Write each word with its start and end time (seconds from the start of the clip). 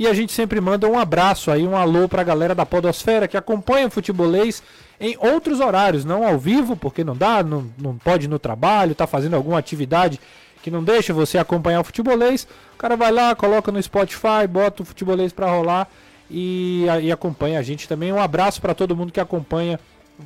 E 0.00 0.06
a 0.06 0.14
gente 0.14 0.32
sempre 0.32 0.62
manda 0.62 0.88
um 0.88 0.98
abraço 0.98 1.50
aí, 1.50 1.62
um 1.62 1.76
alô 1.76 2.08
para 2.08 2.22
a 2.22 2.24
galera 2.24 2.54
da 2.54 2.64
Podosfera 2.64 3.28
que 3.28 3.36
acompanha 3.36 3.86
o 3.86 3.90
futebolês 3.90 4.62
em 4.98 5.14
outros 5.18 5.60
horários, 5.60 6.06
não 6.06 6.26
ao 6.26 6.38
vivo, 6.38 6.74
porque 6.74 7.04
não 7.04 7.14
dá, 7.14 7.42
não, 7.42 7.70
não 7.76 7.98
pode 7.98 8.24
ir 8.24 8.28
no 8.28 8.38
trabalho, 8.38 8.94
tá 8.94 9.06
fazendo 9.06 9.36
alguma 9.36 9.58
atividade 9.58 10.18
que 10.62 10.70
não 10.70 10.82
deixa 10.82 11.12
você 11.12 11.36
acompanhar 11.36 11.82
o 11.82 11.84
futebolês. 11.84 12.48
O 12.72 12.78
cara 12.78 12.96
vai 12.96 13.12
lá, 13.12 13.34
coloca 13.34 13.70
no 13.70 13.82
Spotify, 13.82 14.46
bota 14.48 14.82
o 14.82 14.86
futebolês 14.86 15.34
para 15.34 15.50
rolar 15.50 15.86
e, 16.30 16.86
e 17.02 17.12
acompanha 17.12 17.58
a 17.58 17.62
gente 17.62 17.86
também. 17.86 18.10
Um 18.10 18.22
abraço 18.22 18.58
para 18.58 18.72
todo 18.72 18.96
mundo 18.96 19.12
que 19.12 19.20
acompanha 19.20 19.78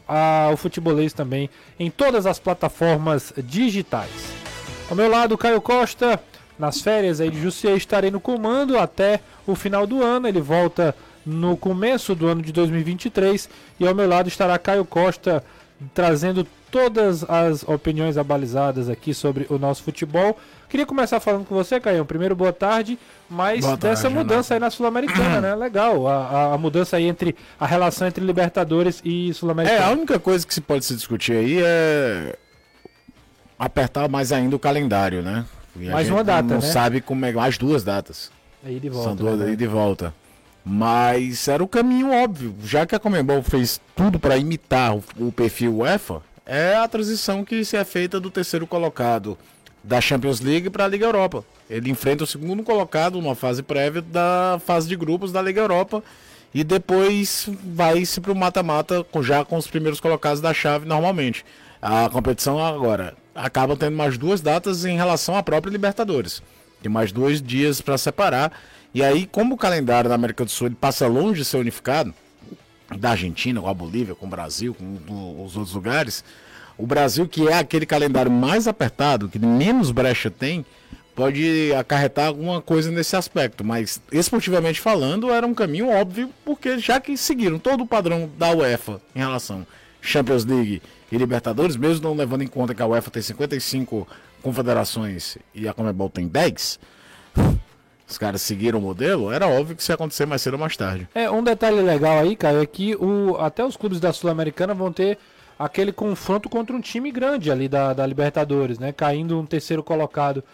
a, 0.06 0.50
o 0.52 0.56
futebolês 0.56 1.12
também 1.12 1.50
em 1.80 1.90
todas 1.90 2.26
as 2.26 2.38
plataformas 2.38 3.32
digitais. 3.38 4.32
Ao 4.88 4.94
meu 4.94 5.10
lado, 5.10 5.36
Caio 5.36 5.60
Costa, 5.60 6.20
nas 6.56 6.80
férias 6.80 7.20
aí 7.20 7.28
de 7.28 7.42
Jussier, 7.42 7.76
estarei 7.76 8.12
no 8.12 8.20
comando 8.20 8.78
até 8.78 9.18
o 9.46 9.54
final 9.54 9.86
do 9.86 10.02
ano. 10.02 10.28
Ele 10.28 10.40
volta 10.40 10.94
no 11.24 11.56
começo 11.56 12.14
do 12.14 12.26
ano 12.26 12.42
de 12.42 12.52
2023 12.52 13.48
e 13.80 13.86
ao 13.86 13.94
meu 13.94 14.08
lado 14.08 14.28
estará 14.28 14.58
Caio 14.58 14.84
Costa 14.84 15.42
trazendo 15.94 16.46
todas 16.70 17.22
as 17.30 17.62
opiniões 17.62 18.16
abalizadas 18.16 18.88
aqui 18.88 19.14
sobre 19.14 19.46
o 19.48 19.58
nosso 19.58 19.82
futebol. 19.82 20.36
Queria 20.68 20.84
começar 20.84 21.20
falando 21.20 21.44
com 21.44 21.54
você, 21.54 21.78
Caio. 21.78 22.04
Primeiro, 22.04 22.34
boa 22.34 22.52
tarde, 22.52 22.98
mas 23.30 23.60
boa 23.60 23.76
tarde, 23.76 23.96
dessa 23.96 24.10
mudança 24.10 24.54
aí 24.54 24.60
na 24.60 24.70
Sul-Americana, 24.70 25.40
né? 25.40 25.54
Legal, 25.54 26.08
a, 26.08 26.54
a, 26.54 26.58
mudança 26.58 26.96
aí 26.96 27.04
entre 27.04 27.36
a 27.60 27.66
relação 27.66 28.08
entre 28.08 28.24
Libertadores 28.24 29.00
e 29.04 29.32
Sul-Americana. 29.34 29.80
É, 29.80 29.84
a 29.84 29.90
única 29.92 30.18
coisa 30.18 30.44
que 30.44 30.52
se 30.52 30.60
pode 30.60 30.84
se 30.84 30.96
discutir 30.96 31.36
aí 31.36 31.60
é 31.62 32.36
apertar 33.56 34.08
mais 34.08 34.32
ainda 34.32 34.56
o 34.56 34.58
calendário, 34.58 35.22
né? 35.22 35.44
Mais 35.76 36.10
uma 36.10 36.24
data, 36.24 36.42
não 36.42 36.60
né? 36.60 36.60
sabe 36.60 37.00
como 37.00 37.24
é, 37.24 37.32
mais 37.32 37.56
duas 37.56 37.84
datas. 37.84 38.30
Aí 38.64 38.80
de 38.80 38.88
volta. 38.88 39.08
São 39.08 39.16
duas 39.16 39.38
né? 39.38 39.46
aí 39.46 39.56
de 39.56 39.66
volta. 39.66 40.14
Mas 40.64 41.46
era 41.46 41.62
o 41.62 41.68
caminho 41.68 42.10
óbvio, 42.10 42.54
já 42.64 42.86
que 42.86 42.94
a 42.94 42.98
Comembol 42.98 43.42
fez 43.42 43.78
tudo 43.94 44.18
para 44.18 44.38
imitar 44.38 44.96
o, 44.96 45.04
o 45.18 45.30
perfil 45.30 45.76
UEFA, 45.76 46.22
é 46.46 46.74
a 46.74 46.88
transição 46.88 47.44
que 47.44 47.64
se 47.64 47.76
é 47.76 47.84
feita 47.84 48.18
do 48.18 48.30
terceiro 48.30 48.66
colocado 48.66 49.36
da 49.82 50.00
Champions 50.00 50.40
League 50.40 50.70
para 50.70 50.84
a 50.84 50.88
Liga 50.88 51.04
Europa. 51.04 51.44
Ele 51.68 51.90
enfrenta 51.90 52.24
o 52.24 52.26
segundo 52.26 52.62
colocado 52.62 53.20
numa 53.20 53.34
fase 53.34 53.62
prévia 53.62 54.00
da 54.00 54.58
fase 54.64 54.88
de 54.88 54.96
grupos 54.96 55.30
da 55.30 55.42
Liga 55.42 55.60
Europa 55.60 56.02
e 56.54 56.64
depois 56.64 57.48
vai-se 57.62 58.20
para 58.20 58.32
o 58.32 58.36
mata-mata 58.36 59.04
já 59.20 59.44
com 59.44 59.58
os 59.58 59.66
primeiros 59.66 60.00
colocados 60.00 60.40
da 60.40 60.54
chave 60.54 60.86
normalmente. 60.86 61.44
A 61.82 62.08
competição 62.08 62.64
agora 62.64 63.14
acaba 63.34 63.76
tendo 63.76 63.96
mais 63.96 64.16
duas 64.16 64.40
datas 64.40 64.86
em 64.86 64.96
relação 64.96 65.36
à 65.36 65.42
própria 65.42 65.70
Libertadores. 65.70 66.42
Tem 66.84 66.92
mais 66.92 67.12
dois 67.12 67.40
dias 67.40 67.80
para 67.80 67.96
separar. 67.96 68.52
E 68.92 69.02
aí, 69.02 69.26
como 69.26 69.54
o 69.54 69.56
calendário 69.56 70.06
da 70.06 70.14
América 70.14 70.44
do 70.44 70.50
Sul 70.50 70.66
ele 70.66 70.76
passa 70.78 71.06
longe 71.06 71.38
de 71.38 71.44
ser 71.46 71.56
unificado, 71.56 72.12
da 72.98 73.12
Argentina, 73.12 73.58
com 73.58 73.66
a 73.66 73.72
Bolívia, 73.72 74.14
com 74.14 74.26
o 74.26 74.28
Brasil, 74.28 74.74
com 74.74 75.42
os 75.42 75.56
outros 75.56 75.74
lugares, 75.74 76.22
o 76.76 76.86
Brasil, 76.86 77.26
que 77.26 77.48
é 77.48 77.54
aquele 77.54 77.86
calendário 77.86 78.30
mais 78.30 78.68
apertado, 78.68 79.30
que 79.30 79.38
menos 79.38 79.90
brecha 79.90 80.30
tem, 80.30 80.62
pode 81.14 81.72
acarretar 81.72 82.26
alguma 82.26 82.60
coisa 82.60 82.90
nesse 82.90 83.16
aspecto. 83.16 83.64
Mas, 83.64 83.98
esportivamente 84.12 84.78
falando, 84.78 85.30
era 85.30 85.46
um 85.46 85.54
caminho 85.54 85.88
óbvio, 85.88 86.28
porque 86.44 86.78
já 86.78 87.00
que 87.00 87.16
seguiram 87.16 87.58
todo 87.58 87.84
o 87.84 87.86
padrão 87.86 88.30
da 88.36 88.50
UEFA 88.50 89.00
em 89.16 89.20
relação 89.20 89.66
Champions 90.02 90.44
League 90.44 90.82
e 91.10 91.16
Libertadores, 91.16 91.76
mesmo 91.76 92.04
não 92.04 92.14
levando 92.14 92.42
em 92.42 92.46
conta 92.46 92.74
que 92.74 92.82
a 92.82 92.86
UEFA 92.86 93.10
tem 93.10 93.22
55 93.22 94.06
confederações 94.44 95.38
e 95.54 95.66
a 95.66 95.72
Comebol 95.72 96.10
tem 96.10 96.28
10, 96.28 96.78
os 98.06 98.18
caras 98.18 98.42
seguiram 98.42 98.78
o 98.78 98.82
modelo, 98.82 99.32
era 99.32 99.48
óbvio 99.48 99.74
que 99.74 99.80
isso 99.80 99.90
ia 99.90 99.94
acontecer 99.94 100.26
mais 100.26 100.42
cedo 100.42 100.54
ou 100.54 100.60
mais 100.60 100.76
tarde. 100.76 101.08
É, 101.14 101.30
um 101.30 101.42
detalhe 101.42 101.80
legal 101.80 102.18
aí, 102.18 102.36
Caio, 102.36 102.62
é 102.62 102.66
que 102.66 102.94
o, 102.96 103.36
até 103.38 103.64
os 103.64 103.74
clubes 103.74 103.98
da 103.98 104.12
Sul-Americana 104.12 104.74
vão 104.74 104.92
ter 104.92 105.18
aquele 105.58 105.92
confronto 105.92 106.50
contra 106.50 106.76
um 106.76 106.80
time 106.80 107.10
grande 107.10 107.50
ali 107.50 107.68
da, 107.68 107.94
da 107.94 108.06
Libertadores, 108.06 108.78
né? 108.78 108.92
Caindo 108.92 109.40
um 109.40 109.46
terceiro 109.46 109.82
colocado. 109.82 110.44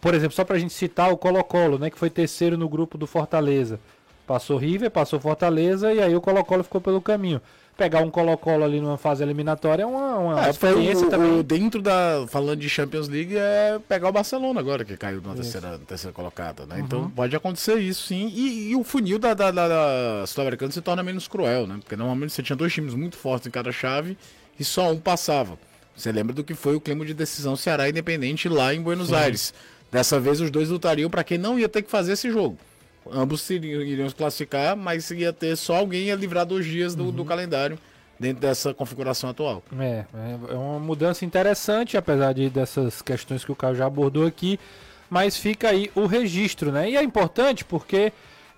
Por 0.00 0.14
exemplo, 0.14 0.36
só 0.36 0.44
pra 0.44 0.58
gente 0.58 0.72
citar 0.72 1.12
o 1.12 1.16
Colo-Colo, 1.16 1.78
né? 1.78 1.90
Que 1.90 1.98
foi 1.98 2.08
terceiro 2.08 2.56
no 2.56 2.68
grupo 2.68 2.96
do 2.96 3.06
Fortaleza. 3.06 3.80
Passou 4.26 4.56
River, 4.56 4.90
passou 4.92 5.18
Fortaleza 5.18 5.92
e 5.92 6.00
aí 6.00 6.14
o 6.14 6.20
Colo-Colo 6.20 6.62
ficou 6.62 6.80
pelo 6.80 7.00
caminho 7.00 7.40
pegar 7.80 8.02
um 8.02 8.10
Colo-Colo 8.10 8.62
ali 8.62 8.78
numa 8.78 8.98
fase 8.98 9.22
eliminatória 9.22 9.84
é 9.84 9.86
uma, 9.86 10.18
uma 10.18 10.46
é, 10.46 10.50
experiência 10.50 11.06
o, 11.06 11.10
também. 11.10 11.38
O, 11.38 11.42
dentro 11.42 11.80
da. 11.80 12.26
Falando 12.28 12.60
de 12.60 12.68
Champions 12.68 13.08
League, 13.08 13.34
é 13.34 13.80
pegar 13.88 14.10
o 14.10 14.12
Barcelona 14.12 14.60
agora, 14.60 14.84
que 14.84 14.98
caiu 14.98 15.22
na 15.22 15.34
terceira, 15.34 15.80
terceira 15.86 16.12
colocada, 16.12 16.66
né? 16.66 16.78
Então, 16.80 16.98
uhum. 16.98 17.04
Então 17.06 17.16
pode 17.16 17.34
acontecer 17.34 17.78
isso, 17.78 18.08
sim. 18.08 18.30
E, 18.34 18.72
e 18.72 18.76
o 18.76 18.84
funil 18.84 19.18
da, 19.18 19.32
da, 19.32 19.50
da, 19.50 19.68
da 19.68 20.26
Sul-Americana 20.26 20.70
se 20.70 20.82
torna 20.82 21.02
menos 21.02 21.26
cruel, 21.26 21.66
né? 21.66 21.78
Porque 21.80 21.96
normalmente 21.96 22.34
você 22.34 22.42
tinha 22.42 22.54
dois 22.54 22.70
times 22.70 22.92
muito 22.92 23.16
fortes 23.16 23.46
em 23.46 23.50
cada 23.50 23.72
chave 23.72 24.18
e 24.58 24.64
só 24.64 24.92
um 24.92 25.00
passava. 25.00 25.58
Você 25.96 26.12
lembra 26.12 26.34
do 26.34 26.44
que 26.44 26.52
foi 26.52 26.76
o 26.76 26.80
clima 26.82 27.06
de 27.06 27.14
decisão 27.14 27.56
Ceará 27.56 27.88
Independente 27.88 28.46
lá 28.46 28.74
em 28.74 28.82
Buenos 28.82 29.08
sim. 29.08 29.14
Aires. 29.14 29.54
Dessa 29.90 30.20
vez 30.20 30.38
os 30.38 30.50
dois 30.50 30.68
lutariam 30.68 31.08
para 31.08 31.24
quem 31.24 31.38
não 31.38 31.58
ia 31.58 31.68
ter 31.68 31.80
que 31.80 31.90
fazer 31.90 32.12
esse 32.12 32.30
jogo. 32.30 32.58
Ambos 33.10 33.48
iriam, 33.48 33.82
iriam 33.82 34.08
se 34.08 34.14
classificar, 34.14 34.76
mas 34.76 35.10
ia 35.10 35.32
ter 35.32 35.56
só 35.56 35.76
alguém 35.76 36.10
a 36.10 36.16
livrar 36.16 36.44
dois 36.44 36.66
dias 36.66 36.94
do, 36.94 37.04
uhum. 37.04 37.12
do 37.12 37.24
calendário 37.24 37.78
dentro 38.18 38.42
dessa 38.42 38.74
configuração 38.74 39.30
atual. 39.30 39.62
É, 39.78 40.04
é 40.50 40.54
uma 40.54 40.78
mudança 40.78 41.24
interessante, 41.24 41.96
apesar 41.96 42.34
de 42.34 42.50
dessas 42.50 43.00
questões 43.00 43.42
que 43.42 43.50
o 43.50 43.56
Caio 43.56 43.74
já 43.74 43.86
abordou 43.86 44.26
aqui, 44.26 44.60
mas 45.08 45.36
fica 45.36 45.70
aí 45.70 45.90
o 45.94 46.04
registro, 46.04 46.70
né? 46.70 46.90
E 46.90 46.96
é 46.96 47.02
importante 47.02 47.64
porque 47.64 48.12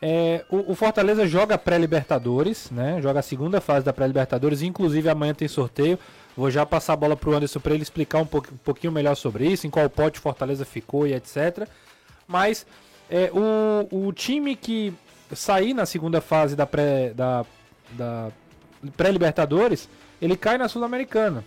é, 0.04 0.44
o, 0.50 0.72
o, 0.72 0.74
Fortaleza 0.74 1.28
joga 1.28 1.56
pré-Libertadores, 1.56 2.72
né? 2.72 3.00
Joga 3.00 3.20
a 3.20 3.22
segunda 3.22 3.60
fase 3.60 3.86
da 3.86 3.92
pré-Libertadores, 3.92 4.60
inclusive 4.60 5.08
amanhã 5.08 5.32
tem 5.32 5.46
sorteio. 5.46 5.96
Vou 6.36 6.50
já 6.50 6.66
passar 6.66 6.94
a 6.94 6.96
bola 6.96 7.16
para 7.16 7.30
o 7.30 7.34
Anderson 7.34 7.60
para 7.60 7.72
ele 7.72 7.84
explicar 7.84 8.18
um, 8.18 8.26
pouco, 8.26 8.48
pouquinho 8.64 8.92
melhor 8.92 9.14
sobre 9.14 9.46
isso, 9.46 9.64
em 9.64 9.70
qual 9.70 9.88
pote 9.88 10.18
Fortaleza 10.18 10.64
ficou 10.64 11.06
e 11.06 11.14
etc. 11.14 11.68
Mas 12.26 12.66
é, 13.12 13.30
o, 13.30 14.06
o 14.06 14.12
time 14.14 14.56
que 14.56 14.94
sair 15.34 15.74
na 15.74 15.84
segunda 15.84 16.22
fase 16.22 16.56
da 16.56 16.66
pré, 16.66 17.12
da, 17.14 17.44
da 17.90 18.30
pré-Libertadores, 18.96 19.86
ele 20.20 20.34
cai 20.34 20.56
na 20.56 20.66
Sul-Americana. 20.66 21.44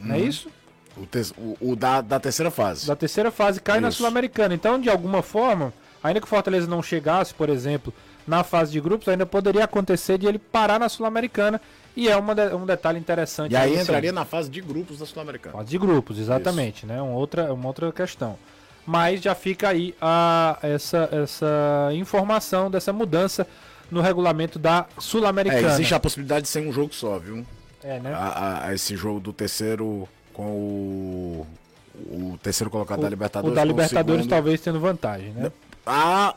Hum. 0.00 0.06
Não 0.06 0.14
é 0.14 0.18
uhum. 0.18 0.24
isso? 0.24 0.48
O, 0.96 1.04
te, 1.04 1.18
o, 1.36 1.56
o, 1.72 1.76
da, 1.76 2.00
da 2.00 2.20
terceira 2.20 2.52
fase. 2.52 2.86
Da 2.86 2.94
terceira 2.94 3.32
fase 3.32 3.60
cai 3.60 3.78
isso. 3.78 3.82
na 3.82 3.90
Sul-Americana. 3.90 4.54
Então, 4.54 4.80
de 4.80 4.88
alguma 4.88 5.22
forma, 5.22 5.74
ainda 6.00 6.20
que 6.20 6.26
o 6.26 6.28
Fortaleza 6.28 6.68
não 6.68 6.80
chegasse, 6.80 7.34
por 7.34 7.48
exemplo, 7.48 7.92
na 8.24 8.44
fase 8.44 8.70
de 8.70 8.80
grupos, 8.80 9.08
ainda 9.08 9.26
poderia 9.26 9.64
acontecer 9.64 10.18
de 10.18 10.26
ele 10.26 10.38
parar 10.38 10.78
na 10.78 10.88
Sul-Americana. 10.88 11.60
E 11.96 12.08
é 12.08 12.16
uma 12.16 12.32
de, 12.32 12.54
um 12.54 12.64
detalhe 12.64 12.98
interessante. 12.98 13.52
E 13.52 13.56
aí 13.56 13.76
entraria 13.76 14.12
na 14.12 14.24
fase 14.24 14.48
de 14.48 14.60
grupos 14.60 14.98
da 15.00 15.06
Sul-Americana. 15.06 15.56
Fase 15.56 15.68
de 15.68 15.78
grupos, 15.78 16.18
exatamente, 16.18 16.78
Isso. 16.78 16.86
né? 16.86 17.02
Uma 17.02 17.16
outra, 17.16 17.52
uma 17.52 17.66
outra 17.66 17.90
questão. 17.90 18.38
Mas 18.86 19.20
já 19.20 19.34
fica 19.34 19.68
aí 19.68 19.94
a, 20.00 20.58
essa, 20.62 21.08
essa 21.12 21.90
informação 21.94 22.70
dessa 22.70 22.92
mudança 22.92 23.46
no 23.90 24.00
regulamento 24.00 24.58
da 24.58 24.86
Sul-Americana. 24.98 25.68
É, 25.68 25.72
existe 25.72 25.94
a 25.94 26.00
possibilidade 26.00 26.42
de 26.42 26.48
ser 26.48 26.66
um 26.66 26.72
jogo 26.72 26.94
só, 26.94 27.18
viu? 27.18 27.46
É, 27.84 28.00
né? 28.00 28.12
A, 28.12 28.66
a, 28.66 28.74
esse 28.74 28.96
jogo 28.96 29.20
do 29.20 29.32
terceiro 29.32 30.08
com 30.32 30.44
o, 30.44 31.46
o 31.94 32.38
terceiro 32.42 32.70
colocado 32.70 33.00
o, 33.00 33.02
da 33.02 33.08
Libertadores. 33.08 33.52
O 33.52 33.54
da 33.54 33.64
Libertadores 33.64 34.26
talvez 34.26 34.60
tendo 34.60 34.80
vantagem, 34.80 35.30
né? 35.30 35.52
A 35.86 36.34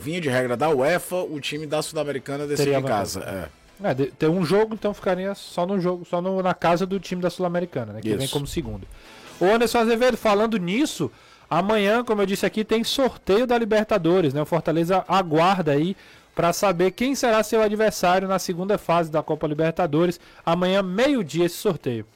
vinha 0.00 0.20
de 0.20 0.28
regra 0.28 0.56
da 0.56 0.68
UEFA, 0.68 1.16
o 1.16 1.40
time 1.40 1.66
da 1.66 1.80
Sul-Americana 1.80 2.46
decidiu 2.46 2.78
em 2.78 2.82
casa. 2.82 3.50
É. 3.82 3.90
é 3.90 3.94
ter 3.94 4.28
um 4.28 4.44
jogo, 4.44 4.74
então 4.74 4.92
ficaria 4.92 5.34
só 5.34 5.66
no 5.66 5.80
jogo, 5.80 6.04
só 6.04 6.20
no, 6.20 6.42
na 6.42 6.54
casa 6.54 6.84
do 6.84 6.98
time 6.98 7.22
da 7.22 7.30
Sul-Americana, 7.30 7.94
né? 7.94 8.00
Que 8.00 8.08
Isso. 8.08 8.18
vem 8.18 8.28
como 8.28 8.46
segundo. 8.46 8.86
O 9.40 9.44
Anderson 9.44 9.78
Azevedo, 9.78 10.16
falando 10.16 10.56
nisso, 10.58 11.10
amanhã, 11.48 12.04
como 12.04 12.22
eu 12.22 12.26
disse 12.26 12.46
aqui, 12.46 12.64
tem 12.64 12.84
sorteio 12.84 13.46
da 13.46 13.58
Libertadores, 13.58 14.34
né? 14.34 14.42
O 14.42 14.46
Fortaleza 14.46 15.04
aguarda 15.08 15.72
aí 15.72 15.96
para 16.34 16.52
saber 16.52 16.90
quem 16.90 17.14
será 17.14 17.42
seu 17.42 17.62
adversário 17.62 18.26
na 18.26 18.38
segunda 18.38 18.76
fase 18.76 19.10
da 19.10 19.22
Copa 19.22 19.46
Libertadores. 19.46 20.18
Amanhã, 20.44 20.82
meio-dia, 20.82 21.46
esse 21.46 21.56
sorteio. 21.56 22.06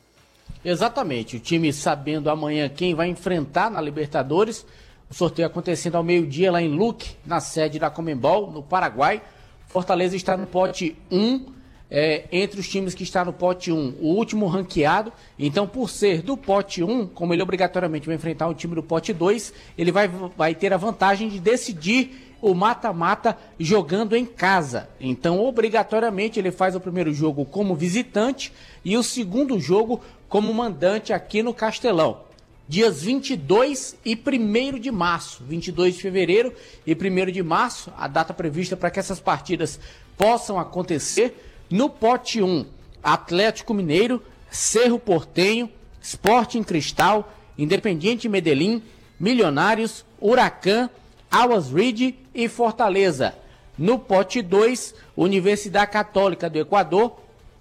Exatamente. 0.64 1.36
O 1.36 1.40
time 1.40 1.72
sabendo 1.72 2.28
amanhã 2.28 2.68
quem 2.68 2.94
vai 2.94 3.08
enfrentar 3.08 3.70
na 3.70 3.80
Libertadores. 3.80 4.66
O 5.08 5.14
sorteio 5.14 5.46
acontecendo 5.46 5.96
ao 5.96 6.02
meio-dia 6.02 6.52
lá 6.52 6.60
em 6.60 6.68
Luque, 6.68 7.16
na 7.24 7.40
sede 7.40 7.78
da 7.78 7.88
Comembol, 7.88 8.50
no 8.50 8.62
Paraguai. 8.62 9.22
Fortaleza 9.68 10.16
está 10.16 10.36
no 10.36 10.46
pote 10.46 10.96
1. 11.10 11.57
É, 11.90 12.26
entre 12.30 12.60
os 12.60 12.68
times 12.68 12.94
que 12.94 13.02
está 13.02 13.24
no 13.24 13.32
pote 13.32 13.72
1, 13.72 13.94
o 14.00 14.14
último 14.14 14.46
ranqueado. 14.46 15.12
Então, 15.38 15.66
por 15.66 15.88
ser 15.88 16.20
do 16.20 16.36
pote 16.36 16.82
1, 16.84 17.06
como 17.06 17.32
ele 17.32 17.42
obrigatoriamente 17.42 18.06
vai 18.06 18.16
enfrentar 18.16 18.46
o 18.46 18.54
time 18.54 18.74
do 18.74 18.82
pote 18.82 19.12
2, 19.12 19.54
ele 19.76 19.90
vai, 19.90 20.06
vai 20.36 20.54
ter 20.54 20.72
a 20.72 20.76
vantagem 20.76 21.28
de 21.30 21.40
decidir 21.40 22.28
o 22.40 22.54
mata-mata 22.54 23.36
jogando 23.58 24.14
em 24.16 24.24
casa. 24.24 24.88
Então, 25.00 25.40
obrigatoriamente, 25.40 26.38
ele 26.38 26.50
faz 26.50 26.76
o 26.76 26.80
primeiro 26.80 27.12
jogo 27.12 27.44
como 27.44 27.74
visitante 27.74 28.52
e 28.84 28.96
o 28.96 29.02
segundo 29.02 29.58
jogo 29.58 30.00
como 30.28 30.52
mandante 30.52 31.12
aqui 31.12 31.42
no 31.42 31.54
Castelão. 31.54 32.20
dias 32.68 33.02
22 33.02 33.96
e 34.04 34.14
1 34.14 34.78
de 34.78 34.90
março. 34.90 35.42
22 35.42 35.94
de 35.94 36.02
fevereiro 36.02 36.52
e 36.86 36.94
1 36.94 37.32
de 37.32 37.42
março, 37.42 37.92
a 37.96 38.06
data 38.06 38.34
prevista 38.34 38.76
para 38.76 38.90
que 38.90 39.00
essas 39.00 39.18
partidas 39.18 39.80
possam 40.16 40.58
acontecer. 40.58 41.44
No 41.70 41.90
pote 41.90 42.40
1, 42.40 42.64
Atlético 43.02 43.74
Mineiro, 43.74 44.22
Cerro 44.50 44.98
Portenho, 44.98 45.70
Sporting 46.00 46.62
Cristal, 46.62 47.30
Independiente 47.58 48.28
Medellín, 48.28 48.82
Milionários, 49.20 50.04
Huracan, 50.18 50.88
Awas 51.30 51.70
Ridge 51.70 52.18
e 52.34 52.48
Fortaleza. 52.48 53.34
No 53.76 53.98
pote 53.98 54.40
2, 54.40 54.94
Universidade 55.14 55.90
Católica 55.92 56.48
do 56.48 56.58
Equador, 56.58 57.20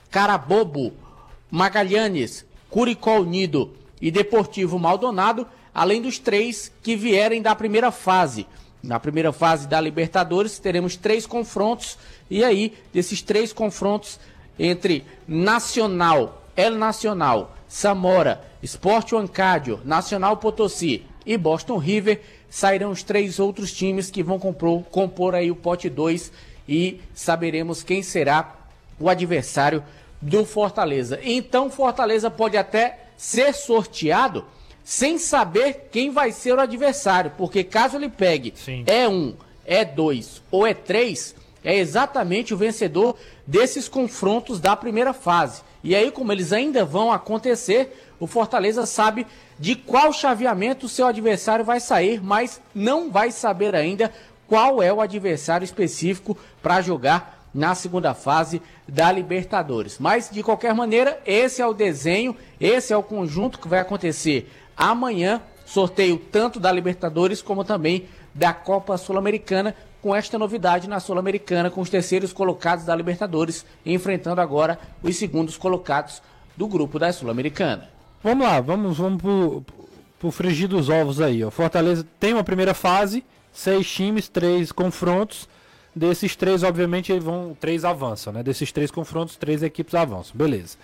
Carabobo, 0.10 0.94
Magalhães, 1.52 2.46
Curicó 2.70 3.20
Unido 3.20 3.74
e 4.02 4.10
Deportivo 4.10 4.80
Maldonado, 4.80 5.46
além 5.74 6.02
dos 6.02 6.18
três 6.18 6.72
que 6.82 6.96
vierem 6.96 7.42
da 7.42 7.54
primeira 7.54 7.92
fase. 7.92 8.48
Na 8.82 9.00
primeira 9.00 9.34
fase 9.34 9.68
da 9.68 9.82
Libertadores, 9.82 10.60
teremos 10.60 10.96
três 10.96 11.26
confrontos, 11.26 11.98
e 12.30 12.44
aí, 12.44 12.74
desses 12.94 13.22
três 13.22 13.54
confrontos 13.54 14.20
entre 14.60 15.04
Nacional, 15.28 16.44
El 16.56 16.76
Nacional, 16.76 17.56
Samora, 17.68 18.42
Sport 18.64 19.12
Huancadio, 19.12 19.80
Nacional 19.86 20.38
Potosí 20.38 21.06
e 21.26 21.38
Boston 21.38 21.78
River, 21.78 22.22
sairão 22.50 22.92
os 22.92 23.04
três 23.04 23.40
outros 23.40 23.72
times 23.72 24.10
que 24.10 24.24
vão 24.24 24.40
compor, 24.40 24.84
compor 24.84 25.36
aí 25.36 25.52
o 25.52 25.56
pote 25.56 25.90
2 25.90 26.32
e 26.68 27.02
saberemos 27.14 27.84
quem 27.84 28.02
será 28.02 28.56
o 29.00 29.10
adversário 29.10 29.84
do 30.22 30.46
Fortaleza. 30.46 31.20
Então, 31.24 31.70
Fortaleza 31.70 32.32
pode 32.32 32.58
até 32.58 33.00
ser 33.16 33.54
sorteado 33.54 34.46
sem 34.84 35.18
saber 35.18 35.90
quem 35.92 36.12
vai 36.12 36.32
ser 36.32 36.54
o 36.54 36.62
adversário, 36.62 37.32
porque 37.38 37.64
caso 37.64 37.98
ele 37.98 38.10
pegue 38.10 38.54
Sim. 38.56 38.84
é 38.88 39.08
um, 39.08 39.36
é 39.66 39.84
dois 39.84 40.42
ou 40.50 40.66
é 40.66 40.74
três, 40.74 41.36
é 41.64 41.76
exatamente 41.76 42.54
o 42.54 42.58
vencedor 42.58 43.16
desses 43.46 43.88
confrontos 43.88 44.60
da 44.60 44.76
primeira 44.76 45.14
fase. 45.14 45.62
E 45.84 45.96
aí, 45.96 46.12
como 46.12 46.32
eles 46.32 46.52
ainda 46.52 46.84
vão 46.84 47.12
acontecer, 47.12 48.06
o 48.20 48.28
Fortaleza 48.28 48.86
sabe 48.86 49.26
de 49.60 49.76
qual 49.76 50.12
chaveamento 50.12 50.86
o 50.86 50.90
seu 50.90 51.08
adversário 51.08 51.64
vai 51.64 51.80
sair, 51.80 52.22
mas 52.22 52.62
não 52.74 53.12
vai 53.12 53.32
saber 53.32 53.76
ainda 53.76 54.12
qual 54.48 54.82
é 54.82 54.92
o 54.92 55.02
adversário 55.02 55.66
específico 55.66 56.38
para 56.62 56.82
jogar 56.82 57.48
na 57.54 57.74
segunda 57.74 58.14
fase 58.14 58.62
da 58.88 59.12
Libertadores. 59.12 59.98
Mas, 60.00 60.30
de 60.32 60.44
qualquer 60.44 60.74
maneira, 60.74 61.20
esse 61.26 61.62
é 61.62 61.66
o 61.66 61.74
desenho, 61.74 62.36
esse 62.60 62.94
é 62.94 62.98
o 62.98 63.04
conjunto 63.04 63.60
que 63.60 63.68
vai 63.68 63.80
acontecer 63.80 64.52
amanhã. 64.76 65.42
Sorteio 65.66 66.18
tanto 66.18 66.60
da 66.60 66.72
Libertadores 66.72 67.42
como 67.42 67.64
também 67.64 68.08
da 68.34 68.54
Copa 68.54 68.98
Sul-Americana, 68.98 69.76
com 70.08 70.16
esta 70.16 70.40
novidade 70.40 70.88
na 70.88 71.02
Sul-Americana, 71.02 71.70
com 71.70 71.82
os 71.82 71.90
terceiros 71.90 72.32
colocados 72.32 72.86
da 72.86 72.96
Libertadores, 72.96 73.66
enfrentando 73.86 74.40
agora 74.40 74.80
os 75.04 75.18
segundos 75.18 75.58
colocados 75.58 76.22
do 76.56 76.66
grupo 76.66 76.98
da 76.98 77.12
Sul-Americana. 77.12 77.90
Vamos 78.24 78.48
lá, 78.48 78.62
vamos, 78.62 78.98
vamos 78.98 79.22
pro, 79.22 79.66
pro 80.18 80.32
frigir 80.32 80.70
dos 80.70 80.88
ovos 80.88 81.20
aí. 81.20 81.44
O 81.44 81.52
Fortaleza 81.52 82.08
tem 82.22 82.32
uma 82.32 82.44
primeira 82.46 82.74
fase, 82.74 83.22
seis 83.52 83.86
times, 83.92 84.30
três 84.30 84.72
confrontos. 84.72 85.46
Desses 85.94 86.38
três, 86.38 86.64
obviamente, 86.64 87.12
vão 87.20 87.58
três 87.60 87.84
avançam, 87.84 88.32
né? 88.32 88.42
Desses 88.42 88.72
três 88.72 88.90
confrontos, 88.90 89.36
três 89.36 89.62
equipes 89.62 89.94
avançam. 89.94 90.38
Beleza. 90.38 90.78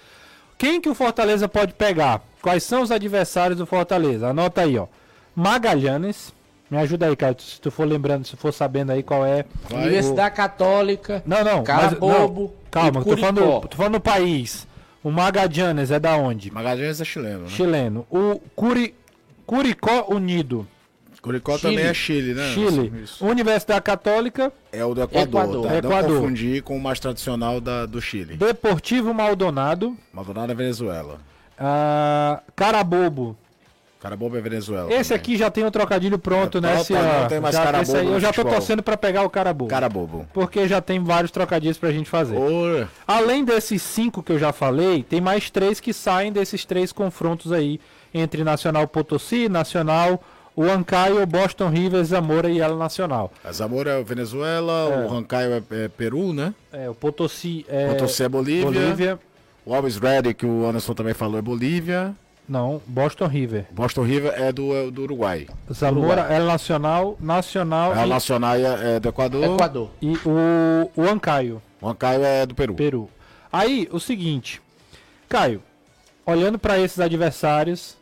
Quem 0.57 0.81
que 0.81 0.89
o 0.89 0.95
Fortaleza 0.95 1.47
pode 1.47 1.73
pegar? 1.75 2.21
Quais 2.41 2.63
são 2.63 2.81
os 2.81 2.91
adversários 2.91 3.57
do 3.57 3.65
Fortaleza? 3.65 4.27
Anota 4.27 4.63
aí, 4.63 4.77
ó. 4.77 4.87
Magalhães. 5.33 6.33
Me 6.73 6.79
ajuda 6.79 7.05
aí, 7.05 7.15
cara, 7.15 7.35
se 7.37 7.61
tu 7.61 7.69
for 7.69 7.87
lembrando, 7.87 8.25
se 8.25 8.35
for 8.35 8.51
sabendo 8.51 8.91
aí 8.91 9.03
qual 9.03 9.23
é. 9.23 9.45
Vai. 9.69 9.83
Universidade 9.83 10.33
o... 10.33 10.35
Católica. 10.35 11.21
Não, 11.23 11.43
não. 11.43 11.63
Carabobo. 11.63 12.41
Mas, 12.41 12.49
não, 12.49 12.51
calma, 12.71 13.05
tô 13.05 13.15
falando, 13.15 13.67
tô 13.67 13.77
falando 13.77 13.93
no 13.93 13.99
país. 13.99 14.67
O 15.03 15.11
Magallanes 15.11 15.91
é 15.91 15.99
da 15.99 16.17
onde? 16.17 16.51
Magallanes 16.51 16.99
é 16.99 17.05
chileno, 17.05 17.41
né? 17.41 17.49
Chileno. 17.49 18.07
O 18.09 18.41
Curi... 18.55 18.95
Curicó 19.45 20.07
Unido. 20.09 20.67
Curicó 21.21 21.59
Chile. 21.59 21.75
também 21.75 21.91
é 21.91 21.93
Chile, 21.93 22.33
né? 22.33 22.51
Chile. 22.55 23.03
Isso. 23.03 23.23
Universidade 23.23 23.81
Católica. 23.81 24.51
É 24.71 24.83
o 24.83 24.95
do 24.95 25.03
Equador. 25.03 25.43
Equador. 25.43 25.67
Tá? 25.67 25.77
Equador. 25.77 26.09
Não 26.09 26.21
confundir 26.21 26.63
com 26.63 26.75
o 26.75 26.81
mais 26.81 26.99
tradicional 26.99 27.61
da, 27.61 27.85
do 27.85 28.01
Chile. 28.01 28.35
Deportivo 28.35 29.13
Maldonado. 29.13 29.95
Maldonado 30.11 30.51
é 30.51 30.55
Venezuela. 30.55 31.19
Ah, 31.55 32.41
Carabobo. 32.55 33.37
Carabobo 34.03 34.35
é 34.35 34.41
Venezuela. 34.41 34.93
Esse 34.93 35.11
também. 35.11 35.21
aqui 35.21 35.37
já 35.37 35.49
tem 35.49 35.63
o 35.63 35.67
um 35.67 35.71
trocadilho 35.71 36.19
pronto, 36.19 36.57
é, 36.57 36.61
né? 36.61 36.81
Esse, 36.81 36.91
não 36.91 37.25
tem 37.29 37.39
mais 37.39 37.55
já, 37.55 37.63
Carabobo. 37.63 37.97
Aí, 37.97 38.07
eu 38.07 38.19
já 38.19 38.33
tô 38.33 38.43
torcendo 38.43 38.83
para 38.83 38.97
pegar 38.97 39.23
o 39.23 39.29
Carabobo. 39.29 39.69
Carabobo. 39.69 40.27
Porque 40.33 40.67
já 40.67 40.81
tem 40.81 41.01
vários 41.01 41.31
trocadilhos 41.31 41.77
pra 41.77 41.89
gente 41.89 42.09
fazer. 42.09 42.35
Além 43.07 43.45
desses 43.45 43.81
cinco 43.81 44.21
que 44.21 44.33
eu 44.33 44.37
já 44.37 44.51
falei, 44.51 45.03
tem 45.03 45.21
mais 45.21 45.49
três 45.49 45.79
que 45.79 45.93
saem 45.93 46.33
desses 46.33 46.65
três 46.65 46.91
confrontos 46.91 47.53
aí 47.53 47.79
entre 48.13 48.43
Nacional 48.43 48.85
Potosí, 48.89 49.47
Nacional 49.47 50.21
o 50.53 50.63
Ancaio, 50.65 51.25
Boston 51.25 51.69
River, 51.69 52.03
Zamora 52.03 52.49
e 52.49 52.59
El 52.59 52.77
Nacional. 52.77 53.31
A 53.43 53.51
Zamora 53.53 53.99
é 53.99 54.03
Venezuela, 54.03 54.73
é. 54.91 55.07
o 55.07 55.13
Ancaio 55.13 55.53
é, 55.53 55.63
é, 55.85 55.87
Peru, 55.87 56.33
né? 56.33 56.53
É, 56.71 56.89
o 56.89 56.93
Potosí 56.93 57.65
é, 57.69 57.87
Potosí 57.87 58.21
é 58.21 58.29
Bolívia. 58.29 58.65
Bolívia. 58.65 59.19
O 59.65 59.73
Alves 59.73 59.97
Ready, 59.97 60.33
que 60.33 60.45
o 60.45 60.65
Anderson 60.67 60.93
também 60.93 61.13
falou, 61.13 61.39
é 61.39 61.41
Bolívia. 61.41 62.13
Não, 62.53 62.79
Boston 62.85 63.25
River. 63.25 63.65
Boston 63.71 64.03
River 64.03 64.31
é 64.35 64.51
do, 64.51 64.75
é 64.75 64.91
do 64.91 65.01
Uruguai. 65.01 65.47
Zamora 65.73 66.21
é 66.29 66.37
Nacional, 66.37 67.17
Nacional. 67.19 67.95
É 67.95 68.05
e... 68.05 68.07
Nacional 68.07 68.55
é, 68.55 68.95
é 68.97 68.99
do 68.99 69.09
Equador. 69.09 69.55
Equador. 69.55 69.89
E 69.99 70.15
o, 70.23 70.91
o 70.95 71.01
Ancaio. 71.09 71.59
O 71.81 71.89
Ancaio 71.89 72.23
é 72.23 72.45
do 72.45 72.53
Peru. 72.53 72.75
Peru. 72.75 73.09
Aí, 73.51 73.89
o 73.91 73.99
seguinte, 73.99 74.61
Caio, 75.27 75.63
olhando 76.27 76.59
para 76.59 76.77
esses 76.77 76.99
adversários, 76.99 77.97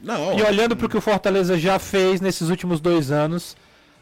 não. 0.00 0.38
E 0.38 0.42
olhando 0.42 0.74
para 0.74 0.86
o 0.86 0.88
que 0.88 0.96
o 0.96 1.02
Fortaleza 1.02 1.58
já 1.58 1.78
fez 1.78 2.22
nesses 2.22 2.48
últimos 2.48 2.80
dois 2.80 3.10
anos, 3.10 3.58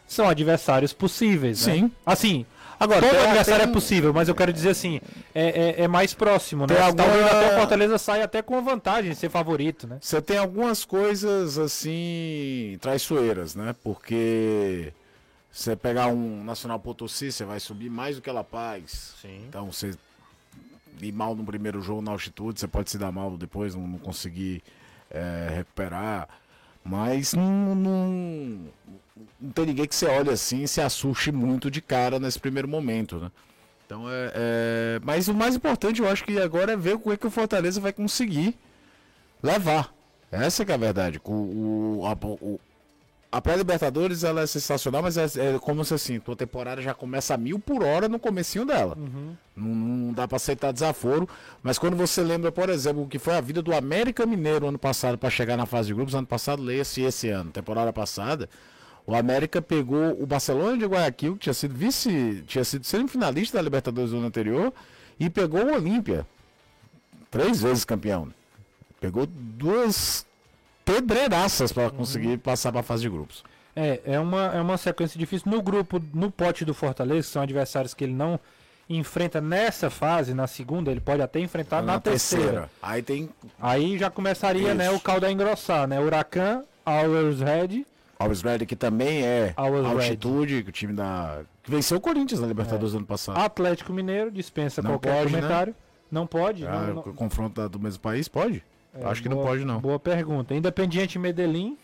são 0.06 0.28
adversários 0.28 0.92
possíveis. 0.92 1.66
Né? 1.66 1.74
Sim. 1.74 1.82
Né? 1.82 1.90
Assim, 2.06 2.46
Agora, 2.84 3.00
todo 3.00 3.19
adversário 3.19 3.64
tem... 3.64 3.70
é 3.70 3.72
possível, 3.72 4.12
mas 4.12 4.28
eu 4.28 4.34
quero 4.34 4.52
dizer 4.52 4.70
assim, 4.70 5.00
é, 5.34 5.81
é, 5.81 5.82
é 5.82 5.88
mais 5.88 6.14
próximo, 6.14 6.67
né? 6.67 6.79
Alguma... 6.81 7.05
Talvez 7.05 7.26
até 7.26 7.55
o 7.55 7.58
Fortaleza 7.58 7.98
saia 7.98 8.24
até 8.24 8.43
com 8.43 8.62
vantagem, 8.62 9.14
ser 9.14 9.31
favorito, 9.31 9.86
né? 9.86 9.98
Você 10.00 10.20
tem 10.22 10.38
algumas 10.38 10.84
coisas 10.84 11.58
assim 11.58 12.79
traiçoeiras, 12.81 13.55
né? 13.55 13.74
Porque 13.82 14.93
você 15.50 15.76
pegar 15.76 16.08
um 16.08 16.43
Nacional 16.44 16.81
Potosí, 16.81 17.31
você 17.31 17.44
vai 17.44 17.60
subir 17.60 17.88
mais 17.88 18.17
do 18.17 18.22
que 18.22 18.31
La 18.31 18.44
Paz. 18.44 19.14
Sim. 19.22 19.46
Então 19.48 19.70
você 19.70 19.94
ir 21.00 21.12
mal 21.12 21.34
no 21.34 21.44
primeiro 21.44 21.81
jogo 21.81 22.03
na 22.03 22.10
altitude, 22.10 22.60
você 22.60 22.69
pode 22.69 22.91
se 22.91 22.98
dar 22.98 23.12
mal 23.12 23.36
depois, 23.36 23.74
não, 23.74 23.86
não 23.86 23.98
conseguir 23.98 24.62
é, 25.10 25.48
recuperar. 25.56 26.29
Mas 26.84 27.32
não, 27.32 27.74
não, 27.74 28.60
não, 29.40 29.50
tem 29.50 29.66
ninguém 29.66 29.86
que 29.86 29.94
você 29.94 30.06
olhe 30.06 30.30
assim 30.30 30.62
e 30.62 30.68
se 30.68 30.80
assuste 30.80 31.30
muito 31.30 31.70
de 31.70 31.80
cara 31.80 32.18
nesse 32.18 32.38
primeiro 32.38 32.68
momento, 32.68 33.18
né? 33.18 33.30
Então 33.86 34.10
é, 34.10 34.32
é, 34.34 35.00
Mas 35.02 35.28
o 35.28 35.34
mais 35.34 35.54
importante 35.54 36.00
eu 36.00 36.08
acho 36.08 36.24
que 36.24 36.38
agora 36.40 36.72
é 36.72 36.76
ver 36.76 36.98
como 36.98 37.12
é 37.14 37.16
que 37.16 37.26
o 37.26 37.30
Fortaleza 37.30 37.80
vai 37.80 37.92
conseguir 37.92 38.56
levar. 39.42 39.94
Essa 40.32 40.62
é, 40.62 40.70
é 40.70 40.74
a 40.74 40.76
verdade. 40.76 41.20
O, 41.24 41.32
o, 42.00 42.06
a, 42.06 42.12
o, 42.26 42.60
a 43.34 43.40
pré-Libertadores 43.40 44.22
ela 44.22 44.42
é 44.42 44.46
sensacional, 44.46 45.02
mas 45.02 45.16
é, 45.16 45.24
é, 45.24 45.58
como 45.58 45.84
se 45.84 45.92
assim, 45.92 46.20
tua 46.20 46.36
temporada 46.36 46.80
já 46.80 46.94
começa 46.94 47.34
a 47.34 47.36
mil 47.36 47.58
por 47.58 47.82
hora 47.82 48.08
no 48.08 48.18
comecinho 48.18 48.64
dela. 48.64 48.96
Uhum. 48.96 49.36
Não, 49.56 49.74
não, 49.74 50.12
dá 50.12 50.28
para 50.28 50.36
aceitar 50.36 50.72
desaforo. 50.72 51.28
Mas 51.60 51.76
quando 51.76 51.96
você 51.96 52.22
lembra, 52.22 52.52
por 52.52 52.68
exemplo, 52.68 53.02
o 53.02 53.08
que 53.08 53.18
foi 53.18 53.34
a 53.36 53.40
vida 53.40 53.60
do 53.60 53.74
América 53.74 54.24
Mineiro 54.24 54.68
ano 54.68 54.78
passado 54.78 55.18
para 55.18 55.30
chegar 55.30 55.56
na 55.56 55.66
fase 55.66 55.88
de 55.88 55.94
grupos, 55.94 56.14
ano 56.14 56.28
passado, 56.28 56.62
leia-se 56.62 57.02
esse 57.02 57.28
ano, 57.28 57.50
temporada 57.50 57.92
passada, 57.92 58.48
o 59.06 59.15
América 59.15 59.61
pegou 59.61 60.20
o 60.20 60.27
Barcelona 60.27 60.79
de 60.79 60.87
Guayaquil, 60.87 61.34
que 61.34 61.41
tinha 61.41 61.55
sido 61.55 61.75
vice, 61.75 62.43
tinha 62.46 62.65
sido 62.65 62.84
semifinalista 62.87 63.58
da 63.58 63.63
Libertadores 63.63 64.11
do 64.11 64.17
ano 64.17 64.27
anterior, 64.27 64.73
e 65.20 65.29
pegou 65.29 65.63
o 65.63 65.75
Olímpia. 65.75 66.27
Três 67.31 67.61
vezes 67.61 67.84
campeão. 67.84 68.32
Pegou 69.01 69.27
duas 69.27 70.25
pedreiraças 70.84 71.73
para 71.73 71.91
conseguir 71.91 72.29
uhum. 72.29 72.39
passar 72.39 72.70
para 72.73 72.81
a 72.81 72.84
fase 72.84 73.03
de 73.03 73.11
grupos. 73.11 73.44
É, 73.77 74.01
é 74.05 74.20
uma, 74.20 74.46
é 74.55 74.61
uma 74.61 74.79
sequência 74.79 75.19
difícil. 75.19 75.51
No 75.51 75.61
grupo, 75.61 76.03
no 76.15 76.31
pote 76.31 76.65
do 76.65 76.73
Fortaleza, 76.73 77.27
que 77.27 77.32
são 77.32 77.43
adversários 77.43 77.93
que 77.93 78.05
ele 78.05 78.15
não 78.15 78.39
enfrenta 78.89 79.41
nessa 79.41 79.91
fase, 79.91 80.32
na 80.32 80.46
segunda, 80.46 80.91
ele 80.91 81.01
pode 81.01 81.20
até 81.20 81.41
enfrentar 81.41 81.82
na, 81.82 81.94
na 81.94 82.01
terceira. 82.01 82.44
terceira. 82.44 82.70
Aí 82.82 83.03
tem. 83.03 83.29
Aí 83.61 83.99
já 83.99 84.11
começaria, 84.11 84.69
Isso. 84.69 84.75
né, 84.75 84.91
o 84.91 85.01
caldo 85.01 85.27
a 85.27 85.32
engrossar, 85.32 85.89
né? 85.89 86.01
Huracan, 86.01 86.63
Always 86.84 87.41
Red. 87.41 87.84
Always 88.24 88.43
Red, 88.43 88.66
que 88.66 88.76
também 88.76 89.22
é 89.22 89.54
altitude, 89.56 90.56
Red. 90.56 90.62
que 90.64 90.69
o 90.69 90.72
time 90.72 90.93
da. 90.93 91.43
Que 91.62 91.70
venceu 91.70 91.98
o 91.98 92.00
Corinthians 92.00 92.40
na 92.40 92.46
Libertadores 92.46 92.94
é. 92.94 92.96
ano 92.96 93.06
passado. 93.06 93.38
Atlético 93.38 93.93
Mineiro, 93.93 94.31
dispensa 94.31 94.82
não 94.82 94.93
qualquer 94.93 95.14
pode, 95.14 95.32
né? 95.32 95.38
comentário. 95.38 95.72
Né? 95.72 95.78
Não 96.10 96.26
pode. 96.26 96.66
Ah, 96.66 96.86
não, 96.88 96.94
não... 96.94 97.02
Confronto 97.14 97.69
do 97.69 97.81
mesmo 97.81 98.00
país, 98.00 98.28
pode? 98.28 98.62
É, 98.94 99.04
Acho 99.06 99.22
que 99.22 99.28
boa- 99.28 99.43
não 99.43 99.50
pode, 99.50 99.64
não. 99.64 99.81
Boa 99.81 99.98
pergunta. 99.98 100.54
Independiente 100.54 101.19
Medellín, 101.19 101.76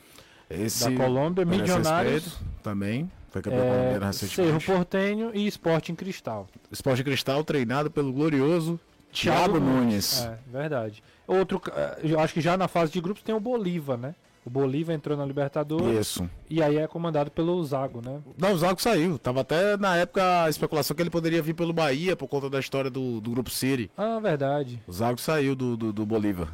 Esse 0.49 0.89
da 0.89 0.97
Colômbia, 1.05 1.45
Milionários, 1.45 2.25
respeito 2.25 2.45
também. 2.63 3.11
Foi 3.31 3.43
campeão 3.43 3.63
é, 3.63 3.69
colombiano 3.69 4.13
Cerro 4.13 4.29
recentemente. 4.29 4.67
Portenho 4.67 5.31
e 5.35 5.47
Sporting 5.47 5.95
Cristal. 5.95 6.49
Esporte 6.71 7.03
Cristal 7.03 7.43
treinado 7.45 7.91
pelo 7.91 8.13
glorioso 8.13 8.79
Thiago 9.13 9.53
Thiago 9.53 9.61
Nunes. 9.61 10.25
É, 10.25 10.39
verdade. 10.47 11.03
Outro, 11.27 11.61
eu 12.03 12.19
acho 12.19 12.35
que 12.35 12.41
já 12.41 12.57
na 12.57 12.69
fase 12.69 12.93
de 12.93 13.01
grupos 13.01 13.23
tem 13.23 13.35
o 13.35 13.41
Bolívar, 13.41 13.97
né? 13.97 14.15
O 14.45 14.49
Bolívar 14.49 14.95
entrou 14.95 15.17
na 15.19 15.25
Libertadores 15.27 16.07
Isso. 16.09 16.31
e 16.49 16.63
aí 16.63 16.79
é 16.79 16.87
comandado 16.87 17.31
pelo 17.31 17.63
Zago, 17.63 18.01
né? 18.03 18.21
Não, 18.39 18.53
o 18.55 18.59
Zago 18.59 18.81
saiu. 18.81 19.19
Tava 19.19 19.43
até 19.43 19.77
na 19.77 19.97
época 19.97 20.45
a 20.45 20.49
especulação 20.49 20.97
que 20.97 21.03
ele 21.03 21.11
poderia 21.11 21.43
vir 21.43 21.53
pelo 21.55 21.73
Bahia 21.75 22.17
por 22.17 22.27
conta 22.27 22.49
da 22.49 22.59
história 22.59 22.91
do, 22.91 23.21
do 23.21 23.31
Grupo 23.31 23.51
City. 23.51 23.91
Ah, 23.97 24.19
verdade. 24.19 24.83
O 24.87 24.93
Zago 24.93 25.21
saiu 25.21 25.55
do, 25.55 25.77
do, 25.77 25.93
do 25.93 26.07
Bolívar. 26.07 26.49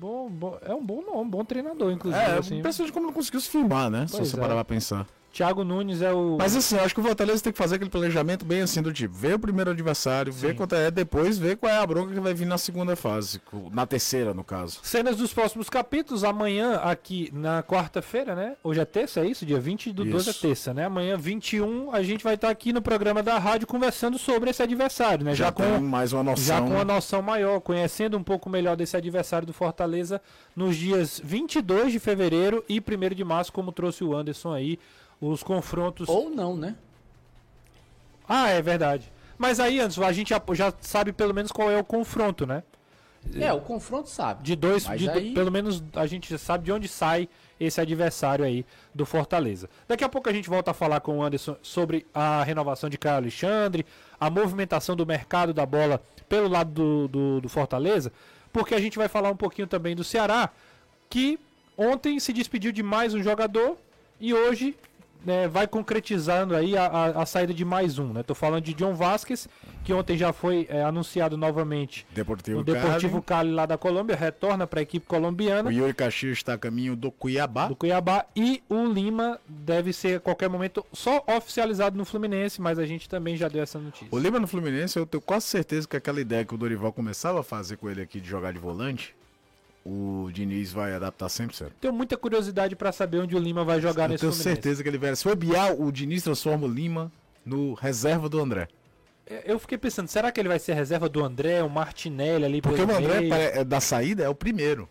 Bom, 0.00 0.28
bom- 0.30 0.58
é 0.62 0.74
um 0.74 0.84
bom 0.84 1.02
nome, 1.02 1.30
bom 1.30 1.44
treinador, 1.44 1.92
inclusive. 1.92 2.22
É, 2.24 2.38
assim. 2.38 2.58
impressionante 2.58 2.92
como 2.92 3.06
não 3.06 3.12
conseguiu 3.12 3.40
se 3.40 3.48
firmar, 3.50 3.90
né? 3.90 4.06
Se 4.06 4.16
Pois 4.16 4.28
você 4.30 4.36
é. 4.36 4.40
parar 4.40 4.54
pra 4.54 4.64
pensar. 4.64 5.06
Thiago 5.32 5.64
Nunes 5.64 6.02
é 6.02 6.12
o. 6.12 6.36
Mas 6.38 6.54
assim, 6.54 6.76
eu 6.76 6.84
acho 6.84 6.94
que 6.94 7.00
o 7.00 7.02
Fortaleza 7.02 7.42
tem 7.42 7.52
que 7.52 7.58
fazer 7.58 7.76
aquele 7.76 7.90
planejamento 7.90 8.44
bem 8.44 8.60
assim 8.60 8.82
do 8.82 8.92
tipo, 8.92 9.14
ver 9.14 9.34
o 9.34 9.38
primeiro 9.38 9.70
adversário, 9.70 10.32
ver 10.32 10.54
quanto 10.54 10.74
é, 10.74 10.90
depois 10.90 11.38
ver 11.38 11.56
qual 11.56 11.72
é 11.72 11.78
a 11.78 11.86
bronca 11.86 12.12
que 12.12 12.20
vai 12.20 12.34
vir 12.34 12.44
na 12.44 12.58
segunda 12.58 12.94
fase, 12.94 13.40
na 13.72 13.86
terceira 13.86 14.34
no 14.34 14.44
caso. 14.44 14.80
Cenas 14.82 15.16
dos 15.16 15.32
próximos 15.32 15.70
capítulos, 15.70 16.22
amanhã 16.22 16.76
aqui 16.76 17.30
na 17.32 17.62
quarta-feira, 17.62 18.34
né? 18.34 18.56
Hoje 18.62 18.80
é 18.80 18.84
terça, 18.84 19.20
é 19.20 19.26
isso? 19.26 19.46
Dia 19.46 19.58
20 19.58 19.92
do 19.92 20.04
12 20.04 20.30
é 20.30 20.32
terça, 20.34 20.74
né? 20.74 20.84
Amanhã, 20.84 21.16
21, 21.16 21.92
a 21.94 22.02
gente 22.02 22.22
vai 22.22 22.34
estar 22.34 22.50
aqui 22.50 22.72
no 22.72 22.82
programa 22.82 23.22
da 23.22 23.38
rádio 23.38 23.66
conversando 23.66 24.18
sobre 24.18 24.50
esse 24.50 24.62
adversário, 24.62 25.24
né? 25.24 25.34
Já, 25.34 25.46
Já, 25.46 25.52
com, 25.52 25.80
mais 25.80 26.12
uma 26.12 26.22
noção. 26.22 26.44
já 26.44 26.60
com 26.60 26.68
uma 26.68 26.84
noção 26.84 27.22
maior, 27.22 27.58
conhecendo 27.60 28.18
um 28.18 28.22
pouco 28.22 28.50
melhor 28.50 28.76
desse 28.76 28.96
adversário 28.98 29.46
do 29.46 29.52
Fortaleza 29.54 30.20
nos 30.54 30.76
dias 30.76 31.20
22 31.24 31.92
de 31.92 31.98
fevereiro 31.98 32.62
e 32.68 32.80
1 32.80 33.14
de 33.14 33.24
março, 33.24 33.52
como 33.52 33.72
trouxe 33.72 34.04
o 34.04 34.14
Anderson 34.14 34.52
aí, 34.52 34.78
os 35.22 35.42
confrontos. 35.42 36.08
Ou 36.08 36.28
não, 36.28 36.56
né? 36.56 36.74
Ah, 38.28 38.48
é 38.48 38.60
verdade. 38.60 39.10
Mas 39.38 39.60
aí, 39.60 39.78
Anderson, 39.80 40.04
a 40.04 40.12
gente 40.12 40.30
já, 40.30 40.42
já 40.52 40.72
sabe 40.80 41.12
pelo 41.12 41.32
menos 41.32 41.52
qual 41.52 41.70
é 41.70 41.78
o 41.78 41.84
confronto, 41.84 42.46
né? 42.46 42.62
É, 43.36 43.52
o 43.52 43.60
confronto 43.60 44.08
sabe. 44.08 44.42
De 44.42 44.56
dois, 44.56 44.84
de 44.84 45.08
aí- 45.08 45.32
pelo 45.32 45.50
menos 45.50 45.82
a 45.94 46.06
gente 46.06 46.28
já 46.28 46.38
sabe 46.38 46.64
de 46.64 46.72
onde 46.72 46.88
sai 46.88 47.28
esse 47.60 47.80
adversário 47.80 48.44
aí 48.44 48.66
do 48.92 49.06
Fortaleza. 49.06 49.70
Daqui 49.86 50.02
a 50.02 50.08
pouco 50.08 50.28
a 50.28 50.32
gente 50.32 50.48
volta 50.50 50.72
a 50.72 50.74
falar 50.74 50.98
com 51.00 51.18
o 51.18 51.22
Anderson 51.22 51.56
sobre 51.62 52.04
a 52.12 52.42
renovação 52.42 52.90
de 52.90 52.98
Caio 52.98 53.16
Alexandre, 53.18 53.86
a 54.18 54.28
movimentação 54.28 54.96
do 54.96 55.06
mercado 55.06 55.54
da 55.54 55.64
bola 55.64 56.02
pelo 56.28 56.48
lado 56.48 56.70
do, 56.72 57.08
do, 57.08 57.40
do 57.42 57.48
Fortaleza, 57.48 58.12
porque 58.52 58.74
a 58.74 58.80
gente 58.80 58.98
vai 58.98 59.06
falar 59.06 59.30
um 59.30 59.36
pouquinho 59.36 59.68
também 59.68 59.94
do 59.94 60.02
Ceará, 60.02 60.50
que 61.08 61.38
ontem 61.78 62.18
se 62.18 62.32
despediu 62.32 62.72
de 62.72 62.82
mais 62.82 63.14
um 63.14 63.22
jogador 63.22 63.76
e 64.20 64.34
hoje 64.34 64.76
né, 65.24 65.46
vai 65.48 65.66
concretizando 65.66 66.54
aí 66.56 66.76
a, 66.76 66.86
a- 66.86 67.22
a 67.22 67.26
saída 67.26 67.54
de 67.54 67.64
mais 67.64 67.98
um. 67.98 68.12
Né? 68.12 68.22
Tô 68.22 68.34
falando 68.34 68.62
de 68.64 68.74
John 68.74 68.94
Vasquez, 68.94 69.48
que 69.84 69.92
ontem 69.92 70.16
já 70.16 70.32
foi 70.32 70.66
é, 70.68 70.82
anunciado 70.82 71.36
novamente 71.36 72.06
Deportivo, 72.12 72.60
o 72.60 72.64
Deportivo 72.64 73.22
Cali. 73.22 73.48
Cali 73.48 73.54
lá 73.54 73.66
da 73.66 73.76
Colômbia 73.78 74.16
retorna 74.16 74.66
para 74.66 74.80
a 74.80 74.82
equipe 74.82 75.06
colombiana 75.06 75.68
O 75.68 75.72
Yuri 75.72 75.94
Caxias 75.94 76.38
está 76.38 76.54
a 76.54 76.58
caminho 76.58 76.94
do 76.96 77.10
Cuiabá. 77.10 77.66
do 77.68 77.76
Cuiabá 77.76 78.24
e 78.36 78.62
o 78.68 78.86
Lima 78.86 79.38
deve 79.48 79.92
ser 79.92 80.16
a 80.16 80.20
qualquer 80.20 80.48
momento 80.48 80.84
só 80.92 81.24
oficializado 81.36 81.96
no 81.96 82.04
Fluminense, 82.04 82.60
mas 82.60 82.78
a 82.78 82.86
gente 82.86 83.08
também 83.08 83.36
já 83.36 83.48
deu 83.48 83.62
essa 83.62 83.78
notícia. 83.78 84.08
O 84.10 84.18
Lima 84.18 84.38
no 84.38 84.46
Fluminense, 84.46 84.98
eu 84.98 85.06
tenho 85.06 85.20
quase 85.20 85.46
certeza 85.46 85.86
que 85.88 85.96
aquela 85.96 86.20
ideia 86.20 86.44
que 86.44 86.54
o 86.54 86.58
Dorival 86.58 86.92
começava 86.92 87.40
a 87.40 87.42
fazer 87.42 87.76
com 87.76 87.88
ele 87.90 88.02
aqui 88.02 88.20
de 88.20 88.28
jogar 88.28 88.52
de 88.52 88.58
volante, 88.58 89.14
o 89.84 90.30
Diniz 90.32 90.72
vai 90.72 90.94
adaptar 90.94 91.26
100%. 91.26 91.70
Tenho 91.80 91.92
muita 91.92 92.16
curiosidade 92.16 92.76
para 92.76 92.92
saber 92.92 93.18
onde 93.18 93.34
o 93.34 93.38
Lima 93.38 93.64
vai 93.64 93.80
jogar 93.80 94.04
eu 94.04 94.08
nesse 94.10 94.20
tenho 94.20 94.32
Fluminense. 94.32 94.54
certeza 94.62 94.82
que 94.82 94.88
ele 94.88 94.98
vai. 94.98 95.14
Se 95.16 95.22
for 95.22 95.34
Bial, 95.36 95.80
o 95.80 95.90
Diniz 95.90 96.22
transforma 96.22 96.66
o 96.66 96.70
Lima 96.70 97.10
no 97.44 97.74
reserva 97.74 98.28
do 98.28 98.40
André. 98.40 98.68
É, 99.26 99.42
Eu 99.52 99.58
fiquei 99.58 99.78
pensando, 99.78 100.08
será 100.08 100.30
que 100.30 100.40
ele 100.40 100.48
vai 100.48 100.58
ser 100.58 100.74
reserva 100.74 101.08
do 101.08 101.24
André, 101.24 101.62
o 101.62 101.68
Martinelli 101.70 102.44
ali 102.44 102.60
Porque 102.62 102.82
o 102.82 102.90
André 102.96 103.20
meio? 103.20 103.34
é 103.34 103.64
da 103.64 103.80
saída 103.80 104.22
é 104.24 104.28
o 104.28 104.34
primeiro. 104.34 104.88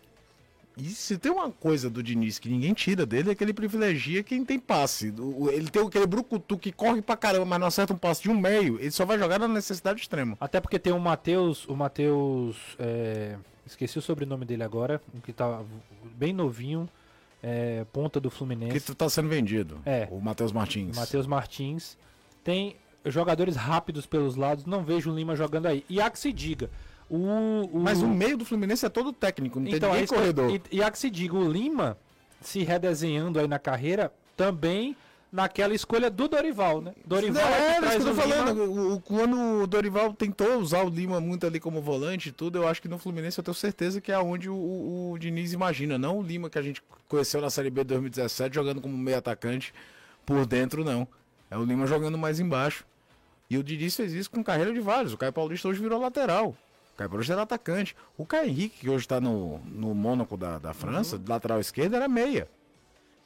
E 0.76 0.84
se 0.88 1.18
tem 1.18 1.30
uma 1.30 1.50
coisa 1.50 1.90
do 1.90 2.02
Diniz 2.02 2.38
que 2.38 2.48
ninguém 2.48 2.72
tira 2.72 3.04
dele 3.04 3.30
é 3.30 3.34
que 3.34 3.44
ele 3.44 3.52
privilegia 3.52 4.22
quem 4.22 4.42
tem 4.42 4.58
passe. 4.58 5.12
Ele 5.52 5.68
tem 5.68 5.86
aquele 5.86 6.06
brucutu 6.06 6.56
que 6.56 6.72
corre 6.72 7.02
pra 7.02 7.14
caramba, 7.14 7.44
mas 7.44 7.60
não 7.60 7.66
acerta 7.66 7.92
um 7.92 7.98
passe 7.98 8.22
de 8.22 8.30
um 8.30 8.38
meio. 8.40 8.78
Ele 8.80 8.90
só 8.90 9.04
vai 9.04 9.18
jogar 9.18 9.38
na 9.38 9.46
necessidade 9.46 10.00
extrema. 10.00 10.34
Até 10.40 10.60
porque 10.62 10.78
tem 10.78 10.90
o 10.92 10.98
Matheus, 10.98 11.66
o 11.66 11.76
Matheus, 11.76 12.56
é, 12.78 13.36
esqueci 13.66 13.98
o 13.98 14.02
sobrenome 14.02 14.44
dele 14.44 14.62
agora, 14.62 15.00
que 15.22 15.32
tá 15.32 15.62
bem 16.16 16.32
novinho, 16.32 16.88
é, 17.42 17.84
ponta 17.92 18.20
do 18.20 18.30
Que 18.30 18.36
Fluminense, 18.36 18.80
tu 18.86 18.94
tá 18.94 19.08
sendo 19.08 19.28
vendido. 19.28 19.80
É. 19.84 20.06
O 20.10 20.20
Matheus 20.20 20.52
Martins. 20.52 20.96
Matheus 20.96 21.26
Martins. 21.26 21.96
Tem 22.44 22.76
jogadores 23.04 23.56
rápidos 23.56 24.06
pelos 24.06 24.36
lados, 24.36 24.64
não 24.64 24.82
vejo 24.84 25.10
o 25.10 25.14
Lima 25.14 25.34
jogando 25.34 25.66
aí. 25.66 25.84
E 25.88 26.00
há 26.00 26.08
que 26.10 26.18
se 26.18 26.32
diga, 26.32 26.70
o, 27.10 27.16
o- 27.72 27.80
Mas 27.80 28.00
o 28.02 28.08
meio 28.08 28.36
do 28.36 28.44
Fluminense 28.44 28.86
é 28.86 28.88
todo 28.88 29.12
técnico, 29.12 29.58
não 29.60 29.66
então, 29.68 29.90
tem 29.90 29.98
é 29.98 30.02
ninguém 30.02 30.06
que 30.06 30.14
corredor. 30.14 30.50
e, 30.70 30.76
e 30.76 30.82
há 30.82 30.90
que 30.90 30.98
se 30.98 31.10
diga, 31.10 31.34
o 31.36 31.50
Lima 31.50 31.96
se 32.40 32.62
redesenhando 32.62 33.38
aí 33.38 33.46
na 33.48 33.58
carreira, 33.58 34.12
também 34.36 34.96
naquela 35.32 35.74
escolha 35.74 36.10
do 36.10 36.28
Dorival, 36.28 36.82
né? 36.82 36.92
Dorival 37.06 37.42
Não, 37.42 37.50
é, 37.56 37.68
é, 37.70 37.74
que 37.74 37.80
traz 37.80 38.02
que 38.04 38.08
eu 38.10 38.14
tô 38.14 38.20
falando. 38.20 38.58
O- 38.64 38.94
o- 38.96 39.00
quando 39.00 39.62
o 39.62 39.66
Dorival 39.66 40.12
tentou 40.12 40.58
usar 40.58 40.84
o 40.84 40.90
Lima 40.90 41.20
muito 41.20 41.46
ali 41.46 41.58
como 41.58 41.80
volante 41.80 42.28
e 42.28 42.32
tudo, 42.32 42.58
eu 42.58 42.68
acho 42.68 42.82
que 42.82 42.88
no 42.88 42.98
Fluminense 42.98 43.38
eu 43.38 43.42
tenho 43.44 43.54
certeza 43.54 44.00
que 44.00 44.12
é 44.12 44.18
onde 44.18 44.50
o, 44.50 44.54
o- 44.54 45.12
o 45.12 45.18
Diniz 45.18 45.52
imagina. 45.54 45.96
Não 45.96 46.18
o 46.18 46.22
Lima 46.22 46.50
que 46.50 46.58
a 46.58 46.62
gente 46.62 46.82
conheceu 47.08 47.40
na 47.40 47.48
Série 47.48 47.70
B 47.70 47.82
de 47.82 47.88
2017 47.88 48.54
jogando 48.54 48.80
como 48.80 48.96
meio 48.96 49.16
atacante 49.16 49.72
por 50.26 50.44
dentro, 50.44 50.84
não. 50.84 51.08
É 51.50 51.56
o 51.56 51.64
Lima 51.64 51.86
jogando 51.86 52.18
mais 52.18 52.38
embaixo. 52.38 52.84
E 53.48 53.56
o 53.58 53.62
Diniz 53.62 53.96
fez 53.96 54.12
isso 54.12 54.30
com 54.30 54.42
carreira 54.44 54.72
de 54.72 54.80
vários. 54.80 55.12
O 55.12 55.18
Caio 55.18 55.32
Paulista 55.32 55.68
hoje 55.68 55.80
virou 55.80 56.00
lateral. 56.00 56.54
O 56.94 56.96
Caio 56.96 57.08
Paulista 57.10 57.32
era 57.32 57.42
atacante. 57.42 57.96
O 58.18 58.24
Caio 58.26 58.48
Henrique, 58.48 58.80
que 58.80 58.88
hoje 58.90 59.04
está 59.04 59.20
no, 59.20 59.58
no 59.60 59.94
Mônaco 59.94 60.36
da, 60.36 60.58
da 60.58 60.72
França, 60.74 61.18
de 61.18 61.28
lateral 61.28 61.58
esquerdo, 61.60 61.94
era 61.96 62.06
meia. 62.08 62.48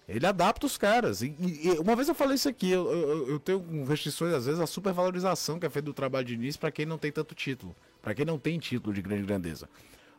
Ele 0.08 0.24
adapta 0.26 0.66
os 0.66 0.76
caras. 0.78 1.20
E, 1.22 1.34
e- 1.40 1.78
uma 1.80 1.96
vez 1.96 2.08
eu 2.08 2.14
falei 2.14 2.36
isso 2.36 2.48
aqui, 2.48 2.70
eu, 2.70 2.90
eu, 2.90 3.28
eu 3.28 3.40
tenho 3.40 3.84
restrições, 3.84 4.32
às 4.32 4.46
vezes, 4.46 4.60
a 4.60 4.66
supervalorização 4.66 5.58
que 5.58 5.66
é 5.66 5.70
feita 5.70 5.86
do 5.86 5.94
trabalho 5.94 6.24
de 6.26 6.34
início 6.34 6.60
para 6.60 6.70
quem 6.70 6.86
não 6.86 6.98
tem 6.98 7.10
tanto 7.10 7.34
título. 7.34 7.74
Para 8.00 8.14
quem 8.14 8.24
não 8.24 8.38
tem 8.38 8.58
título 8.58 8.94
de 8.94 9.02
grande 9.02 9.24
grandeza. 9.24 9.68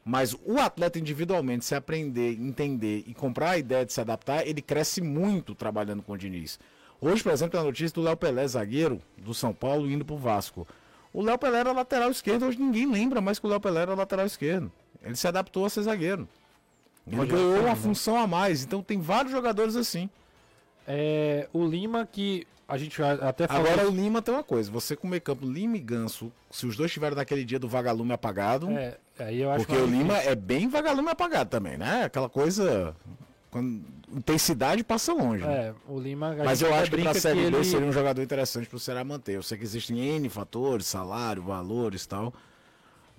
Mas 0.04 0.34
o 0.46 0.58
atleta 0.60 1.00
individualmente, 1.00 1.66
se 1.66 1.76
aprender, 1.76 2.34
entender 2.40 3.04
e 3.08 3.14
comprar 3.14 3.52
a 3.52 3.58
ideia 3.58 3.86
de 3.86 3.92
se 3.94 4.00
adaptar, 4.00 4.46
ele 4.48 4.62
cresce 4.62 5.02
muito 5.02 5.54
trabalhando 5.56 6.02
com 6.02 6.14
o 6.14 6.18
Diniz. 6.18 6.60
Hoje, 7.00 7.22
por 7.22 7.32
exemplo, 7.32 7.52
tem 7.52 7.60
a 7.60 7.64
notícia 7.64 7.94
do 7.94 8.02
Léo 8.02 8.18
Pelé, 8.18 8.48
zagueiro 8.48 9.02
do 9.18 9.34
São 9.34 9.54
Paulo, 9.54 9.90
indo 9.90 10.04
pro 10.06 10.18
Vasco. 10.18 10.68
O 11.14 11.22
Léo 11.22 11.38
Pelé 11.38 11.60
era 11.60 11.72
lateral 11.72 12.10
esquerdo, 12.10 12.46
hoje 12.46 12.58
ninguém 12.60 12.90
lembra 12.90 13.22
mais 13.22 13.38
que 13.40 13.46
o 13.46 13.50
Léo 13.50 13.60
Pelé 13.60 13.82
era 13.82 13.94
lateral 13.96 14.26
esquerdo. 14.26 14.72
Ele 15.04 15.16
se 15.16 15.28
adaptou 15.28 15.66
a 15.66 15.70
ser 15.70 15.84
zagueiro. 15.84 16.28
Ele 17.10 17.26
ganhou 17.26 17.62
uma 17.66 17.76
função 17.76 18.18
a 18.18 18.28
mais. 18.28 18.64
Então 18.64 18.82
tem 18.84 19.00
vários 19.00 19.32
jogadores 19.32 19.76
assim. 19.76 20.10
É, 20.88 21.48
o 21.54 21.66
Lima 21.66 22.08
que 22.10 22.46
a 22.68 22.78
gente 22.78 23.02
até 23.02 23.48
falou. 23.48 23.66
Agora 23.72 23.88
o 23.90 23.92
Lima 23.92 24.22
tem 24.22 24.34
uma 24.34 24.44
coisa, 24.44 24.70
você 24.72 24.96
com 24.96 25.08
o 25.08 25.10
meio 25.10 25.22
campo 25.22 25.46
Lima 25.46 25.78
e 25.78 25.80
Ganso, 25.80 26.32
se 26.52 26.66
os 26.66 26.76
dois 26.76 26.92
tiverem 26.92 27.16
daquele 27.16 27.44
dia 27.46 27.60
do 27.60 27.68
vagalume 27.68 28.12
apagado, 28.14 28.70
é, 28.72 28.98
aí 29.20 29.42
eu 29.42 29.50
acho 29.52 29.66
porque 29.66 29.80
o 29.82 29.88
mais 29.88 29.92
Lima 29.92 30.14
difícil. 30.16 30.32
é 30.32 30.36
bem 30.36 30.68
vagalume 30.68 31.10
apagado 31.10 31.50
também, 31.50 31.78
né? 31.78 32.04
Aquela 32.04 32.28
coisa. 32.30 32.96
Quando, 33.50 33.82
intensidade 34.14 34.84
passa 34.84 35.14
longe. 35.14 35.44
né? 35.46 35.68
É, 35.68 35.74
o 35.88 35.98
Lima. 36.00 36.32
a 36.34 36.44
Mas 36.44 36.62
eu 36.62 36.74
acho 36.74 36.84
que 36.86 36.90
pra 36.92 36.98
brinca 36.98 37.14
Série 37.20 37.40
B 37.40 37.46
ele- 37.58 37.64
seria 37.64 37.88
um 37.88 37.92
jogador 37.94 38.22
interessante 38.22 38.68
pro 38.68 38.78
Ceará 38.80 39.04
manter. 39.06 39.36
Eu 39.36 39.44
sei 39.44 39.58
que 39.58 39.64
existem 39.64 39.98
N 40.00 40.28
fatores, 40.30 40.86
salário, 40.88 41.42
valores 41.44 42.04
e 42.04 42.08
tal. 42.10 42.34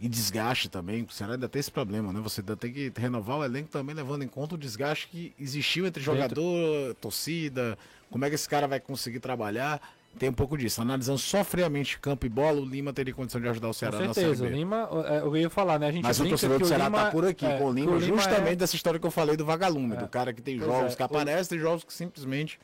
E 0.00 0.08
desgaste 0.08 0.68
também. 0.68 1.02
O 1.02 1.10
Ceará 1.10 1.32
ainda 1.34 1.48
tem 1.48 1.58
esse 1.58 1.70
problema, 1.72 2.12
né? 2.12 2.20
Você 2.20 2.40
ainda 2.40 2.56
tem 2.56 2.72
que 2.72 2.92
renovar 2.96 3.38
o 3.38 3.44
elenco 3.44 3.68
também, 3.68 3.94
levando 3.96 4.22
em 4.22 4.28
conta 4.28 4.54
o 4.54 4.58
desgaste 4.58 5.08
que 5.08 5.34
existiu 5.40 5.86
entre 5.86 6.00
jogador, 6.02 6.94
torcida, 7.00 7.76
como 8.10 8.24
é 8.24 8.28
que 8.28 8.34
esse 8.36 8.48
cara 8.48 8.68
vai 8.68 8.78
conseguir 8.78 9.18
trabalhar. 9.20 9.80
Tem 10.18 10.28
um 10.28 10.32
pouco 10.32 10.56
disso. 10.56 10.80
Analisando 10.80 11.18
só 11.18 11.42
friamente 11.44 11.98
campo 11.98 12.24
e 12.26 12.28
bola, 12.28 12.60
o 12.60 12.64
Lima 12.64 12.92
teria 12.92 13.12
condição 13.12 13.40
de 13.40 13.48
ajudar 13.48 13.66
o 13.66 13.70
Com 13.70 13.74
Ceará 13.74 13.98
na 13.98 14.14
certeza, 14.14 14.32
o 14.32 14.36
Série 14.36 14.50
B. 14.50 14.56
Lima, 14.56 14.88
é, 15.06 15.18
eu 15.18 15.36
ia 15.36 15.50
falar, 15.50 15.78
né? 15.78 15.88
A 15.88 15.92
gente 15.92 16.02
Mas 16.04 16.18
o 16.20 16.28
torcedor 16.28 16.56
que 16.56 16.62
do 16.62 16.64
o 16.64 16.68
Ceará 16.68 16.84
Lima, 16.86 16.98
tá 17.04 17.10
por 17.10 17.26
aqui 17.26 17.44
é, 17.46 17.58
com 17.58 17.70
o 17.70 17.74
que 17.74 17.80
Lima, 17.80 18.00
justamente 18.00 18.52
é- 18.52 18.56
dessa 18.56 18.74
história 18.76 18.98
que 18.98 19.06
eu 19.06 19.10
falei 19.10 19.36
do 19.36 19.44
vagalume, 19.44 19.94
É. 19.94 19.98
do 19.98 20.08
cara 20.08 20.32
que 20.32 20.40
tem 20.40 20.58
Pois 20.58 20.70
jogos 20.70 20.92
é, 20.92 20.96
que 20.96 21.02
o- 21.02 21.06
aparecem 21.06 21.58
e 21.58 21.60
jogos 21.60 21.84
que 21.84 21.92
simplesmente. 21.92 22.58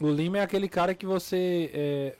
O 0.00 0.08
Lima 0.10 0.38
é 0.38 0.42
aquele 0.42 0.68
cara 0.68 0.92
que 0.94 1.06
você 1.06 1.70
é, 1.72 2.14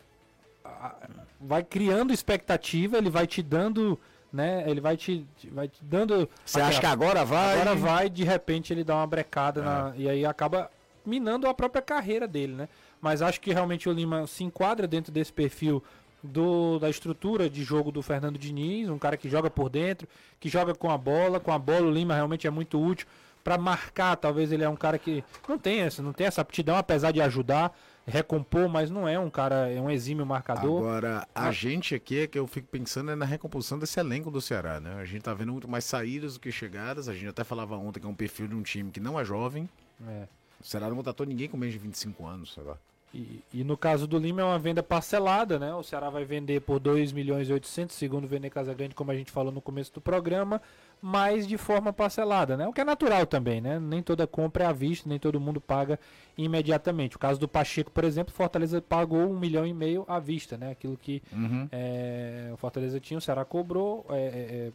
vai 1.41 1.63
criando 1.63 2.13
expectativa, 2.13 2.99
ele 2.99 3.11
vai 3.11 3.27
te 3.27 3.43
dando, 3.43 3.99
né? 4.33 4.65
Ele 4.67 4.81
vai 4.81 4.97
te, 4.97 5.27
vai 5.53 5.69
te 5.69 5.83
dando. 5.83 6.29
Você 6.45 6.61
acha 6.61 6.81
que 6.81 6.87
agora 6.87 7.25
vai? 7.25 7.61
agora 7.61 7.75
vai, 7.75 8.11
de 8.11 8.25
repente 8.25 8.73
ele 8.73 8.85
dá 8.85 8.97
uma 8.97 9.07
brecada 9.07 9.61
É. 9.61 9.65
na- 9.65 9.93
e 9.97 10.09
aí 10.09 10.25
acaba 10.27 10.71
minando 11.05 11.47
a 11.47 11.55
própria 11.55 11.81
carreira 11.83 12.29
dele, 12.29 12.53
né? 12.55 12.69
Mas 13.01 13.23
acho 13.23 13.41
que 13.41 13.53
realmente 13.53 13.89
o 13.89 13.93
Lima 13.93 14.27
se 14.27 14.45
enquadra 14.45 14.87
dentro 14.87 15.11
desse 15.13 15.33
perfil 15.33 15.83
do, 16.23 16.79
da 16.81 16.91
estrutura 16.91 17.49
de 17.49 17.63
jogo 17.63 17.93
do 17.93 18.03
Fernando 18.03 18.39
Diniz, 18.39 18.89
um 18.89 18.99
cara 18.99 19.17
que 19.17 19.29
joga 19.29 19.49
por 19.49 19.69
dentro, 19.71 20.07
que 20.41 20.49
joga 20.49 20.75
com 20.75 20.91
a 20.91 20.99
bola, 20.99 21.39
com 21.39 21.53
a 21.53 21.59
bola 21.59 21.87
o 21.87 21.91
Lima 21.91 22.15
realmente 22.15 22.47
é 22.47 22.51
muito 22.51 22.79
útil 22.81 23.07
para 23.45 23.57
marcar, 23.57 24.17
talvez 24.17 24.51
ele 24.53 24.65
é 24.65 24.69
um 24.69 24.77
cara 24.77 24.99
que 24.99 25.23
não 25.49 25.57
tem 25.57 25.81
essa, 25.81 26.03
não 26.03 26.13
tem 26.13 26.27
essa 26.27 26.41
aptidão, 26.43 26.77
apesar 26.77 27.13
de 27.13 27.21
ajudar, 27.23 27.73
recompor, 28.09 28.69
mas 28.69 28.91
não 28.91 29.07
é 29.07 29.19
um 29.19 29.31
cara, 29.31 29.71
é 29.71 29.81
um 29.81 29.91
exímio 29.91 30.25
marcador. 30.25 30.79
Agora, 30.79 31.29
a 31.35 31.53
gente 31.53 31.95
aqui 31.95 32.21
é 32.21 32.27
que 32.27 32.39
eu 32.39 32.47
fico 32.47 32.69
pensando 32.69 33.11
é 33.11 33.15
na 33.15 33.25
recomposição 33.25 33.79
desse 33.79 34.01
elenco 34.01 34.31
do 34.31 34.41
Ceará, 34.41 34.81
né? 34.81 34.95
A 34.95 35.05
gente 35.05 35.23
tá 35.23 35.35
vendo 35.35 35.53
muito 35.53 35.69
mais 35.69 35.85
saídas 35.85 36.35
do 36.35 36.41
que 36.41 36.51
chegadas. 36.51 37.09
A 37.09 37.15
gente 37.15 37.29
até 37.29 37.45
falava 37.45 37.77
ontem 37.77 38.01
que 38.01 38.07
é 38.07 38.09
um 38.09 38.15
perfil 38.15 38.49
de 38.49 38.55
um 38.55 38.63
time 38.63 38.91
que 38.91 39.01
não 39.01 39.21
é 39.21 39.25
jovem. 39.25 39.69
É. 40.07 40.27
O 40.61 40.67
Ceará 40.67 40.89
não 40.89 40.97
contratou 40.97 41.27
ninguém 41.27 41.49
com 41.49 41.57
menos 41.57 41.75
de 41.75 41.79
25 41.79 42.27
anos, 42.27 42.55
sei 42.55 42.65
lá. 42.65 42.77
E, 43.13 43.43
e, 43.55 43.65
no 43.65 43.77
caso 43.77 44.07
do 44.07 44.19
Lima 44.19 44.43
é 44.43 44.45
uma 44.45 44.59
venda 44.59 44.83
parcelada, 44.83 45.59
né? 45.59 45.73
O 45.75 45.83
Ceará 45.83 46.11
vai 46.11 46.25
vender 46.25 46.61
por 46.61 46.79
2 46.79 47.13
milhões 47.13 47.49
e 47.49 47.53
800, 47.53 47.97
segundo 47.97 48.25
o 48.25 48.29
Vene 48.29 48.51
Casagrande, 48.51 48.95
como 48.95 49.11
a 49.11 49.15
gente 49.15 49.31
falou 49.31 49.51
no 49.51 49.63
começo 49.63 49.93
do 49.95 50.01
programa, 50.01 50.61
mas 51.01 51.47
de 51.47 51.57
forma 51.57 51.93
parcelada, 51.93 52.57
né? 52.57 52.67
O 52.67 52.73
que 52.73 52.81
é 52.81 52.85
natural 52.85 53.25
também, 53.27 53.61
né? 53.61 53.79
Nem 53.79 54.03
toda 54.03 54.27
compra 54.27 54.65
é 54.65 54.67
à 54.67 54.73
vista, 54.73 55.09
nem 55.09 55.19
todo 55.19 55.39
mundo 55.41 55.61
paga 55.61 55.99
imediatamente. 56.37 57.17
O 57.17 57.19
caso 57.19 57.39
do 57.39 57.47
Pacheco, 57.49 57.91
por 57.91 58.05
exemplo, 58.05 58.33
Fortaleza 58.35 58.81
pagou 58.83 59.21
um 59.31 59.39
milhão 59.39 59.67
e 59.67 59.73
meio 59.73 60.05
à 60.09 60.19
vista, 60.19 60.57
né? 60.57 60.71
Aquilo 60.73 60.97
que 60.97 61.23
Uhum. 61.33 61.69
é, 61.71 62.51
o 62.53 62.57
Fortaleza 62.57 62.99
tinha, 62.99 63.19
o 63.19 63.21
Ceará 63.21 63.45
cobrou, 63.45 64.05
é, 64.11 64.15
é, 64.15 64.19
é, 64.19 64.73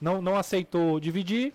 não, 0.00 0.20
não 0.20 0.36
aceitou 0.36 1.00
dividir, 1.00 1.52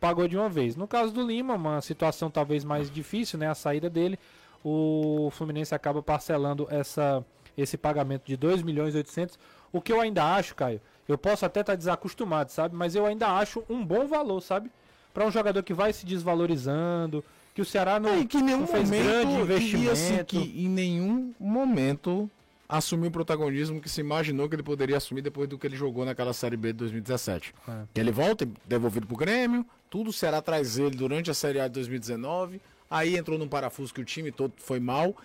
pagou 0.00 0.26
de 0.28 0.36
uma 0.36 0.48
vez. 0.48 0.74
No 0.76 0.86
caso 0.88 1.12
do 1.12 1.26
Lima, 1.26 1.54
uma 1.54 1.80
situação 1.80 2.30
talvez 2.30 2.64
mais 2.64 2.90
difícil, 2.90 3.38
né? 3.38 3.48
A 3.50 3.54
saída 3.54 3.90
dele, 3.90 4.18
o 4.64 5.28
Fluminense 5.32 5.74
acaba 5.74 6.02
parcelando 6.02 6.66
essa, 6.70 7.24
esse 7.56 7.76
pagamento 7.76 8.24
de 8.26 8.36
2 8.36 8.62
milhões 8.62 8.94
e 8.94 8.98
800, 8.98 9.38
o 9.72 9.80
que 9.80 9.92
eu 9.92 10.00
ainda 10.00 10.24
acho, 10.34 10.54
Caio, 10.54 10.80
eu 11.08 11.16
posso 11.18 11.44
até 11.46 11.60
estar 11.60 11.74
desacostumado, 11.76 12.50
sabe? 12.52 12.74
Mas 12.74 12.94
eu 12.94 13.06
ainda 13.06 13.28
acho 13.28 13.62
um 13.68 13.84
bom 13.84 14.06
valor, 14.06 14.40
sabe? 14.40 14.70
Para 15.14 15.26
um 15.26 15.30
jogador 15.30 15.62
que 15.62 15.72
vai 15.72 15.92
se 15.92 16.04
desvalorizando, 16.04 17.24
que 17.54 17.62
o 17.62 17.64
Ceará 17.64 17.98
não, 17.98 18.10
É, 18.10 18.18
e 18.20 18.26
que 18.26 18.36
em 18.38 18.42
nenhum 18.42 18.60
não 18.60 18.66
fez 18.66 18.90
momento, 18.90 19.04
grande 19.04 19.32
e, 19.32 19.40
investimento. 19.40 19.90
assim, 19.92 20.24
que 20.24 20.36
em 20.38 20.68
nenhum 20.68 21.34
momento 21.40 22.30
assumiu 22.68 23.08
o 23.08 23.12
protagonismo 23.12 23.80
que 23.80 23.88
se 23.88 24.00
imaginou 24.00 24.48
que 24.48 24.56
ele 24.56 24.62
poderia 24.62 24.96
assumir 24.96 25.22
depois 25.22 25.48
do 25.48 25.56
que 25.56 25.66
ele 25.66 25.76
jogou 25.76 26.04
naquela 26.04 26.32
Série 26.32 26.56
B 26.56 26.68
de 26.72 26.78
2017. 26.80 27.54
É. 27.68 27.72
Que 27.94 28.00
ele 28.00 28.10
volta, 28.10 28.46
devolvido 28.66 29.06
pro 29.06 29.16
Grêmio, 29.16 29.64
tudo 29.88 30.10
o 30.10 30.12
Ceará 30.12 30.42
traz 30.42 30.76
ele 30.76 30.96
durante 30.96 31.30
a 31.30 31.34
Série 31.34 31.60
A 31.60 31.68
de 31.68 31.74
2019, 31.74 32.60
aí 32.90 33.16
entrou 33.16 33.38
num 33.38 33.48
parafuso 33.48 33.94
que 33.94 34.00
o 34.00 34.04
time 34.04 34.30
todo 34.32 34.52
foi 34.56 34.80
mal, 34.80 35.16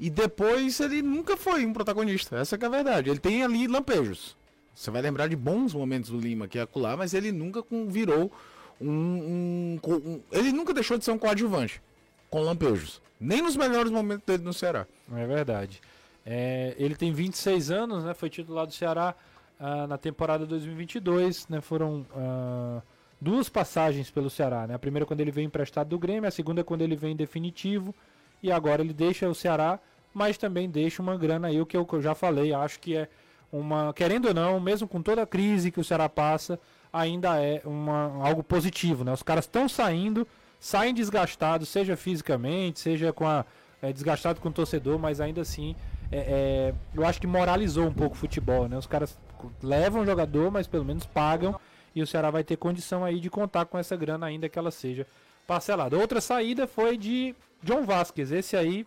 e 0.00 0.10
depois 0.10 0.80
ele 0.80 1.02
nunca 1.02 1.36
foi 1.36 1.64
um 1.64 1.72
protagonista, 1.72 2.36
essa 2.36 2.58
que 2.58 2.64
é 2.64 2.68
a 2.68 2.70
verdade. 2.70 3.10
Ele 3.10 3.18
tem 3.18 3.42
ali 3.44 3.66
lampejos. 3.66 4.35
Você 4.76 4.90
vai 4.90 5.00
lembrar 5.00 5.26
de 5.26 5.34
bons 5.34 5.72
momentos 5.72 6.10
do 6.10 6.18
Lima 6.20 6.46
que 6.46 6.58
é 6.58 6.62
acolá, 6.62 6.96
mas 6.96 7.14
ele 7.14 7.32
nunca 7.32 7.64
virou 7.88 8.30
um, 8.78 8.90
um- 8.90 9.80
um- 9.90 10.20
Ele 10.30 10.52
nunca 10.52 10.74
deixou 10.74 10.98
de 10.98 11.04
ser 11.04 11.12
um 11.12 11.18
coadjuvante 11.18 11.80
com 12.28 12.40
lampejos. 12.42 13.00
Nem 13.18 13.40
nos 13.40 13.56
melhores 13.56 13.90
momentos 13.90 14.26
dele 14.26 14.42
no 14.44 14.52
Ceará. 14.52 14.86
É 15.14 15.26
verdade. 15.26 15.80
É, 16.26 16.74
ele 16.78 16.94
tem 16.94 17.10
26 17.10 17.70
anos, 17.70 18.04
né? 18.04 18.12
Foi 18.12 18.28
titular 18.28 18.66
do 18.66 18.74
Ceará 18.74 19.14
ah, 19.58 19.86
na 19.86 19.96
temporada 19.96 20.44
2022, 20.44 21.48
né? 21.48 21.62
Foram 21.62 22.04
ah, 22.14 22.82
duas 23.18 23.48
passagens 23.48 24.10
pelo 24.10 24.28
Ceará, 24.28 24.66
né? 24.66 24.74
A 24.74 24.78
primeira 24.78 25.06
quando 25.06 25.20
ele 25.22 25.30
veio 25.30 25.46
emprestado 25.46 25.88
do 25.88 25.98
Grêmio, 25.98 26.28
a 26.28 26.30
segunda 26.30 26.62
quando 26.62 26.82
ele 26.82 26.96
vem 26.96 27.12
em 27.12 27.16
definitivo. 27.16 27.94
E 28.42 28.52
agora 28.52 28.82
ele 28.82 28.92
deixa 28.92 29.26
o 29.26 29.34
Ceará, 29.34 29.80
mas 30.12 30.36
também 30.36 30.68
deixa 30.68 31.00
uma 31.00 31.16
grana 31.16 31.48
aí, 31.48 31.58
o 31.58 31.64
que 31.64 31.76
eu 31.78 31.86
já 32.02 32.14
falei. 32.14 32.52
Acho 32.52 32.78
que 32.78 32.94
é 32.94 33.08
uma, 33.52 33.92
querendo 33.92 34.28
ou 34.28 34.34
não, 34.34 34.60
mesmo 34.60 34.88
com 34.88 35.00
toda 35.00 35.22
a 35.22 35.26
crise 35.26 35.70
que 35.70 35.80
o 35.80 35.84
Ceará 35.84 36.08
passa, 36.08 36.58
ainda 36.92 37.42
é 37.42 37.62
uma, 37.64 38.24
algo 38.26 38.42
positivo, 38.42 39.04
né? 39.04 39.12
Os 39.12 39.22
caras 39.22 39.44
estão 39.44 39.68
saindo, 39.68 40.26
saem 40.58 40.94
desgastados, 40.94 41.68
seja 41.68 41.96
fisicamente, 41.96 42.80
seja 42.80 43.12
com 43.12 43.26
a 43.26 43.44
é, 43.82 43.92
desgastado 43.92 44.40
com 44.40 44.48
o 44.48 44.52
torcedor, 44.52 44.98
mas 44.98 45.20
ainda 45.20 45.40
assim, 45.42 45.76
é, 46.10 46.18
é, 46.18 46.74
eu 46.94 47.06
acho 47.06 47.20
que 47.20 47.26
moralizou 47.26 47.86
um 47.86 47.92
pouco 47.92 48.14
o 48.16 48.18
futebol, 48.18 48.68
né? 48.68 48.76
Os 48.76 48.86
caras 48.86 49.18
levam 49.62 50.02
o 50.02 50.06
jogador, 50.06 50.50
mas 50.50 50.66
pelo 50.66 50.84
menos 50.84 51.04
pagam 51.04 51.58
e 51.94 52.02
o 52.02 52.06
Ceará 52.06 52.30
vai 52.30 52.44
ter 52.44 52.56
condição 52.56 53.04
aí 53.04 53.20
de 53.20 53.30
contar 53.30 53.66
com 53.66 53.78
essa 53.78 53.96
grana 53.96 54.26
ainda 54.26 54.48
que 54.48 54.58
ela 54.58 54.70
seja 54.70 55.06
parcelada. 55.46 55.96
Outra 55.96 56.20
saída 56.20 56.66
foi 56.66 56.96
de 56.96 57.34
John 57.62 57.84
Vasquez, 57.84 58.32
esse 58.32 58.56
aí, 58.56 58.86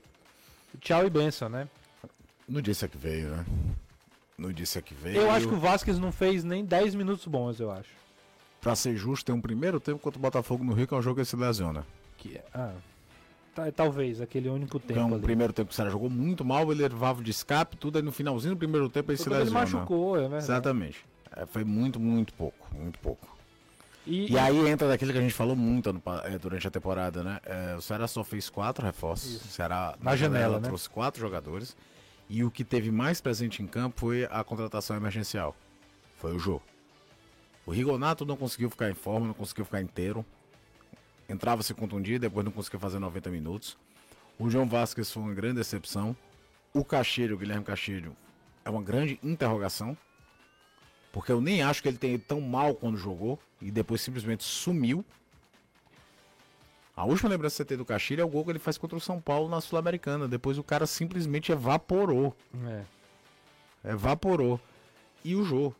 tchau 0.80 1.06
e 1.06 1.10
benção, 1.10 1.50
né? 1.50 1.68
No 2.48 2.62
disse 2.62 2.88
que 2.88 2.98
veio, 2.98 3.30
né? 3.30 3.46
No 4.40 4.54
disse 4.54 4.82
que 4.82 4.94
veio. 4.94 5.18
Eu 5.18 5.30
acho 5.32 5.48
que 5.48 5.54
o 5.54 5.60
Vasquez 5.60 6.00
não 6.00 6.12
fez 6.12 6.44
nem 6.44 6.64
10 6.64 6.96
minutos 6.96 7.26
bons, 7.28 7.60
eu 7.60 7.70
acho. 7.72 7.90
Pra 8.62 8.76
ser 8.76 8.96
justo, 8.98 9.26
tem 9.26 9.36
um 9.36 9.42
primeiro 9.42 9.80
tempo 9.80 10.00
contra 10.00 10.18
o 10.18 10.22
Botafogo 10.22 10.64
no 10.64 10.74
Rio, 10.74 10.88
que 10.88 10.94
é 10.94 10.98
um 10.98 11.02
jogo 11.02 11.16
que 11.16 11.22
ele 11.22 11.26
se 11.26 11.36
lesiona. 11.36 11.86
Que, 12.18 12.38
é- 12.38 12.44
ah, 12.54 12.74
tá- 13.56 13.72
talvez, 13.72 14.20
aquele 14.22 14.50
único 14.50 14.78
é 14.78 14.80
tempo 14.80 15.00
um 15.02 15.14
ali. 15.14 15.22
primeiro 15.22 15.54
tempo 15.54 15.68
que 15.70 15.74
o 15.74 15.76
Ceará 15.76 15.90
jogou 15.92 16.10
muito 16.10 16.44
mal, 16.44 16.72
ele 16.72 16.82
levava 16.82 17.22
de 17.24 17.32
escape, 17.32 17.78
tudo 17.78 17.98
aí 17.98 18.02
no 18.04 18.12
finalzinho 18.12 18.56
do 18.56 18.58
primeiro 18.58 18.90
tempo 18.90 19.12
ele 19.12 19.18
Foi 19.18 19.24
se 19.24 19.30
quando 19.30 19.36
ele 19.42 19.50
lesiona. 19.50 19.66
machucou, 19.66 20.16
é 20.18 20.22
verdade. 20.22 20.44
Exatamente. 20.44 21.06
É, 21.36 21.46
foi 21.46 21.64
muito, 21.64 22.00
muito 22.00 22.34
pouco. 22.34 22.68
Muito 22.76 22.98
pouco. 23.00 23.28
E, 24.08 24.32
E 24.34 24.38
aí 24.40 24.68
entra 24.70 24.88
daquilo 24.88 25.12
que 25.12 25.18
a 25.20 25.22
gente 25.22 25.34
falou 25.34 25.56
muito 25.56 25.94
pa- 26.00 26.24
é, 26.26 26.38
durante 26.40 26.68
a 26.68 26.72
temporada, 26.72 27.24
né? 27.24 27.40
É, 27.46 27.76
o 27.78 27.82
Ceará 27.82 28.08
só 28.08 28.24
fez 28.24 28.50
quatro 28.50 28.84
reforços. 28.86 29.36
O 29.36 29.48
Ceará 29.50 29.96
Na 30.02 30.16
janela, 30.16 30.60
né? 30.60 30.68
trouxe 30.68 30.90
quatro 30.90 31.20
jogadores. 31.22 31.76
E 32.30 32.44
o 32.44 32.52
que 32.52 32.64
teve 32.64 32.92
mais 32.92 33.20
presente 33.20 33.64
em 33.64 33.68
campo 33.68 34.02
foi 34.02 34.26
a 34.26 34.44
contratação 34.44 34.96
emergencial. 34.96 35.56
Foi 36.16 36.36
o 36.36 36.40
Jô. 36.40 36.62
O 37.66 37.72
Rigonato 37.72 38.26
não 38.26 38.38
conseguiu 38.38 38.70
ficar 38.70 38.90
em 38.90 38.94
forma, 38.94 39.28
não 39.28 39.34
conseguiu 39.34 39.66
ficar 39.66 39.82
inteiro. 39.82 40.24
Entrava 41.28 41.64
se 41.64 41.74
contundido, 41.74 42.22
depois 42.22 42.46
não 42.46 42.52
conseguia 42.52 42.80
fazer 42.80 43.00
90 43.00 43.30
minutos. 43.32 43.78
O 44.38 44.50
João 44.50 44.68
Vasquez 44.68 45.12
foi 45.12 45.24
uma 45.24 45.34
grande 45.34 45.56
decepção. 45.56 46.16
O 46.74 46.86
Cacheiro, 46.86 47.36
o 47.36 47.38
Guilherme 47.38 47.66
Cacheiro, 47.66 48.16
é 48.64 48.70
uma 48.70 48.82
grande 48.82 49.20
interrogação. 49.24 49.98
Porque 51.12 51.32
eu 51.32 51.42
nem 51.42 51.64
acho 51.64 51.82
que 51.82 51.88
ele 51.88 51.98
tenha 51.98 52.14
ido 52.14 52.24
tão 52.28 52.40
mal 52.40 52.76
quando 52.76 52.98
jogou 52.98 53.40
e 53.60 53.72
depois 53.72 54.02
simplesmente 54.02 54.44
sumiu. 54.44 55.04
A 57.00 57.06
última 57.06 57.30
lembrança 57.30 57.54
que 57.54 57.58
você 57.58 57.66
tem 57.66 57.78
do 57.78 57.86
Caxilha 57.86 58.22
é 58.22 58.26
o 58.26 58.28
gol 58.28 58.44
que 58.44 58.52
ele 58.52 58.60
faz 58.60 58.78
contra 58.78 58.98
o 58.98 59.00
São 59.00 59.22
Paulo 59.22 59.48
na 59.48 59.62
Sul-Americana. 59.62 60.28
Depois 60.28 60.58
o 60.58 60.64
cara 60.64 60.86
simplesmente 60.86 61.50
evaporou. 61.50 62.36
é. 62.68 62.82
Evaporou. 63.92 64.60
E 65.24 65.34
o 65.36 65.46
Jô. 65.46 65.74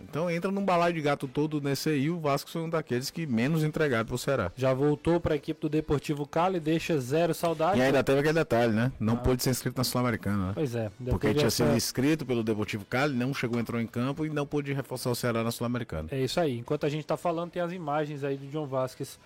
Então 0.00 0.28
entra 0.28 0.50
num 0.50 0.64
balaio 0.64 0.92
de 0.94 1.00
gato 1.00 1.28
todo 1.28 1.60
nesse 1.60 1.88
aí. 1.90 2.10
O 2.10 2.18
Vasco 2.18 2.50
foi 2.50 2.60
um 2.62 2.68
daqueles 2.68 3.08
que 3.08 3.24
menos 3.26 3.62
entregaram 3.62 4.04
pro 4.04 4.18
Ceará. 4.18 4.50
Já 4.56 4.74
voltou 4.74 5.20
para 5.20 5.34
a 5.34 5.36
equipe 5.36 5.60
do 5.60 5.68
Deportivo 5.68 6.26
Cali, 6.26 6.58
deixa 6.60 6.98
zero 7.00 7.32
saudade. 7.32 7.78
E 7.78 7.82
ainda 7.82 8.02
teve 8.02 8.18
aquele 8.18 8.34
detalhe, 8.34 8.72
né? 8.72 8.90
Não 9.00 9.16
pôde 9.16 9.42
ser 9.44 9.50
inscrito 9.50 9.78
na 9.78 9.84
Sul-Americana, 9.84 10.48
né? 10.48 10.52
Pois 10.54 10.74
é, 10.74 10.90
Porque 11.08 11.32
tinha 11.32 11.46
essa- 11.46 11.64
sido 11.64 11.76
inscrito 11.76 12.26
pelo 12.26 12.42
Deportivo 12.42 12.84
Cali, 12.84 13.14
não 13.16 13.32
chegou, 13.32 13.58
entrou 13.60 13.80
em 13.80 13.86
campo 13.86 14.26
e 14.26 14.28
não 14.28 14.44
pôde 14.44 14.72
reforçar 14.72 15.08
o 15.10 15.14
Ceará 15.14 15.42
na 15.44 15.52
Sul-Americana. 15.52 16.08
É 16.10 16.20
isso 16.20 16.40
aí. 16.40 16.58
Enquanto 16.58 16.84
a 16.84 16.88
gente 16.88 17.06
tá 17.06 17.16
falando, 17.16 17.52
tem 17.52 17.62
as 17.62 17.72
imagens 17.72 18.22
aí 18.24 18.36
do 18.36 18.46
John 18.48 18.66
Vasquez, 18.66 19.18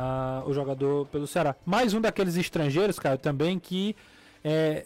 ah, 0.00 0.42
o 0.46 0.52
jogador 0.52 1.06
pelo 1.06 1.26
Ceará. 1.26 1.56
Mais 1.66 1.92
um 1.92 2.00
daqueles 2.00 2.36
estrangeiros, 2.36 3.00
cara, 3.00 3.18
também 3.18 3.58
que 3.58 3.96
é, 4.44 4.84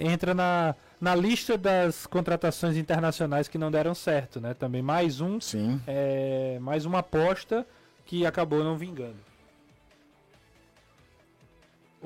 é, 0.00 0.06
entra 0.10 0.32
na, 0.32 0.74
na 0.98 1.14
lista 1.14 1.58
das 1.58 2.06
contratações 2.06 2.76
internacionais 2.78 3.46
que 3.46 3.58
não 3.58 3.70
deram 3.70 3.94
certo, 3.94 4.40
né? 4.40 4.54
Também 4.54 4.80
mais 4.80 5.20
um, 5.20 5.38
Sim. 5.38 5.78
é, 5.86 6.58
mais 6.62 6.86
uma 6.86 7.00
aposta 7.00 7.66
que 8.06 8.24
acabou 8.24 8.64
não 8.64 8.76
vingando. 8.78 9.28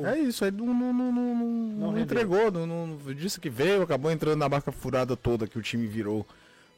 É 0.02 0.18
isso, 0.18 0.44
aí 0.44 0.50
não, 0.50 0.66
não, 0.66 0.92
não, 0.92 1.12
não, 1.12 1.34
não- 1.92 1.98
entregou, 1.98 2.50
não, 2.50 2.66
não- 2.66 3.14
disse 3.14 3.38
que 3.38 3.50
veio, 3.50 3.82
acabou 3.82 4.10
entrando 4.10 4.38
na 4.38 4.48
barca 4.48 4.72
furada 4.72 5.14
toda 5.16 5.46
que 5.46 5.58
o 5.58 5.62
time 5.62 5.86
virou 5.86 6.26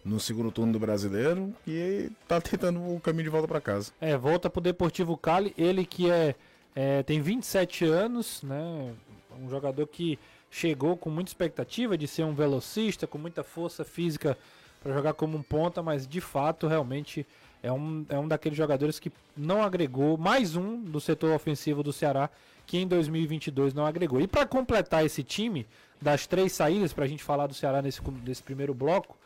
no 0.05 0.21
segundo 0.21 0.53
turno 0.53 0.73
do 0.73 0.79
brasileiro 0.79 1.53
e 1.67 2.11
tá 2.29 2.41
tentando 2.41 2.81
o 2.95 3.01
caminho 3.01 3.25
de 3.25 3.31
volta 3.31 3.49
pra 3.49 3.61
casa. 3.61 3.93
É, 4.01 4.17
volta 4.17 4.51
pro 4.51 4.61
Deportivo 4.61 5.17
Cali, 5.17 5.55
ele 5.57 5.87
que 5.87 6.11
é, 6.11 6.35
é, 6.75 7.03
tem 7.03 7.21
27 7.21 7.85
anos, 7.87 8.43
né? 8.43 8.93
Um 9.41 9.49
jogador 9.49 9.87
que 9.87 10.19
chegou 10.51 10.97
com 10.97 11.11
muita 11.11 11.31
expectativa 11.31 11.97
de 11.97 12.07
ser 12.07 12.25
um 12.25 12.35
velocista, 12.35 13.07
com 13.07 13.19
muita 13.19 13.43
força 13.43 13.85
física 13.85 14.37
para 14.83 14.93
jogar 14.93 15.15
como 15.15 15.37
um 15.39 15.43
ponta, 15.43 15.83
mas 15.83 16.07
de 16.07 16.21
fato 16.21 16.69
realmente 16.69 17.27
é 17.63 17.73
um, 17.73 18.05
é 18.09 18.19
um 18.19 18.29
daqueles 18.29 18.57
jogadores 18.57 18.99
que 18.99 19.11
não 19.35 19.63
agregou, 19.63 20.19
mais 20.19 20.55
um 20.55 20.81
do 20.81 21.01
setor 21.01 21.35
ofensivo 21.35 21.83
do 21.83 21.93
Ceará 21.93 22.31
que 22.67 22.79
em 22.79 22.87
2022 22.87 23.75
não 23.75 23.87
agregou. 23.87 24.21
E 24.21 24.27
para 24.27 24.47
completar 24.47 25.05
esse 25.05 25.23
time, 25.23 25.67
das 26.01 26.27
três 26.27 26.53
saídas, 26.53 26.93
para 26.93 27.05
a 27.05 27.09
gente 27.09 27.23
falar 27.23 27.47
do 27.47 27.55
Ceará 27.55 27.81
nesse, 27.83 28.01
nesse 28.25 28.43
primeiro 28.43 28.75
bloco, 28.75 29.17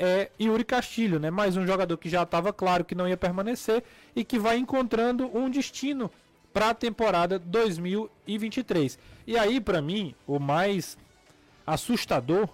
é 0.00 0.30
Yuri 0.40 0.64
Castilho, 0.64 1.20
né? 1.20 1.30
Mais 1.30 1.58
um 1.58 1.66
jogador 1.66 1.96
que 1.98 2.08
já 2.08 2.22
estava 2.22 2.52
claro 2.54 2.84
que 2.86 2.94
não 2.94 3.06
ia 3.06 3.18
permanecer 3.18 3.84
e 4.16 4.24
que 4.24 4.38
vai 4.38 4.56
encontrando 4.56 5.30
um 5.36 5.50
destino 5.50 6.10
para 6.54 6.70
a 6.70 6.74
temporada 6.74 7.38
2023. 7.38 8.98
E 9.26 9.36
aí, 9.36 9.60
para 9.60 9.82
mim, 9.82 10.14
o 10.26 10.38
mais 10.38 10.96
assustador 11.66 12.48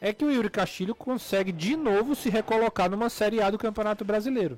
é 0.00 0.12
que 0.12 0.24
o 0.24 0.30
Yuri 0.30 0.48
Castilho 0.48 0.94
consegue 0.94 1.50
de 1.50 1.76
novo 1.76 2.14
se 2.14 2.30
recolocar 2.30 2.88
numa 2.88 3.10
Série 3.10 3.42
A 3.42 3.50
do 3.50 3.58
Campeonato 3.58 4.04
Brasileiro. 4.04 4.56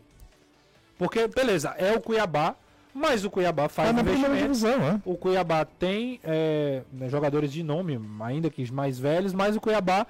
Porque, 0.99 1.27
beleza, 1.27 1.75
é 1.79 1.93
o 1.95 2.01
Cuiabá, 2.03 2.55
mas 2.93 3.25
o 3.25 3.31
Cuiabá 3.31 3.67
faz 3.69 3.95
Tá 3.95 4.01
investimento. 4.03 4.37
divisão, 4.37 4.79
né? 4.79 5.01
O 5.07 5.17
Cuiabá 5.17 5.65
tem 5.65 6.21
é, 6.23 6.83
né, 6.93 7.09
jogadores 7.09 7.51
de 7.51 7.63
nome, 7.63 7.99
ainda 8.21 8.51
que 8.51 8.71
mais 8.71 8.99
velhos, 8.99 9.33
mas 9.33 9.57
o 9.57 9.61
Cuiabá 9.61 10.07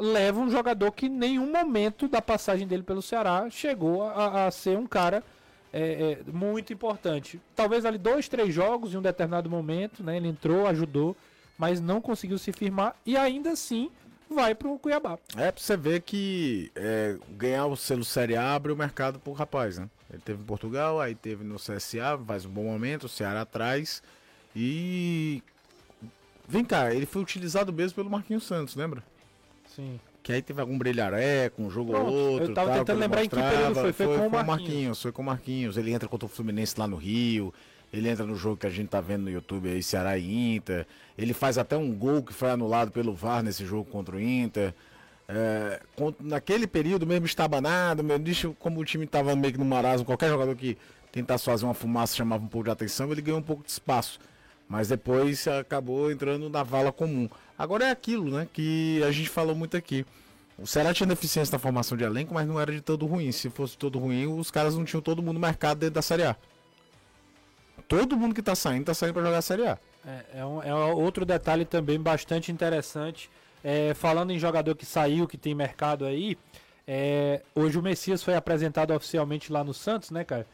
leva 0.00 0.40
um 0.40 0.50
jogador 0.50 0.92
que 0.92 1.06
em 1.06 1.10
nenhum 1.10 1.50
momento 1.50 2.06
da 2.06 2.22
passagem 2.22 2.66
dele 2.66 2.82
pelo 2.82 3.02
Ceará 3.02 3.48
chegou 3.50 4.04
a, 4.04 4.46
a 4.46 4.50
ser 4.50 4.78
um 4.78 4.86
cara 4.86 5.22
é, 5.72 6.20
é, 6.26 6.32
muito 6.32 6.72
importante. 6.72 7.40
Talvez 7.56 7.84
ali 7.84 7.98
dois, 7.98 8.28
três 8.28 8.54
jogos 8.54 8.94
em 8.94 8.98
um 8.98 9.02
determinado 9.02 9.50
momento, 9.50 10.04
né? 10.04 10.16
Ele 10.16 10.28
entrou, 10.28 10.66
ajudou, 10.68 11.16
mas 11.58 11.80
não 11.80 12.00
conseguiu 12.00 12.38
se 12.38 12.52
firmar 12.52 12.94
e 13.04 13.16
ainda 13.16 13.50
assim 13.50 13.90
vai 14.30 14.54
pro 14.54 14.78
Cuiabá. 14.78 15.18
É 15.36 15.50
pra 15.50 15.60
você 15.60 15.76
ver 15.76 16.02
que 16.02 16.70
é, 16.76 17.16
ganhar 17.30 17.66
o 17.66 17.76
selo 17.76 18.04
Série 18.04 18.36
A 18.36 18.54
abre 18.54 18.70
o 18.72 18.76
mercado 18.76 19.18
pro 19.18 19.32
rapaz, 19.32 19.78
né? 19.78 19.90
Ele 20.10 20.22
teve 20.22 20.42
em 20.42 20.46
Portugal, 20.46 21.00
aí 21.00 21.14
teve 21.14 21.42
no 21.42 21.56
CSA, 21.56 22.18
faz 22.24 22.44
um 22.44 22.50
bom 22.50 22.64
momento, 22.64 23.04
o 23.04 23.08
Ceará 23.08 23.40
atrás. 23.40 24.02
E. 24.54 25.42
Vem 26.46 26.64
cá, 26.64 26.94
ele 26.94 27.06
foi 27.06 27.22
utilizado 27.22 27.72
mesmo 27.72 27.96
pelo 27.96 28.10
Marquinhos 28.10 28.44
Santos, 28.44 28.76
lembra? 28.76 29.02
Sim. 29.74 29.98
Que 30.22 30.32
aí 30.32 30.40
teve 30.40 30.60
algum 30.60 30.78
brilharé, 30.78 31.50
com 31.50 31.66
um 31.66 31.70
jogo 31.70 31.92
Pronto, 31.92 32.10
ou 32.10 32.32
outro. 32.32 32.48
eu 32.48 32.54
tava 32.54 32.68
tal, 32.70 32.78
tentando 32.78 32.98
lembrar 32.98 33.24
em 33.24 33.28
que 33.28 33.36
mostrava. 33.36 33.58
período 33.58 33.80
foi, 33.80 33.92
foi 33.92 34.06
com 34.06 34.26
o 34.26 34.30
Marquinhos. 34.30 34.46
Marquinhos. 34.46 35.02
Foi 35.02 35.12
com 35.12 35.22
o 35.22 35.24
Marquinhos. 35.24 35.76
Ele 35.76 35.92
entra 35.92 36.08
contra 36.08 36.26
o 36.26 36.28
Fluminense 36.28 36.74
lá 36.78 36.86
no 36.86 36.96
Rio. 36.96 37.52
Ele 37.92 38.08
entra 38.08 38.24
no 38.24 38.34
jogo 38.34 38.56
que 38.56 38.66
a 38.66 38.70
gente 38.70 38.88
tá 38.88 39.00
vendo 39.00 39.24
no 39.24 39.30
YouTube 39.30 39.68
aí, 39.68 39.82
Ceará 39.82 40.16
e 40.18 40.56
Inter. 40.56 40.86
Ele 41.16 41.32
faz 41.32 41.58
até 41.58 41.76
um 41.76 41.92
gol 41.94 42.22
que 42.22 42.32
foi 42.32 42.50
anulado 42.50 42.90
pelo 42.90 43.14
VAR 43.14 43.42
nesse 43.42 43.64
jogo 43.66 43.84
contra 43.90 44.16
o 44.16 44.20
Inter. 44.20 44.74
É, 45.28 45.80
naquele 46.20 46.66
período 46.66 47.06
mesmo 47.06 47.26
estabanado, 47.26 48.02
meu, 48.02 48.18
deixa, 48.18 48.50
como 48.58 48.80
o 48.80 48.84
time 48.84 49.06
tava 49.06 49.34
meio 49.36 49.52
que 49.52 49.58
no 49.58 49.64
marasmo, 49.64 50.04
qualquer 50.04 50.28
jogador 50.28 50.54
que 50.56 50.76
tentasse 51.12 51.44
fazer 51.44 51.64
uma 51.64 51.72
fumaça 51.72 52.16
chamava 52.16 52.42
um 52.42 52.48
pouco 52.48 52.64
de 52.64 52.70
atenção, 52.70 53.10
ele 53.12 53.22
ganhou 53.22 53.38
um 53.38 53.42
pouco 53.42 53.62
de 53.62 53.70
espaço. 53.70 54.18
Mas 54.74 54.88
depois 54.88 55.46
acabou 55.46 56.10
entrando 56.10 56.50
na 56.50 56.64
vala 56.64 56.90
comum. 56.90 57.28
Agora 57.56 57.84
é 57.84 57.90
aquilo, 57.92 58.28
né, 58.28 58.48
que 58.52 59.00
a 59.06 59.12
gente 59.12 59.28
falou 59.28 59.54
muito 59.54 59.76
aqui. 59.76 60.04
O 60.58 60.66
Ceará 60.66 60.92
tinha 60.92 61.06
deficiência 61.06 61.52
na 61.52 61.60
formação 61.60 61.96
de 61.96 62.02
elenco, 62.02 62.34
mas 62.34 62.44
não 62.44 62.60
era 62.60 62.72
de 62.72 62.80
todo 62.80 63.06
ruim. 63.06 63.30
Se 63.30 63.48
fosse 63.50 63.78
todo 63.78 64.00
ruim, 64.00 64.26
os 64.26 64.50
caras 64.50 64.74
não 64.76 64.84
tinham 64.84 65.00
todo 65.00 65.22
mundo 65.22 65.34
no 65.34 65.40
mercado 65.40 65.78
dentro 65.78 65.94
da 65.94 66.02
Série 66.02 66.24
A. 66.24 66.34
Todo 67.86 68.16
mundo 68.16 68.34
que 68.34 68.42
tá 68.42 68.56
saindo, 68.56 68.84
tá 68.86 68.94
saindo 68.94 69.14
pra 69.14 69.22
jogar 69.22 69.38
a 69.38 69.42
Série 69.42 69.64
A. 69.68 69.78
É, 70.04 70.40
é, 70.40 70.44
um- 70.44 70.60
é 70.62 70.74
outro 70.74 71.24
detalhe 71.24 71.64
também 71.64 72.00
bastante 72.00 72.50
interessante. 72.50 73.30
É, 73.62 73.94
falando 73.94 74.32
em 74.32 74.38
jogador 74.40 74.74
que 74.74 74.84
saiu, 74.84 75.28
que 75.28 75.38
tem 75.38 75.54
mercado 75.54 76.04
aí, 76.04 76.36
é, 76.84 77.42
hoje 77.54 77.78
o 77.78 77.82
Messias 77.82 78.24
foi 78.24 78.34
apresentado 78.34 78.92
oficialmente 78.92 79.52
lá 79.52 79.62
no 79.62 79.72
Santos, 79.72 80.10
né, 80.10 80.24
cara? 80.24 80.46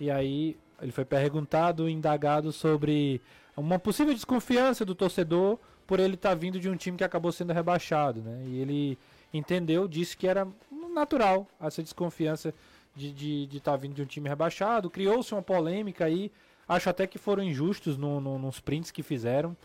E 0.00 0.10
aí 0.10 0.56
ele 0.80 0.92
foi 0.92 1.04
perguntado, 1.04 1.88
indagado 1.90 2.52
sobre 2.52 3.20
uma 3.60 3.78
possível 3.78 4.12
desconfiança 4.12 4.84
do 4.84 4.94
torcedor 4.94 5.58
por 5.86 6.00
ele 6.00 6.14
estar 6.14 6.34
vindo 6.34 6.58
de 6.58 6.68
um 6.68 6.76
time 6.76 6.98
que 6.98 7.04
acabou 7.04 7.32
sendo 7.32 7.52
rebaixado, 7.52 8.20
né? 8.20 8.42
E 8.46 8.58
ele 8.58 8.98
entendeu, 9.32 9.86
disse 9.86 10.16
que 10.16 10.26
era 10.26 10.46
natural 10.92 11.46
essa 11.60 11.82
desconfiança 11.82 12.54
de 12.94 13.48
estar 13.52 13.72
tá 13.72 13.76
vindo 13.76 13.94
de 13.94 14.02
um 14.02 14.06
time 14.06 14.28
rebaixado. 14.28 14.90
Criou-se 14.90 15.32
uma 15.32 15.42
polêmica 15.42 16.06
aí. 16.06 16.32
Acho 16.66 16.90
até 16.90 17.06
que 17.06 17.18
foram 17.18 17.42
injustos 17.42 17.96
no, 17.96 18.20
no, 18.20 18.38
nos 18.38 18.58
prints 18.58 18.90
que 18.90 19.02
fizeram. 19.02 19.56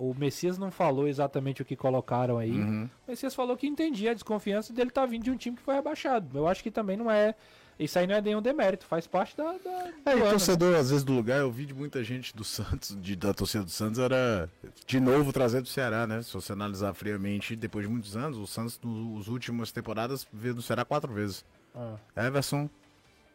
O 0.00 0.14
Messias 0.14 0.58
não 0.58 0.70
falou 0.70 1.06
exatamente 1.06 1.62
o 1.62 1.64
que 1.64 1.76
colocaram 1.76 2.38
aí. 2.38 2.52
Uhum. 2.52 2.88
O 3.06 3.10
Messias 3.10 3.34
falou 3.34 3.56
que 3.56 3.66
entendia 3.66 4.10
a 4.10 4.14
desconfiança 4.14 4.72
dele 4.72 4.88
estar 4.90 5.06
vindo 5.06 5.24
de 5.24 5.30
um 5.30 5.36
time 5.36 5.56
que 5.56 5.62
foi 5.62 5.74
rebaixado. 5.74 6.36
Eu 6.36 6.46
acho 6.46 6.62
que 6.62 6.70
também 6.70 6.96
não 6.96 7.10
é. 7.10 7.34
Isso 7.82 7.98
aí 7.98 8.06
não 8.06 8.14
é 8.14 8.20
nenhum 8.20 8.40
demérito, 8.40 8.86
faz 8.86 9.06
parte 9.06 9.36
da. 9.36 9.52
da 9.58 9.92
É, 10.04 10.12
do 10.12 10.18
e 10.18 10.22
né? 10.22 10.30
torcedor, 10.30 10.76
às 10.76 10.90
vezes, 10.90 11.04
do 11.04 11.12
lugar, 11.12 11.40
eu 11.40 11.50
vi 11.50 11.66
de 11.66 11.74
muita 11.74 12.04
gente 12.04 12.34
do 12.34 12.44
Santos, 12.44 12.96
de, 13.00 13.16
da 13.16 13.34
torcida 13.34 13.64
do 13.64 13.70
Santos, 13.70 13.98
era 13.98 14.48
de 14.86 15.00
novo 15.00 15.32
trazer 15.32 15.60
do 15.62 15.68
Ceará, 15.68 16.06
né? 16.06 16.22
Se 16.22 16.32
você 16.32 16.52
analisar 16.52 16.94
friamente, 16.94 17.56
depois 17.56 17.84
de 17.84 17.90
muitos 17.90 18.16
anos, 18.16 18.38
o 18.38 18.46
Santos, 18.46 18.78
nas 18.82 19.26
últimas 19.26 19.72
temporadas, 19.72 20.26
veio 20.32 20.54
do 20.54 20.62
Ceará 20.62 20.84
quatro 20.84 21.12
vezes. 21.12 21.44
Ah, 21.74 21.96
Everson, 22.16 22.70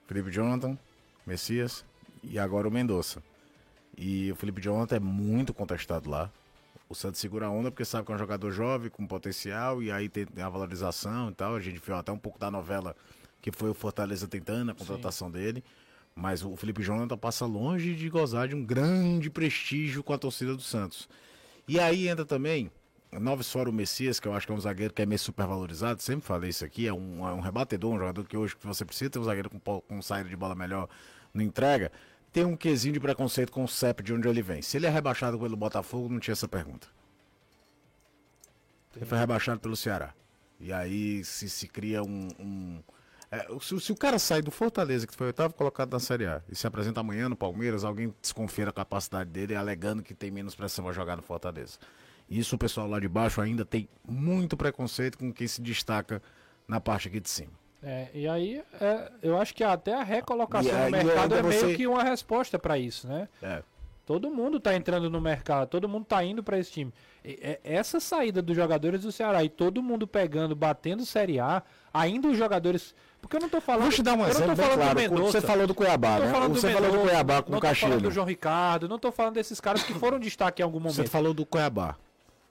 Felipe 0.08 0.32
Jonathan, 0.32 0.78
Messias 1.26 1.84
e 2.24 2.40
agora 2.40 2.68
o 2.68 2.72
Mendonça. 2.72 3.22
E 3.98 4.32
o 4.32 4.36
Felipe 4.36 4.62
Jonathan 4.62 4.96
é 4.96 5.00
muito 5.00 5.54
contestado 5.54 6.10
lá. 6.10 6.32
O 6.88 6.96
Santos 6.96 7.20
segura 7.20 7.48
a 7.48 7.50
onda 7.50 7.70
porque 7.70 7.84
sabe 7.84 8.06
que 8.06 8.12
é 8.14 8.16
um 8.16 8.20
jogador 8.20 8.52
jovem, 8.52 8.90
com 8.90 9.06
potencial, 9.06 9.84
e 9.84 9.92
aí 9.92 10.08
tem 10.08 10.26
tem 10.26 10.44
a 10.44 10.48
valorização 10.48 11.30
e 11.32 11.34
tal. 11.34 11.56
A 11.56 11.60
gente 11.60 11.82
viu 11.84 11.96
até 11.96 12.12
um 12.12 12.18
pouco 12.18 12.40
da 12.40 12.50
novela 12.50 12.96
que 13.42 13.52
foi 13.52 13.70
o 13.70 13.74
Fortaleza 13.74 14.28
tentando 14.28 14.72
a 14.72 14.76
contratação 14.76 15.30
dele. 15.32 15.64
Mas 16.16 16.44
o 16.44 16.56
Felipe 16.56 16.82
Jonathan 16.82 17.18
passa 17.18 17.46
longe 17.46 17.94
de 17.96 18.10
gozar 18.10 18.48
de 18.48 18.56
um 18.56 18.66
grande 18.66 19.30
prestígio 19.30 20.04
com 20.04 20.14
a 20.14 20.18
torcida 20.18 20.56
do 20.56 20.62
Santos. 20.62 21.08
E 21.68 21.80
aí 21.80 22.08
entra 22.08 22.26
também 22.26 22.72
Noves 23.12 23.50
fora 23.52 23.70
o 23.70 23.74
Messias, 23.74 24.20
que 24.20 24.28
eu 24.28 24.34
acho 24.34 24.46
que 24.46 24.52
é 24.52 24.56
um 24.56 24.60
zagueiro 24.60 24.94
que 24.94 25.02
é 25.02 25.06
meio 25.06 25.20
supervalorizado, 25.20 26.02
sempre 26.02 26.26
falei 26.26 26.50
isso 26.50 26.66
aqui, 26.66 26.88
é 26.88 26.94
um, 26.94 27.26
é 27.28 27.34
um 27.34 27.40
rebatedor, 27.40 27.94
um 27.94 27.98
jogador 28.00 28.26
que 28.26 28.36
hoje 28.36 28.56
que 28.56 28.68
você 28.68 28.84
precisa 28.84 29.10
ter 29.10 29.20
um 29.20 29.24
zagueiro 29.24 29.50
com, 29.50 29.60
com 29.82 30.02
saída 30.02 30.30
de 30.30 30.36
bola 30.36 30.56
melhor, 30.56 30.90
não 31.34 31.42
entrega. 31.44 31.92
Tem 32.34 32.44
um 32.44 32.56
quesinho 32.58 32.94
de 32.94 33.00
preconceito 33.00 33.52
com 33.52 33.64
o 33.64 33.68
CEP 33.68 34.04
de 34.04 34.14
onde 34.14 34.28
ele 34.28 34.42
vem. 34.42 34.62
Se 34.62 34.76
ele 34.78 34.86
é 34.86 34.90
rebaixado 34.90 35.40
pelo 35.40 35.56
Botafogo, 35.56 36.10
não 36.10 36.20
tinha 36.20 36.34
essa 36.34 36.48
pergunta. 36.48 36.88
Ele 38.96 39.06
foi 39.06 39.18
rebaixado 39.18 39.60
pelo 39.60 39.76
Ceará. 39.76 40.14
E 40.60 40.74
aí 40.74 41.24
se, 41.24 41.50
se 41.50 41.68
cria 41.68 42.04
um. 42.04 42.28
um- 42.40 42.84
é, 43.32 43.46
se, 43.62 43.80
se 43.80 43.92
o 43.92 43.96
cara 43.96 44.18
sai 44.20 44.42
do 44.42 44.52
Fortaleza, 44.52 45.06
que 45.08 45.16
foi 45.16 45.28
o 45.28 45.30
oitavo 45.30 45.54
colocado 45.54 45.92
na 45.92 46.00
Série 46.00 46.26
A, 46.26 46.42
e 46.50 46.56
se 46.56 46.66
apresenta 46.68 47.00
amanhã 47.02 47.28
no 47.28 47.36
Palmeiras, 47.36 47.84
alguém 47.84 48.14
desconfia 48.22 48.66
da 48.66 48.72
capacidade 48.72 49.30
dele, 49.30 49.56
alegando 49.56 50.02
que 50.04 50.14
tem 50.14 50.32
menos 50.32 50.56
pressão 50.56 50.88
a 50.88 50.94
jogar 50.94 51.16
no 51.18 51.22
Fortaleza. 51.24 51.78
Isso 52.30 52.56
o 52.56 52.60
pessoal 52.60 52.88
lá 52.88 53.00
de 53.00 53.08
baixo 53.08 53.40
ainda 53.42 53.64
tem 53.66 53.88
muito 54.08 54.56
preconceito 54.58 55.18
com 55.18 55.32
quem 55.32 55.48
se 55.48 55.62
destaca 55.62 56.22
na 56.68 56.80
parte 56.80 57.08
aqui 57.08 57.20
de 57.20 57.30
cima. 57.30 57.52
é, 57.82 58.10
e 58.14 58.28
aí, 58.28 58.62
é, 58.82 59.12
eu 59.22 59.38
acho 59.40 59.54
que 59.54 59.64
até 59.64 59.94
a 59.94 60.04
recolocação 60.04 60.76
aí, 60.76 60.92
no 60.92 60.98
mercado 60.98 61.36
é 61.36 61.44
meio 61.44 61.62
você- 61.62 61.76
que 61.76 61.88
uma 61.88 62.04
resposta 62.04 62.58
para 62.60 62.78
isso, 62.78 63.08
né? 63.08 63.30
É. 63.42 63.62
Todo 64.06 64.30
mundo 64.32 64.58
tá 64.60 64.74
entrando 64.74 65.10
no 65.10 65.20
mercado, 65.22 65.68
todo 65.70 65.88
mundo 65.88 66.06
tá 66.06 66.24
indo 66.24 66.42
para 66.42 66.58
esse 66.58 66.72
time. 66.72 66.94
E- 67.30 67.40
é- 67.42 67.60
essa 67.64 68.00
saída 68.00 68.42
dos 68.42 68.56
jogadores 68.56 69.02
do 69.02 69.12
Ceará 69.12 69.44
e 69.44 69.50
todo 69.50 69.84
mundo 69.84 70.08
pegando, 70.08 70.56
batendo 70.56 71.06
Série 71.06 71.40
A, 71.40 71.62
ainda 71.94 72.30
os 72.30 72.38
jogadores. 72.38 72.96
Porque 73.22 73.36
eu 73.36 73.42
não 73.42 73.50
tô 73.50 73.60
falando. 73.60 73.82
Vou 73.84 73.92
te 73.92 74.02
dar 74.02 74.14
um 74.14 74.18
não 74.18 74.28
exemplo 74.30 74.56
bem 74.56 75.10
claro. 75.10 75.26
Você 75.26 75.42
falou 75.42 75.68
do 75.68 75.76
Cuiabá, 75.76 76.20
não 76.20 76.26
né? 76.26 76.48
Você 76.50 76.72
falou 76.72 76.92
do 76.92 77.00
Cuiabá 77.00 77.42
com 77.42 77.52
não 77.52 77.58
o 77.58 77.62
tô 77.62 77.76
falando 77.76 78.02
do. 78.02 78.12
João 78.12 78.26
Ricardo, 78.26 78.88
não 78.88 78.98
tô 78.98 79.12
falando 79.12 79.34
desses 79.34 79.60
caras 79.60 79.84
que 79.84 79.94
foram 79.94 80.20
destaque 80.20 80.62
em 80.62 80.64
algum 80.64 80.80
Você 80.80 80.98
momento. 81.00 81.12
falou 81.12 81.34
do 81.34 81.46
Cuiabá. 81.46 81.96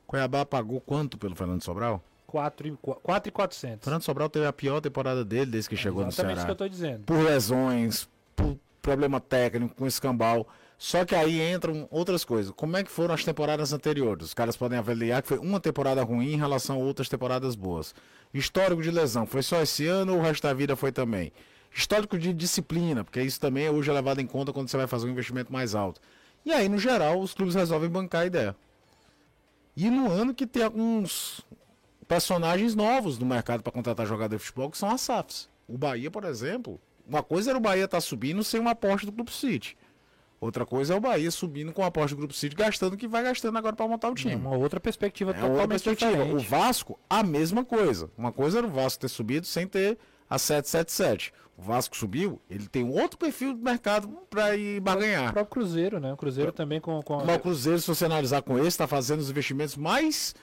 Cuiabá 0.06 0.44
pagou 0.44 0.80
quanto 0.80 1.16
pelo 1.16 1.34
Fernando 1.34 1.62
Sobral? 1.62 2.02
4 2.26 2.68
e, 2.68 2.72
4 2.76 3.28
e 3.28 3.32
400. 3.32 3.84
Fernando 3.84 4.02
Sobral 4.02 4.28
teve 4.28 4.46
a 4.46 4.52
pior 4.52 4.80
temporada 4.80 5.24
dele 5.24 5.50
desde 5.52 5.70
que 5.70 5.76
chegou 5.76 6.02
no 6.02 6.08
Exatamente 6.08 6.38
isso 6.38 6.46
que 6.46 6.48
Ceará. 6.48 6.52
eu 6.52 6.56
tô 6.56 6.68
dizendo. 6.68 7.04
por 7.04 7.18
lesões, 7.24 8.08
por 8.34 8.58
problema 8.82 9.20
técnico, 9.20 9.74
com 9.74 9.86
escambau. 9.86 10.46
Só 10.78 11.04
que 11.04 11.14
aí 11.14 11.40
entram 11.52 11.88
outras 11.90 12.24
coisas. 12.24 12.52
Como 12.54 12.76
é 12.76 12.84
que 12.84 12.90
foram 12.90 13.14
as 13.14 13.24
temporadas 13.24 13.72
anteriores? 13.72 14.26
Os 14.26 14.34
caras 14.34 14.56
podem 14.56 14.78
avaliar 14.78 15.22
que 15.22 15.28
foi 15.28 15.38
uma 15.38 15.58
temporada 15.58 16.02
ruim 16.02 16.34
em 16.34 16.36
relação 16.36 16.76
a 16.76 16.78
outras 16.78 17.08
temporadas 17.08 17.54
boas. 17.54 17.94
Histórico 18.32 18.82
de 18.82 18.90
lesão, 18.90 19.26
foi 19.26 19.42
só 19.42 19.62
esse 19.62 19.86
ano 19.86 20.12
ou 20.12 20.18
o 20.18 20.22
resto 20.22 20.42
da 20.42 20.52
vida 20.52 20.76
foi 20.76 20.92
também? 20.92 21.32
Histórico 21.74 22.18
de 22.18 22.32
disciplina, 22.32 23.04
porque 23.04 23.22
isso 23.22 23.40
também 23.40 23.64
é 23.64 23.70
hoje 23.70 23.90
é 23.90 23.92
levado 23.92 24.20
em 24.20 24.26
conta 24.26 24.52
quando 24.52 24.68
você 24.68 24.76
vai 24.76 24.86
fazer 24.86 25.06
um 25.06 25.10
investimento 25.10 25.52
mais 25.52 25.74
alto. 25.74 26.00
E 26.44 26.52
aí, 26.52 26.68
no 26.68 26.78
geral, 26.78 27.20
os 27.20 27.32
clubes 27.32 27.54
resolvem 27.54 27.88
bancar 27.88 28.22
a 28.22 28.26
ideia. 28.26 28.56
E 29.76 29.90
no 29.90 30.10
ano 30.10 30.34
que 30.34 30.46
tem 30.46 30.62
alguns 30.62 31.44
personagens 32.06 32.74
novos 32.74 33.18
no 33.18 33.26
mercado 33.26 33.62
para 33.62 33.72
contratar 33.72 34.06
jogador 34.06 34.36
de 34.36 34.42
futebol, 34.42 34.70
que 34.70 34.78
são 34.78 34.90
as 34.90 35.00
SAFs. 35.00 35.48
O 35.68 35.76
Bahia, 35.76 36.10
por 36.10 36.24
exemplo, 36.24 36.80
uma 37.06 37.22
coisa 37.22 37.50
era 37.50 37.58
o 37.58 37.60
Bahia 37.60 37.84
estar 37.84 38.00
subindo 38.00 38.44
sem 38.44 38.60
uma 38.60 38.70
aposta 38.70 39.06
do 39.06 39.12
Grupo 39.12 39.30
City. 39.30 39.76
Outra 40.40 40.66
coisa 40.66 40.92
é 40.94 40.96
o 40.96 41.00
Bahia 41.00 41.30
subindo 41.30 41.72
com 41.72 41.82
a 41.82 41.86
aposta 41.86 42.14
do 42.14 42.18
Grupo 42.18 42.34
City, 42.34 42.54
gastando 42.54 42.92
o 42.92 42.96
que 42.96 43.08
vai 43.08 43.22
gastando 43.22 43.56
agora 43.56 43.74
para 43.74 43.88
montar 43.88 44.08
o 44.08 44.12
É 44.12 44.14
time. 44.14 44.34
uma 44.34 44.54
outra 44.56 44.78
perspectiva 44.78 45.30
É 45.30 45.34
outra 45.34 45.48
totalmente 45.48 45.82
perspectiva. 45.82 46.22
O 46.22 46.24
diferente. 46.38 46.46
Vasco, 46.48 46.98
a 47.08 47.22
mesma 47.22 47.64
coisa. 47.64 48.10
Uma 48.18 48.30
coisa 48.32 48.58
era 48.58 48.66
o 48.66 48.70
Vasco 48.70 49.00
ter 49.00 49.08
subido 49.08 49.46
sem 49.46 49.66
ter 49.66 49.98
a 50.28 50.38
777. 50.38 51.32
O 51.56 51.62
Vasco 51.62 51.96
subiu, 51.96 52.38
ele 52.50 52.68
tem 52.68 52.84
um 52.84 52.90
outro 52.92 53.16
perfil 53.18 53.54
do 53.54 53.62
mercado 53.62 54.08
para 54.28 54.54
ir 54.54 54.78
O 54.78 54.82
barganhar. 54.82 55.32
próprio 55.32 55.46
Cruzeiro, 55.62 55.98
né? 55.98 56.12
O 56.12 56.16
Cruzeiro 56.16 56.52
também 56.52 56.80
com. 56.82 57.02
com 57.02 57.24
Mas 57.24 57.36
o 57.36 57.40
Cruzeiro, 57.40 57.80
se 57.80 57.86
você 57.88 58.04
analisar 58.04 58.42
com 58.42 58.58
esse, 58.58 58.68
está 58.68 58.86
fazendo 58.86 59.20
os 59.20 59.30
investimentos 59.30 59.74
mais 59.74 60.34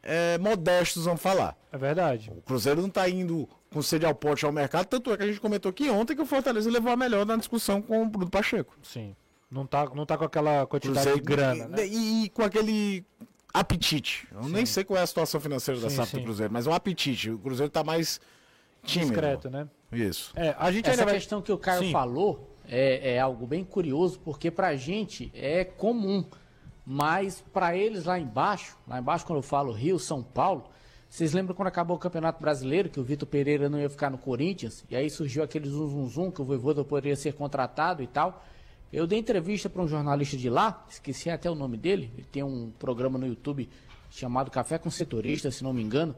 eh, 0.00 0.38
modestos, 0.38 1.06
vamos 1.06 1.20
falar. 1.20 1.56
É 1.72 1.76
verdade. 1.76 2.30
O 2.36 2.40
Cruzeiro 2.42 2.80
não 2.80 2.88
está 2.88 3.08
indo 3.08 3.48
com 3.72 3.82
sede 3.82 4.06
ao 4.06 4.14
pote 4.14 4.44
ao 4.44 4.52
mercado, 4.52 4.86
tanto 4.86 5.12
é 5.12 5.16
que 5.16 5.22
a 5.24 5.26
gente 5.26 5.40
comentou 5.40 5.70
aqui 5.70 5.90
ontem 5.90 6.14
que 6.14 6.22
o 6.22 6.26
Fortaleza 6.26 6.70
levou 6.70 6.92
a 6.92 6.96
melhor 6.96 7.26
na 7.26 7.34
discussão 7.36 7.82
com 7.82 8.02
o 8.02 8.06
Bruno 8.08 8.30
Pacheco. 8.30 8.76
Sim. 8.82 9.16
Não 9.50 9.66
tá, 9.66 9.84
não 9.94 10.06
tá 10.06 10.16
com 10.16 10.24
aquela 10.24 10.66
quantidade 10.66 11.12
de 11.12 11.20
grana, 11.20 11.68
né? 11.68 11.86
e, 11.86 12.24
e 12.24 12.28
com 12.28 12.42
aquele 12.42 13.04
apetite. 13.52 14.28
Eu 14.32 14.48
nem 14.48 14.64
sei 14.64 14.84
qual 14.84 14.98
é 14.98 15.02
a 15.02 15.06
situação 15.06 15.40
financeira 15.40 15.80
da 15.80 15.90
Sim, 15.90 15.96
SAF 15.96 16.10
sim. 16.10 16.18
do 16.18 16.24
Cruzeiro, 16.24 16.52
mas 16.52 16.66
é 16.66 16.70
um 16.70 16.74
apetite. 16.74 17.30
O 17.30 17.38
Cruzeiro 17.38 17.70
tá 17.70 17.82
mais 17.82 18.20
tímido. 18.84 19.12
Discreto, 19.12 19.50
né? 19.50 19.68
Isso. 19.92 20.32
É, 20.36 20.54
a 20.58 20.70
gente 20.70 20.88
Essa 20.88 21.00
ainda 21.00 21.04
vai... 21.06 21.14
questão 21.14 21.42
que 21.42 21.50
o 21.50 21.58
Caio 21.58 21.82
Sim. 21.82 21.92
falou 21.92 22.56
é, 22.66 23.14
é 23.14 23.20
algo 23.20 23.46
bem 23.46 23.64
curioso, 23.64 24.20
porque 24.20 24.50
pra 24.50 24.76
gente 24.76 25.30
é 25.34 25.64
comum. 25.64 26.24
Mas 26.84 27.44
pra 27.52 27.76
eles 27.76 28.04
lá 28.04 28.18
embaixo, 28.18 28.76
lá 28.86 28.98
embaixo 28.98 29.26
quando 29.26 29.38
eu 29.38 29.42
falo 29.42 29.72
Rio, 29.72 29.98
São 29.98 30.22
Paulo, 30.22 30.64
vocês 31.08 31.32
lembram 31.32 31.54
quando 31.54 31.68
acabou 31.68 31.96
o 31.96 32.00
Campeonato 32.00 32.40
Brasileiro, 32.40 32.88
que 32.88 32.98
o 32.98 33.04
Vitor 33.04 33.28
Pereira 33.28 33.68
não 33.68 33.78
ia 33.78 33.90
ficar 33.90 34.10
no 34.10 34.18
Corinthians? 34.18 34.84
E 34.88 34.96
aí 34.96 35.10
surgiu 35.10 35.42
aquele 35.42 35.68
zum 35.68 35.88
zum 35.88 36.08
zum, 36.08 36.30
que 36.30 36.40
o 36.40 36.44
Voivoda 36.44 36.84
poderia 36.84 37.16
ser 37.16 37.34
contratado 37.34 38.02
e 38.02 38.06
tal. 38.06 38.44
Eu 38.92 39.06
dei 39.06 39.18
entrevista 39.18 39.68
para 39.70 39.82
um 39.82 39.88
jornalista 39.88 40.36
de 40.36 40.50
lá, 40.50 40.84
esqueci 40.90 41.30
até 41.30 41.48
o 41.50 41.54
nome 41.54 41.76
dele, 41.76 42.10
ele 42.16 42.26
tem 42.30 42.42
um 42.42 42.72
programa 42.78 43.18
no 43.18 43.26
YouTube 43.26 43.68
chamado 44.10 44.50
Café 44.50 44.78
com 44.78 44.90
Setorista, 44.90 45.50
se 45.50 45.62
não 45.62 45.72
me 45.72 45.82
engano. 45.82 46.14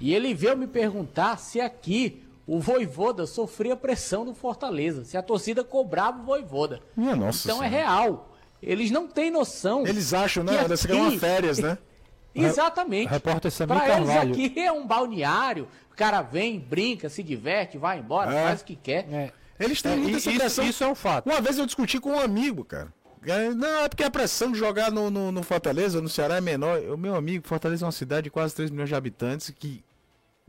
E 0.00 0.12
ele 0.14 0.34
veio 0.34 0.56
me 0.56 0.66
perguntar 0.66 1.38
se 1.38 1.60
aqui 1.60 2.24
o 2.46 2.58
Voivoda 2.58 3.26
sofria 3.26 3.76
pressão 3.76 4.24
no 4.24 4.34
Fortaleza, 4.34 5.04
se 5.04 5.16
a 5.16 5.22
torcida 5.22 5.62
cobrava 5.62 6.20
o 6.20 6.24
Voivoda. 6.24 6.80
Minha 6.96 7.14
nossa 7.14 7.46
Então 7.46 7.62
é 7.62 7.68
Senhora. 7.68 7.84
real. 7.86 8.34
Eles 8.60 8.90
não 8.90 9.06
têm 9.06 9.30
noção. 9.30 9.86
Eles 9.86 10.12
acham, 10.12 10.42
né? 10.42 10.52
que 10.84 10.92
é 10.92 11.06
aqui- 11.06 11.18
férias, 11.18 11.58
né? 11.58 11.78
Exatamente. 12.34 13.08
Repórter 13.10 13.50
Samir 13.50 13.76
Pra 13.76 13.96
eles 13.98 14.10
aqui 14.10 14.58
é 14.58 14.72
um 14.72 14.86
balneário. 14.86 15.68
O 15.92 15.96
cara 15.96 16.22
vem, 16.22 16.58
brinca, 16.58 17.08
se 17.08 17.22
diverte, 17.22 17.78
vai 17.78 17.98
embora, 17.98 18.32
É. 18.34 18.44
faz 18.48 18.60
o 18.60 18.64
que 18.64 18.76
quer. 18.76 19.06
É, 19.12 19.32
Eles 19.58 19.82
têm 19.82 19.92
É, 19.92 19.96
muita 19.96 20.18
isso- 20.18 20.32
pressão. 20.32 20.64
isso 20.64 20.84
é 20.84 20.88
um 20.88 20.94
fato. 20.94 21.26
Uma 21.28 21.40
vez 21.40 21.58
eu 21.58 21.66
discuti 21.66 21.98
com 22.00 22.10
um 22.12 22.20
amigo, 22.20 22.64
cara. 22.64 22.92
É, 23.26 23.50
Não, 23.50 23.80
é 23.84 23.88
porque 23.88 24.04
a 24.04 24.10
pressão 24.10 24.52
de 24.52 24.58
jogar 24.58 24.90
no, 24.92 25.10
no, 25.10 25.32
no 25.32 25.42
Fortaleza, 25.42 26.00
no 26.00 26.08
Ceará, 26.08 26.36
é 26.36 26.40
menor. 26.40 26.78
O 26.82 26.96
meu 26.96 27.14
amigo, 27.16 27.46
Fortaleza 27.46 27.84
é 27.84 27.86
uma 27.86 27.92
cidade 27.92 28.24
de 28.24 28.30
quase 28.30 28.54
3 28.54 28.70
milhões 28.70 28.88
de 28.88 28.94
habitantes 28.94 29.50
que 29.50 29.84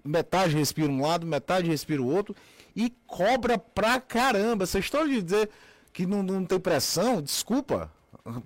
metade 0.06 0.56
respira 0.56 0.90
um 0.92 1.02
lado, 1.02 1.26
metade 1.26 1.68
respira 1.68 2.02
o 2.02 2.08
outro 2.08 2.36
e 2.76 2.94
cobra 3.08 3.58
pra 3.58 4.00
caramba. 4.00 4.64
Essa 4.64 4.80
história 4.80 5.10
de 5.10 5.22
dizer 5.22 5.50
que 5.92 6.06
não, 6.06 6.22
não 6.24 6.46
tem 6.46 6.60
pressão, 6.60 7.22
desculpa, 7.22 7.92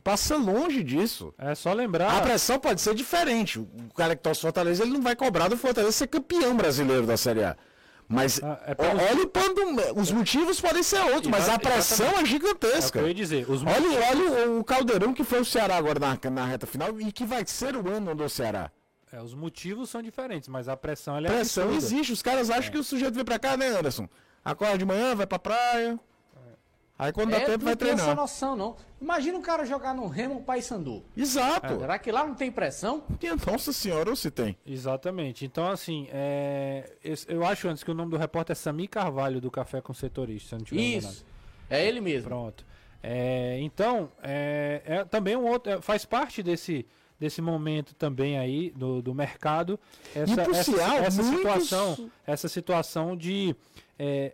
passa 0.04 0.38
longe 0.38 0.82
disso. 0.84 1.34
é 1.38 1.54
só 1.54 1.73
lembrar... 1.73 2.10
A 2.17 2.21
pressão 2.21 2.58
pode 2.58 2.80
ser 2.82 2.95
diferente. 2.95 3.60
O 3.60 3.67
cara 3.95 4.15
que 4.15 4.23
torce 4.23 4.41
Fortaleza, 4.41 4.84
ele 4.84 4.93
não 4.93 5.02
vai 5.02 5.15
cobrar 5.15 5.49
do 5.49 5.58
Fortaleza 5.58 5.91
ser 5.91 6.08
campeão 6.08 6.56
brasileiro 6.56 7.06
da 7.06 7.17
Série 7.17 7.43
A. 7.43 7.58
Mas 8.13 8.41
Ah, 8.43 8.60
é 8.65 8.76
ó- 8.78 9.12
olha 9.12 9.23
o 9.23 9.28
pano, 9.28 9.56
os 9.95 10.12
motivos 10.12 10.62
podem 10.62 10.84
ser 10.84 10.99
outros, 10.99 11.28
mas 11.28 11.49
a 11.49 11.58
pressão 11.58 12.08
é 12.17 12.21
É 12.21 12.26
gigantesca. 12.26 12.99
eu 12.99 13.08
ia 13.08 13.13
dizer. 13.13 13.49
Os 13.49 13.63
Olha, 13.63 13.99
olha 14.10 14.49
o, 14.49 14.60
o 14.60 14.63
caldeirão 14.63 15.13
que 15.13 15.23
foi 15.23 15.39
o 15.41 15.45
Ceará 15.45 15.78
agora 15.78 15.99
na, 15.99 16.17
na 16.30 16.45
reta 16.45 16.65
final 16.67 16.99
e 17.02 17.12
que 17.12 17.26
vai 17.26 17.43
ser 17.45 17.76
o 17.76 17.89
ano 17.89 18.13
do 18.15 18.30
Ceará. 18.30 18.71
É, 19.12 19.21
os 19.21 19.34
motivos 19.34 19.89
são 19.89 20.02
diferentes, 20.02 20.47
mas 20.49 20.67
a 20.67 20.76
pressão 20.76 21.17
é 21.17 21.21
Pressão 21.21 21.65
absurda. 21.65 21.76
existe, 21.86 22.13
os 22.13 22.21
caras 22.21 22.49
acham 22.49 22.71
que 22.71 22.78
o 22.80 22.84
sujeito 22.84 23.13
vem 23.13 23.23
pra 23.23 23.38
cá, 23.38 23.56
né, 23.56 23.67
Anderson? 23.67 24.08
Acorda 24.43 24.78
de 24.78 24.86
manhã, 24.86 25.15
vai 25.15 25.28
pra 25.28 25.38
praia. 25.39 25.99
Aí 26.98 27.12
quando 27.12 27.32
dá 27.32 27.38
É, 27.38 27.46
tempo 27.46 27.66
vai 27.66 27.74
não 27.74 27.78
tem 27.78 27.88
essa 27.90 27.96
treinar. 27.98 28.16
noção, 28.16 28.56
não. 28.56 28.76
Imagina 29.02 29.38
o 29.38 29.42
cara 29.42 29.66
jogar 29.66 29.94
no 29.96 30.08
Remo 30.08 30.44
Paysandu. 30.44 31.04
Exato. 31.18 31.80
Será 31.80 31.98
que 31.98 32.12
lá 32.12 32.26
não 32.26 32.36
tem 32.36 32.52
pressão? 32.52 33.04
Nossa 33.48 33.74
senhora, 33.74 34.10
ou 34.12 34.16
se 34.16 34.30
tem. 34.30 34.56
Exatamente. 34.66 35.44
Então, 35.44 35.68
assim, 35.70 36.08
é, 36.12 36.94
eu 37.28 37.44
acho 37.46 37.68
antes 37.68 37.84
que 37.84 37.90
o 37.92 37.94
nome 37.96 38.12
do 38.12 38.18
repórter 38.18 38.54
é 38.54 38.56
Sami 38.56 38.88
Carvalho, 38.88 39.42
do 39.42 39.50
Café 39.50 39.82
com 39.82 39.94
Setorista, 39.94 40.50
se 40.50 40.56
eu 40.56 40.60
não 40.60 40.66
tiver 40.66 40.82
enganado. 40.82 41.14
Isso. 41.14 41.26
É 41.70 41.86
ele 41.86 42.00
mesmo. 42.00 42.30
Pronto. 42.30 42.64
É, 43.02 43.58
então, 43.60 44.10
é, 44.22 44.82
é 44.86 45.04
também 45.06 45.36
um 45.36 45.46
outro. 45.48 45.74
é, 45.74 45.82
faz 45.82 46.06
parte 46.06 46.42
desse, 46.44 46.86
desse 47.20 47.42
momento 47.42 47.94
também 47.96 48.38
aí 48.38 48.70
do, 48.72 49.02
do 49.02 49.14
mercado. 49.16 49.78
Essa, 50.16 50.42
essa, 50.44 50.94
essa 50.96 51.24
muitos- 51.24 51.38
situação. 51.68 52.12
Essa 52.26 52.48
situação 52.48 53.18
de 53.18 53.54
é, 54.00 54.34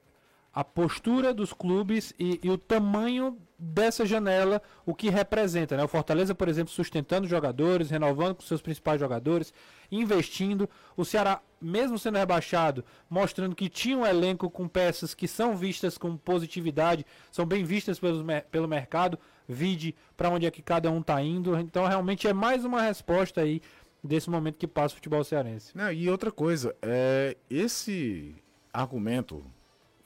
a 0.53 0.63
postura 0.63 1.33
dos 1.33 1.53
clubes 1.53 2.13
e, 2.19 2.39
e 2.43 2.49
o 2.49 2.57
tamanho 2.57 3.37
dessa 3.57 4.05
janela, 4.05 4.61
o 4.85 4.95
que 4.95 5.09
representa. 5.09 5.75
Né? 5.75 5.83
O 5.83 5.87
Fortaleza, 5.87 6.33
por 6.33 6.47
exemplo, 6.47 6.73
sustentando 6.73 7.27
jogadores, 7.27 7.89
renovando 7.89 8.35
com 8.35 8.41
seus 8.41 8.61
principais 8.61 8.99
jogadores, 8.99 9.53
investindo. 9.91 10.69
O 10.95 11.03
Ceará, 11.03 11.41
mesmo 11.61 11.99
sendo 11.99 12.17
rebaixado, 12.17 12.85
mostrando 13.09 13.55
que 13.55 13.67
tinha 13.67 13.97
um 13.97 14.05
elenco 14.05 14.49
com 14.49 14.67
peças 14.67 15.13
que 15.13 15.27
são 15.27 15.57
vistas 15.57 15.97
com 15.97 16.15
positividade, 16.15 17.05
são 17.31 17.45
bem 17.45 17.65
vistas 17.65 17.99
pelos, 17.99 18.25
pelo 18.49 18.67
mercado, 18.67 19.19
vide 19.47 19.93
para 20.15 20.29
onde 20.29 20.45
é 20.45 20.51
que 20.51 20.61
cada 20.61 20.89
um 20.89 21.01
está 21.01 21.21
indo. 21.21 21.57
Então, 21.59 21.85
realmente 21.85 22.27
é 22.27 22.33
mais 22.33 22.63
uma 22.63 22.81
resposta 22.81 23.41
aí 23.41 23.61
desse 24.01 24.29
momento 24.29 24.55
que 24.55 24.67
passa 24.67 24.93
o 24.93 24.95
futebol 24.95 25.23
cearense. 25.23 25.77
Não, 25.77 25.91
e 25.91 26.09
outra 26.09 26.31
coisa, 26.31 26.73
é, 26.81 27.35
esse 27.49 28.35
argumento 28.71 29.43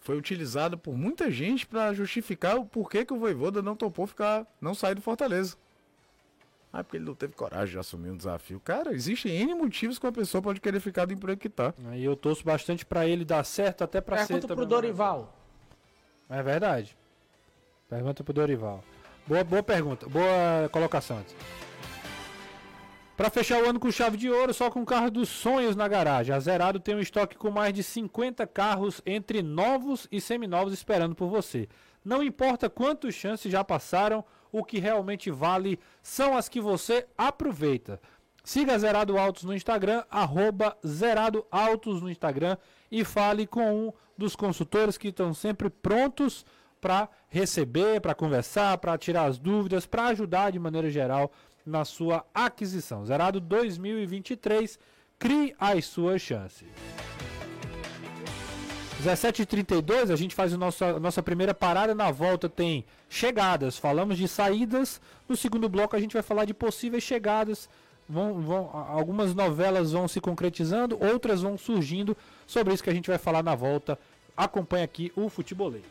foi 0.03 0.17
utilizado 0.17 0.77
por 0.77 0.95
muita 0.95 1.31
gente 1.31 1.65
para 1.65 1.93
justificar 1.93 2.57
o 2.57 2.65
porquê 2.65 3.05
que 3.05 3.13
o 3.13 3.17
Voivoda 3.19 3.61
não 3.61 3.75
topou 3.75 4.05
ficar, 4.05 4.45
não 4.59 4.75
sair 4.75 4.95
do 4.95 5.01
Fortaleza. 5.01 5.55
Ah, 6.71 6.83
porque 6.83 6.97
ele 6.97 7.05
não 7.05 7.13
teve 7.15 7.33
coragem 7.33 7.73
de 7.73 7.79
assumir 7.79 8.09
um 8.09 8.17
desafio. 8.17 8.59
Cara, 8.59 8.93
existem 8.93 9.31
N 9.31 9.53
motivos 9.53 9.99
que 9.99 10.05
uma 10.05 10.11
pessoa 10.11 10.41
pode 10.41 10.59
querer 10.59 10.79
ficar 10.79 11.05
do 11.05 11.13
emprego 11.13 11.39
que 11.39 11.47
tá. 11.49 11.73
E 11.93 12.03
eu 12.03 12.15
torço 12.15 12.43
bastante 12.43 12.83
para 12.85 13.07
ele 13.07 13.23
dar 13.23 13.43
certo, 13.43 13.83
até 13.83 14.01
para 14.01 14.17
ser. 14.17 14.27
Pergunta 14.33 14.47
pro 14.47 14.55
também- 14.55 14.69
Dorival. 14.69 15.37
É 16.29 16.41
verdade. 16.41 16.97
Pergunta 17.87 18.23
pro 18.23 18.33
Dorival. 18.33 18.83
Boa, 19.27 19.43
boa 19.43 19.63
pergunta, 19.63 20.09
boa 20.09 20.67
colocação 20.71 21.19
antes. 21.19 21.35
Para 23.15 23.29
fechar 23.29 23.61
o 23.61 23.69
ano 23.69 23.79
com 23.79 23.91
chave 23.91 24.17
de 24.17 24.27
ouro, 24.27 24.55
só 24.55 24.71
com 24.71 24.81
o 24.81 24.85
carro 24.85 25.11
dos 25.11 25.29
sonhos 25.29 25.75
na 25.75 25.87
garagem. 25.87 26.33
A 26.33 26.39
Zerado 26.39 26.79
tem 26.79 26.95
um 26.95 26.99
estoque 26.99 27.37
com 27.37 27.51
mais 27.51 27.71
de 27.71 27.83
50 27.83 28.47
carros 28.47 29.03
entre 29.05 29.43
novos 29.43 30.07
e 30.11 30.19
seminovos 30.19 30.73
esperando 30.73 31.13
por 31.13 31.27
você. 31.29 31.69
Não 32.03 32.23
importa 32.23 32.71
quantas 32.71 33.13
chances 33.13 33.51
já 33.51 33.63
passaram, 33.63 34.25
o 34.51 34.63
que 34.63 34.79
realmente 34.79 35.29
vale 35.29 35.79
são 36.01 36.35
as 36.35 36.49
que 36.49 36.59
você 36.59 37.05
aproveita. 37.15 38.01
Siga 38.43 38.77
Zerado 38.79 39.15
Autos 39.17 39.43
no 39.43 39.53
Instagram, 39.53 40.03
arroba 40.09 40.75
Zerado 40.85 41.45
Autos 41.51 42.01
no 42.01 42.09
Instagram 42.09 42.57
e 42.91 43.05
fale 43.05 43.45
com 43.45 43.87
um 43.87 43.93
dos 44.17 44.35
consultores 44.35 44.97
que 44.97 45.09
estão 45.09 45.35
sempre 45.35 45.69
prontos 45.69 46.43
para 46.81 47.07
receber, 47.29 48.01
para 48.01 48.15
conversar, 48.15 48.77
para 48.79 48.97
tirar 48.97 49.25
as 49.25 49.37
dúvidas, 49.37 49.85
para 49.85 50.07
ajudar 50.07 50.51
de 50.51 50.59
maneira 50.59 50.89
geral 50.89 51.31
na 51.65 51.85
sua 51.85 52.25
aquisição. 52.33 53.05
Zerado 53.05 53.39
2023, 53.39 54.77
crie 55.19 55.55
as 55.59 55.85
suas 55.85 56.21
chances. 56.21 56.67
17h32, 59.03 60.11
a 60.11 60.15
gente 60.15 60.33
faz 60.33 60.53
a 60.53 60.57
nossa, 60.57 60.99
nossa 60.99 61.21
primeira 61.21 61.53
parada. 61.53 61.93
Na 61.93 62.09
volta 62.11 62.47
tem 62.47 62.85
chegadas. 63.09 63.77
Falamos 63.77 64.17
de 64.17 64.27
saídas. 64.27 65.01
No 65.27 65.35
segundo 65.35 65.67
bloco 65.67 65.95
a 65.95 65.99
gente 65.99 66.13
vai 66.13 66.21
falar 66.23 66.45
de 66.45 66.53
possíveis 66.53 67.03
chegadas. 67.03 67.69
Vão, 68.07 68.41
vão, 68.41 68.69
a- 68.73 68.89
algumas 68.91 69.33
novelas 69.33 69.91
vão 69.91 70.07
se 70.07 70.21
concretizando, 70.21 70.97
outras 71.03 71.41
vão 71.41 71.57
surgindo. 71.57 72.15
Sobre 72.47 72.73
isso 72.73 72.83
que 72.83 72.89
a 72.89 72.93
gente 72.93 73.09
vai 73.09 73.17
falar 73.17 73.43
na 73.43 73.55
volta. 73.55 73.99
Acompanhe 74.37 74.83
aqui 74.83 75.11
o 75.15 75.27
Futebolês. 75.29 75.83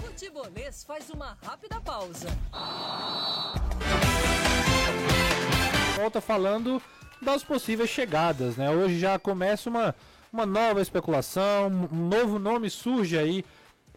Futebolês 0.00 0.84
faz 0.84 1.10
uma 1.10 1.36
rápida 1.42 1.80
pausa. 1.80 2.28
Volta 5.96 6.20
falando 6.20 6.80
das 7.20 7.42
possíveis 7.42 7.90
chegadas, 7.90 8.56
né? 8.56 8.70
Hoje 8.70 8.98
já 8.98 9.18
começa 9.18 9.68
uma, 9.70 9.94
uma 10.32 10.44
nova 10.44 10.80
especulação, 10.80 11.68
um 11.92 12.08
novo 12.08 12.38
nome 12.38 12.68
surge 12.68 13.18
aí 13.18 13.44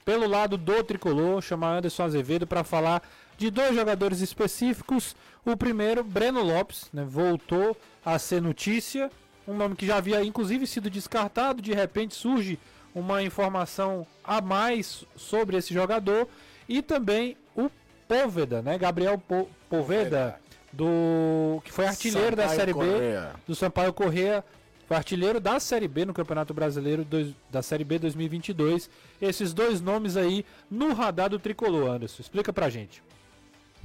pelo 0.05 0.27
lado 0.27 0.57
do 0.57 0.83
tricolor, 0.83 1.41
chamar 1.41 1.77
Anderson 1.77 2.03
Azevedo 2.03 2.47
para 2.47 2.63
falar 2.63 3.01
de 3.37 3.49
dois 3.51 3.75
jogadores 3.75 4.21
específicos. 4.21 5.15
O 5.45 5.55
primeiro, 5.57 6.03
Breno 6.03 6.41
Lopes, 6.43 6.87
né? 6.93 7.05
voltou 7.07 7.75
a 8.05 8.17
ser 8.17 8.41
notícia, 8.41 9.11
um 9.47 9.55
nome 9.55 9.75
que 9.75 9.85
já 9.85 9.97
havia 9.97 10.23
inclusive 10.23 10.65
sido 10.67 10.89
descartado, 10.89 11.61
de 11.61 11.73
repente 11.73 12.15
surge 12.15 12.59
uma 12.95 13.21
informação 13.21 14.07
a 14.23 14.41
mais 14.41 15.05
sobre 15.15 15.57
esse 15.57 15.73
jogador 15.73 16.27
e 16.67 16.81
também 16.81 17.37
o 17.55 17.69
Poveda, 18.07 18.61
né? 18.61 18.77
Gabriel 18.77 19.17
Po- 19.17 19.49
Poveda, 19.69 20.39
do 20.71 21.61
que 21.63 21.71
foi 21.71 21.85
artilheiro 21.87 22.35
da 22.35 22.43
Sampaio 22.43 22.59
Série 22.59 22.73
B 22.73 22.79
Correa. 22.79 23.35
do 23.47 23.55
Sampaio 23.55 23.93
Corrêa, 23.93 24.43
foi 24.87 24.97
artilheiro 24.97 25.39
da 25.39 25.59
Série 25.59 25.87
B 25.87 26.05
no 26.05 26.13
Campeonato 26.13 26.53
Brasileiro 26.53 27.03
dois- 27.03 27.33
da 27.49 27.61
Série 27.61 27.83
B 27.83 27.99
2022. 27.99 28.89
Esses 29.21 29.53
dois 29.53 29.81
nomes 29.81 30.15
aí 30.17 30.45
no 30.69 30.93
radar 30.93 31.29
do 31.29 31.39
tricolor, 31.39 31.89
Anderson. 31.89 32.21
Explica 32.21 32.51
pra 32.53 32.69
gente. 32.69 33.01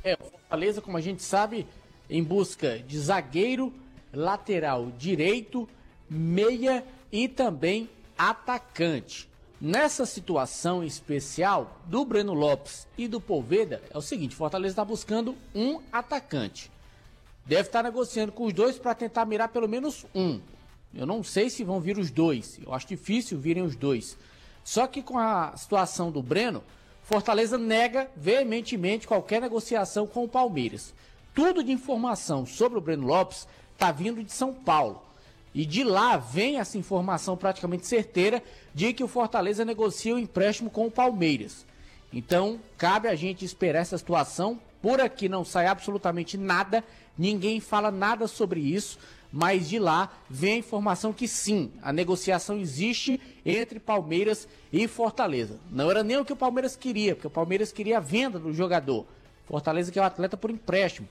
É, 0.05 0.15
o 0.21 0.25
Fortaleza, 0.25 0.81
como 0.81 0.97
a 0.97 1.01
gente 1.01 1.23
sabe, 1.23 1.67
em 2.11 2.23
busca 2.23 2.79
de 2.79 2.99
zagueiro, 2.99 3.73
lateral 4.13 4.91
direito, 4.99 5.69
meia 6.11 6.85
e 7.11 7.29
também 7.29 7.89
atacante. 8.19 9.29
Nessa 9.61 10.05
situação 10.05 10.83
especial 10.83 11.79
do 11.87 12.05
Breno 12.05 12.35
Lopes 12.35 12.89
e 12.99 13.07
do 13.07 13.21
Poveda, 13.21 13.81
é 13.93 13.97
o 13.97 14.01
seguinte: 14.03 14.35
Fortaleza 14.35 14.73
está 14.73 14.85
buscando 14.85 15.37
um 15.55 15.81
atacante. 15.93 16.69
Deve 17.47 17.63
estar 17.63 17.83
negociando 17.83 18.33
com 18.33 18.45
os 18.45 18.53
dois 18.53 18.79
para 18.79 18.95
tentar 18.95 19.25
mirar 19.25 19.49
pelo 19.49 19.69
menos 19.69 20.07
um. 20.15 20.41
Eu 20.95 21.07
não 21.07 21.23
sei 21.23 21.49
se 21.49 21.65
vão 21.65 21.81
vir 21.81 21.99
os 21.99 22.11
dois. 22.11 22.61
Eu 22.65 22.75
acho 22.75 22.87
difícil 22.87 23.39
virem 23.39 23.63
os 23.63 23.75
dois. 23.75 24.17
Só 24.63 24.87
que 24.87 25.03
com 25.03 25.19
a 25.19 25.57
situação 25.57 26.11
do 26.11 26.23
Breno, 26.23 26.63
Fortaleza 27.03 27.59
nega 27.59 28.09
veementemente 28.17 29.07
qualquer 29.07 29.41
negociação 29.41 30.07
com 30.07 30.25
o 30.25 30.29
Palmeiras. 30.29 30.95
Tudo 31.35 31.65
de 31.65 31.73
informação 31.73 32.47
sobre 32.47 32.79
o 32.79 32.81
Breno 32.81 33.07
Lopes 33.07 33.49
está 33.73 33.91
vindo 33.91 34.23
de 34.23 34.33
São 34.33 34.53
Paulo. 34.53 35.03
E 35.55 35.67
de 35.67 35.85
lá 35.85 36.17
vem 36.17 36.59
essa 36.59 36.79
informação 36.79 37.37
praticamente 37.37 37.87
certeira 37.87 38.43
de 38.75 38.93
que 38.93 39.05
o 39.05 39.09
Fortaleza 39.09 39.65
negocia 39.65 40.15
o 40.15 40.19
empréstimo 40.19 40.71
com 40.71 40.87
o 40.87 40.91
Palmeiras. 40.91 41.67
Então, 42.13 42.61
cabe 42.77 43.09
a 43.09 43.15
gente 43.15 43.45
esperar 43.45 43.81
essa 43.81 43.99
situação. 43.99 44.61
Por 44.81 45.01
aqui 45.01 45.29
não 45.29 45.45
sai 45.45 45.67
absolutamente 45.67 46.37
nada, 46.37 46.85
ninguém 47.17 47.61
fala 47.61 47.91
nada 47.91 48.27
sobre 48.27 48.61
isso, 48.61 48.99
mas 49.33 49.69
de 49.69 49.79
lá 49.79 50.13
vem 50.29 50.55
a 50.55 50.59
informação 50.59 51.13
que 51.13 51.27
sim, 51.27 51.73
a 51.83 51.93
negociação 51.93 52.59
existe 52.59 53.21
entre 53.47 53.81
Palmeiras 53.81 54.47
e 54.73 54.87
Fortaleza. 54.87 55.59
Não 55.71 55.91
era 55.91 56.03
nem 56.03 56.19
o 56.19 56.25
que 56.25 56.33
o 56.33 56.37
Palmeiras 56.37 56.77
queria, 56.77 57.15
porque 57.15 57.27
o 57.27 57.31
Palmeiras 57.31 57.73
queria 57.73 57.97
a 57.97 58.01
venda 58.01 58.39
do 58.39 58.53
jogador. 58.53 59.07
Fortaleza 59.47 59.91
que 59.91 59.99
é 59.99 60.03
o 60.03 60.05
atleta 60.05 60.37
por 60.37 60.51
empréstimo. 60.51 61.09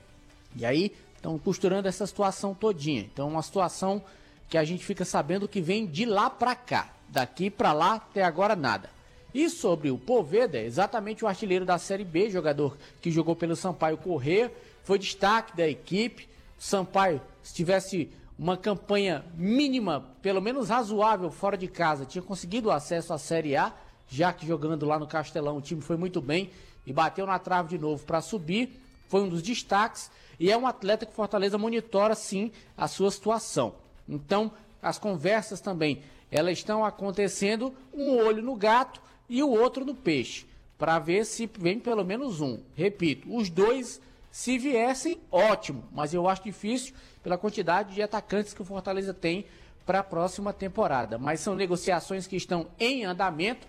E 0.56 0.64
aí 0.64 0.92
estão 1.16 1.38
costurando 1.38 1.88
essa 1.88 2.06
situação 2.06 2.54
todinha. 2.54 3.08
Então, 3.12 3.28
uma 3.28 3.42
situação 3.42 4.02
que 4.48 4.58
a 4.58 4.64
gente 4.64 4.84
fica 4.84 5.04
sabendo 5.04 5.48
que 5.48 5.60
vem 5.60 5.86
de 5.86 6.04
lá 6.04 6.28
para 6.28 6.54
cá. 6.54 6.92
Daqui 7.08 7.50
para 7.50 7.72
lá, 7.72 7.94
até 7.94 8.22
agora 8.22 8.54
nada. 8.54 8.90
E 9.34 9.48
sobre 9.48 9.90
o 9.90 9.96
Poveda, 9.96 10.58
exatamente 10.58 11.24
o 11.24 11.28
artilheiro 11.28 11.64
da 11.64 11.78
Série 11.78 12.04
B, 12.04 12.28
jogador 12.30 12.76
que 13.00 13.10
jogou 13.10 13.34
pelo 13.34 13.56
Sampaio 13.56 13.96
Correr, 13.96 14.50
foi 14.82 14.98
destaque 14.98 15.56
da 15.56 15.68
equipe. 15.68 16.28
O 16.58 16.62
Sampaio, 16.62 17.20
se 17.42 17.54
tivesse 17.54 18.10
uma 18.38 18.56
campanha 18.56 19.24
mínima, 19.34 20.04
pelo 20.20 20.40
menos 20.40 20.68
razoável, 20.68 21.30
fora 21.30 21.56
de 21.56 21.68
casa, 21.68 22.04
tinha 22.04 22.22
conseguido 22.22 22.70
acesso 22.70 23.12
à 23.12 23.18
Série 23.18 23.56
A, 23.56 23.72
já 24.08 24.32
que 24.32 24.46
jogando 24.46 24.84
lá 24.84 24.98
no 24.98 25.06
Castelão 25.06 25.56
o 25.56 25.62
time 25.62 25.80
foi 25.80 25.96
muito 25.96 26.20
bem 26.20 26.50
e 26.86 26.92
bateu 26.92 27.26
na 27.26 27.38
trave 27.38 27.70
de 27.70 27.78
novo 27.78 28.04
para 28.04 28.20
subir. 28.20 28.80
Foi 29.08 29.22
um 29.22 29.28
dos 29.28 29.42
destaques 29.42 30.10
e 30.40 30.50
é 30.50 30.56
um 30.56 30.66
atleta 30.66 31.06
que 31.06 31.14
Fortaleza 31.14 31.56
monitora 31.56 32.14
sim 32.14 32.50
a 32.76 32.88
sua 32.88 33.10
situação. 33.10 33.74
Então, 34.08 34.50
as 34.82 34.98
conversas 34.98 35.60
também, 35.60 36.02
elas 36.30 36.58
estão 36.58 36.84
acontecendo, 36.84 37.72
um 37.94 38.16
olho 38.16 38.42
no 38.42 38.56
gato 38.56 39.00
e 39.28 39.42
o 39.42 39.50
outro 39.50 39.84
no 39.84 39.94
peixe, 39.94 40.46
para 40.76 40.98
ver 40.98 41.24
se 41.24 41.48
vem 41.58 41.78
pelo 41.78 42.04
menos 42.04 42.40
um. 42.40 42.58
Repito, 42.74 43.34
os 43.34 43.48
dois, 43.48 44.00
se 44.32 44.56
viessem, 44.56 45.20
ótimo, 45.30 45.84
mas 45.92 46.14
eu 46.14 46.26
acho 46.26 46.42
difícil 46.42 46.94
pela 47.22 47.36
quantidade 47.36 47.94
de 47.94 48.00
atacantes 48.00 48.54
que 48.54 48.62
o 48.62 48.64
Fortaleza 48.64 49.12
tem 49.12 49.44
para 49.84 49.98
a 49.98 50.02
próxima 50.02 50.54
temporada. 50.54 51.18
Mas 51.18 51.40
são 51.40 51.54
negociações 51.54 52.26
que 52.26 52.34
estão 52.34 52.66
em 52.80 53.04
andamento, 53.04 53.68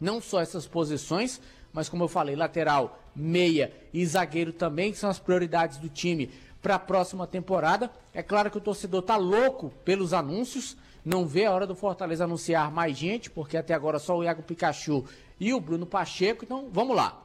não 0.00 0.18
só 0.18 0.40
essas 0.40 0.66
posições, 0.66 1.38
mas 1.74 1.90
como 1.90 2.04
eu 2.04 2.08
falei, 2.08 2.34
lateral, 2.34 2.98
meia 3.14 3.70
e 3.92 4.04
zagueiro 4.06 4.50
também, 4.50 4.92
que 4.92 4.98
são 4.98 5.10
as 5.10 5.18
prioridades 5.18 5.76
do 5.76 5.90
time 5.90 6.30
para 6.62 6.76
a 6.76 6.78
próxima 6.78 7.26
temporada. 7.26 7.90
É 8.14 8.22
claro 8.22 8.50
que 8.50 8.56
o 8.56 8.62
torcedor 8.62 9.02
tá 9.02 9.16
louco 9.18 9.70
pelos 9.84 10.14
anúncios, 10.14 10.74
não 11.04 11.26
vê 11.26 11.44
a 11.44 11.52
hora 11.52 11.66
do 11.66 11.76
Fortaleza 11.76 12.24
anunciar 12.24 12.72
mais 12.72 12.96
gente, 12.96 13.28
porque 13.28 13.58
até 13.58 13.74
agora 13.74 13.98
só 13.98 14.16
o 14.16 14.24
Iago 14.24 14.42
Pikachu 14.42 15.04
e 15.38 15.52
o 15.52 15.60
Bruno 15.60 15.84
Pacheco. 15.84 16.46
Então, 16.46 16.70
vamos 16.72 16.96
lá. 16.96 17.22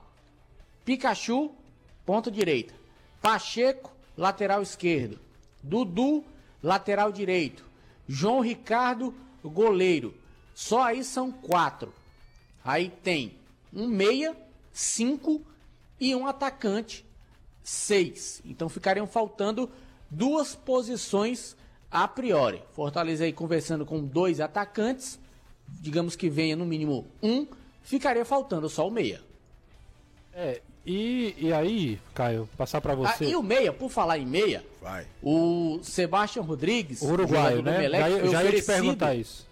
Pikachu, 0.83 1.49
ponta 2.05 2.29
direita. 2.29 2.73
Pacheco, 3.21 3.91
lateral 4.17 4.61
esquerdo. 4.61 5.19
Dudu, 5.61 6.23
lateral 6.61 7.11
direito. 7.11 7.63
João 8.07 8.41
Ricardo, 8.41 9.13
goleiro. 9.43 10.13
Só 10.53 10.83
aí 10.83 11.03
são 11.03 11.31
quatro. 11.31 11.93
Aí 12.63 12.89
tem 12.89 13.35
um 13.71 13.87
meia, 13.87 14.35
cinco 14.71 15.41
e 15.99 16.15
um 16.15 16.27
atacante 16.27 17.05
seis. 17.63 18.41
Então 18.45 18.67
ficariam 18.69 19.07
faltando 19.07 19.69
duas 20.09 20.53
posições 20.53 21.55
a 21.89 22.07
priori. 22.07 22.61
Fortaleza 22.73 23.23
aí 23.23 23.33
conversando 23.33 23.85
com 23.85 24.03
dois 24.03 24.39
atacantes, 24.39 25.19
digamos 25.67 26.15
que 26.15 26.29
venha 26.29 26.55
no 26.55 26.65
mínimo 26.65 27.07
um, 27.21 27.47
ficaria 27.81 28.25
faltando 28.25 28.69
só 28.69 28.87
o 28.87 28.91
meia. 28.91 29.21
É, 30.33 30.61
e, 30.85 31.35
e 31.37 31.53
aí, 31.53 31.99
Caio, 32.13 32.49
passar 32.57 32.81
para 32.81 32.93
você. 32.93 33.25
Ah, 33.25 33.27
e 33.29 33.35
o 33.35 33.43
meia, 33.43 33.71
por 33.71 33.89
falar 33.89 34.17
em 34.17 34.25
meia, 34.25 34.63
Vai. 34.81 35.05
o 35.21 35.79
Sebastião 35.81 36.43
Rodrigues, 36.43 37.01
o 37.01 37.11
uruguaio, 37.11 37.61
né? 37.61 37.77
Melec, 37.77 38.25
já, 38.25 38.27
já 38.27 38.43
ia 38.43 38.61
te 38.61 38.65
perguntar 38.65 39.15
isso. 39.15 39.47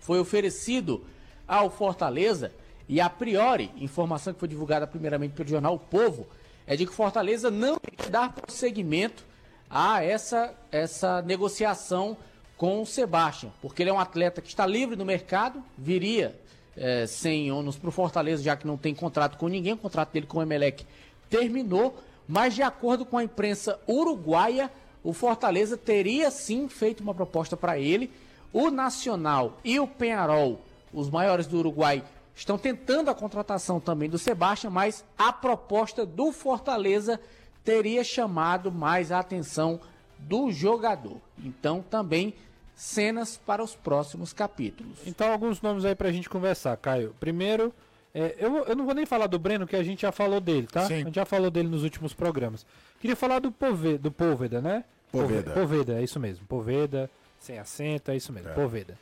Foi 0.00 0.18
oferecido 0.18 1.04
ao 1.46 1.70
Fortaleza 1.70 2.52
e 2.88 3.00
a 3.00 3.08
priori, 3.08 3.70
informação 3.76 4.34
que 4.34 4.40
foi 4.40 4.48
divulgada 4.48 4.86
primeiramente 4.86 5.32
pelo 5.32 5.48
jornal 5.48 5.74
O 5.74 5.78
Povo, 5.78 6.26
é 6.66 6.76
de 6.76 6.84
que 6.84 6.92
Fortaleza 6.92 7.50
não 7.50 7.74
vai 7.74 8.10
dar 8.10 8.32
prosseguimento 8.32 9.24
a 9.70 10.04
essa, 10.04 10.54
essa 10.70 11.22
negociação 11.22 12.16
com 12.56 12.82
o 12.82 12.86
Sebastião, 12.86 13.52
porque 13.62 13.82
ele 13.82 13.90
é 13.90 13.92
um 13.92 13.98
atleta 13.98 14.40
que 14.40 14.48
está 14.48 14.66
livre 14.66 14.94
no 14.94 15.04
mercado, 15.04 15.62
viria 15.76 16.38
é, 16.76 17.06
sem 17.06 17.50
ônus 17.52 17.76
para 17.76 17.88
o 17.88 17.92
Fortaleza, 17.92 18.42
já 18.42 18.56
que 18.56 18.66
não 18.66 18.76
tem 18.76 18.94
contrato 18.94 19.36
com 19.36 19.48
ninguém, 19.48 19.74
o 19.74 19.78
contrato 19.78 20.12
dele 20.12 20.26
com 20.26 20.38
o 20.38 20.42
Emelec 20.42 20.86
terminou, 21.28 21.96
mas 22.26 22.54
de 22.54 22.62
acordo 22.62 23.04
com 23.04 23.18
a 23.18 23.24
imprensa 23.24 23.78
uruguaia, 23.88 24.70
o 25.02 25.12
Fortaleza 25.12 25.76
teria 25.76 26.30
sim 26.30 26.68
feito 26.68 27.00
uma 27.00 27.14
proposta 27.14 27.56
para 27.56 27.78
ele. 27.78 28.10
O 28.52 28.70
Nacional 28.70 29.58
e 29.64 29.80
o 29.80 29.86
Penharol, 29.86 30.60
os 30.92 31.10
maiores 31.10 31.46
do 31.46 31.58
Uruguai, 31.58 32.04
estão 32.34 32.58
tentando 32.58 33.10
a 33.10 33.14
contratação 33.14 33.80
também 33.80 34.08
do 34.08 34.18
Sebastião, 34.18 34.70
mas 34.72 35.04
a 35.18 35.32
proposta 35.32 36.06
do 36.06 36.32
Fortaleza 36.32 37.20
teria 37.64 38.04
chamado 38.04 38.70
mais 38.70 39.10
a 39.10 39.18
atenção 39.18 39.80
do 40.18 40.50
jogador. 40.50 41.16
Então 41.42 41.82
também 41.88 42.34
cenas 42.82 43.40
para 43.46 43.62
os 43.62 43.76
próximos 43.76 44.32
capítulos. 44.32 44.98
Então 45.06 45.30
alguns 45.30 45.62
nomes 45.62 45.84
aí 45.84 45.94
para 45.94 46.08
a 46.08 46.12
gente 46.12 46.28
conversar, 46.28 46.76
Caio. 46.76 47.14
Primeiro, 47.20 47.72
é, 48.12 48.34
eu, 48.36 48.64
eu 48.64 48.74
não 48.74 48.84
vou 48.84 48.92
nem 48.92 49.06
falar 49.06 49.28
do 49.28 49.38
Breno, 49.38 49.68
que 49.68 49.76
a 49.76 49.84
gente 49.84 50.02
já 50.02 50.10
falou 50.10 50.40
dele, 50.40 50.66
tá? 50.66 50.86
Sim. 50.86 50.94
A 50.94 50.98
gente 50.98 51.14
já 51.14 51.24
falou 51.24 51.48
dele 51.48 51.68
nos 51.68 51.84
últimos 51.84 52.12
programas. 52.12 52.66
Queria 53.00 53.14
falar 53.14 53.38
do 53.38 53.52
Poveda, 53.52 53.98
do 53.98 54.10
Poveda, 54.10 54.60
né? 54.60 54.84
Poveda. 55.12 55.52
Poveda, 55.52 56.00
é 56.00 56.02
isso 56.02 56.18
mesmo. 56.18 56.44
Poveda, 56.46 57.08
sem 57.38 57.56
acento, 57.56 58.10
é 58.10 58.16
isso 58.16 58.32
mesmo. 58.32 58.50
É. 58.50 58.52
Poveda. 58.52 58.98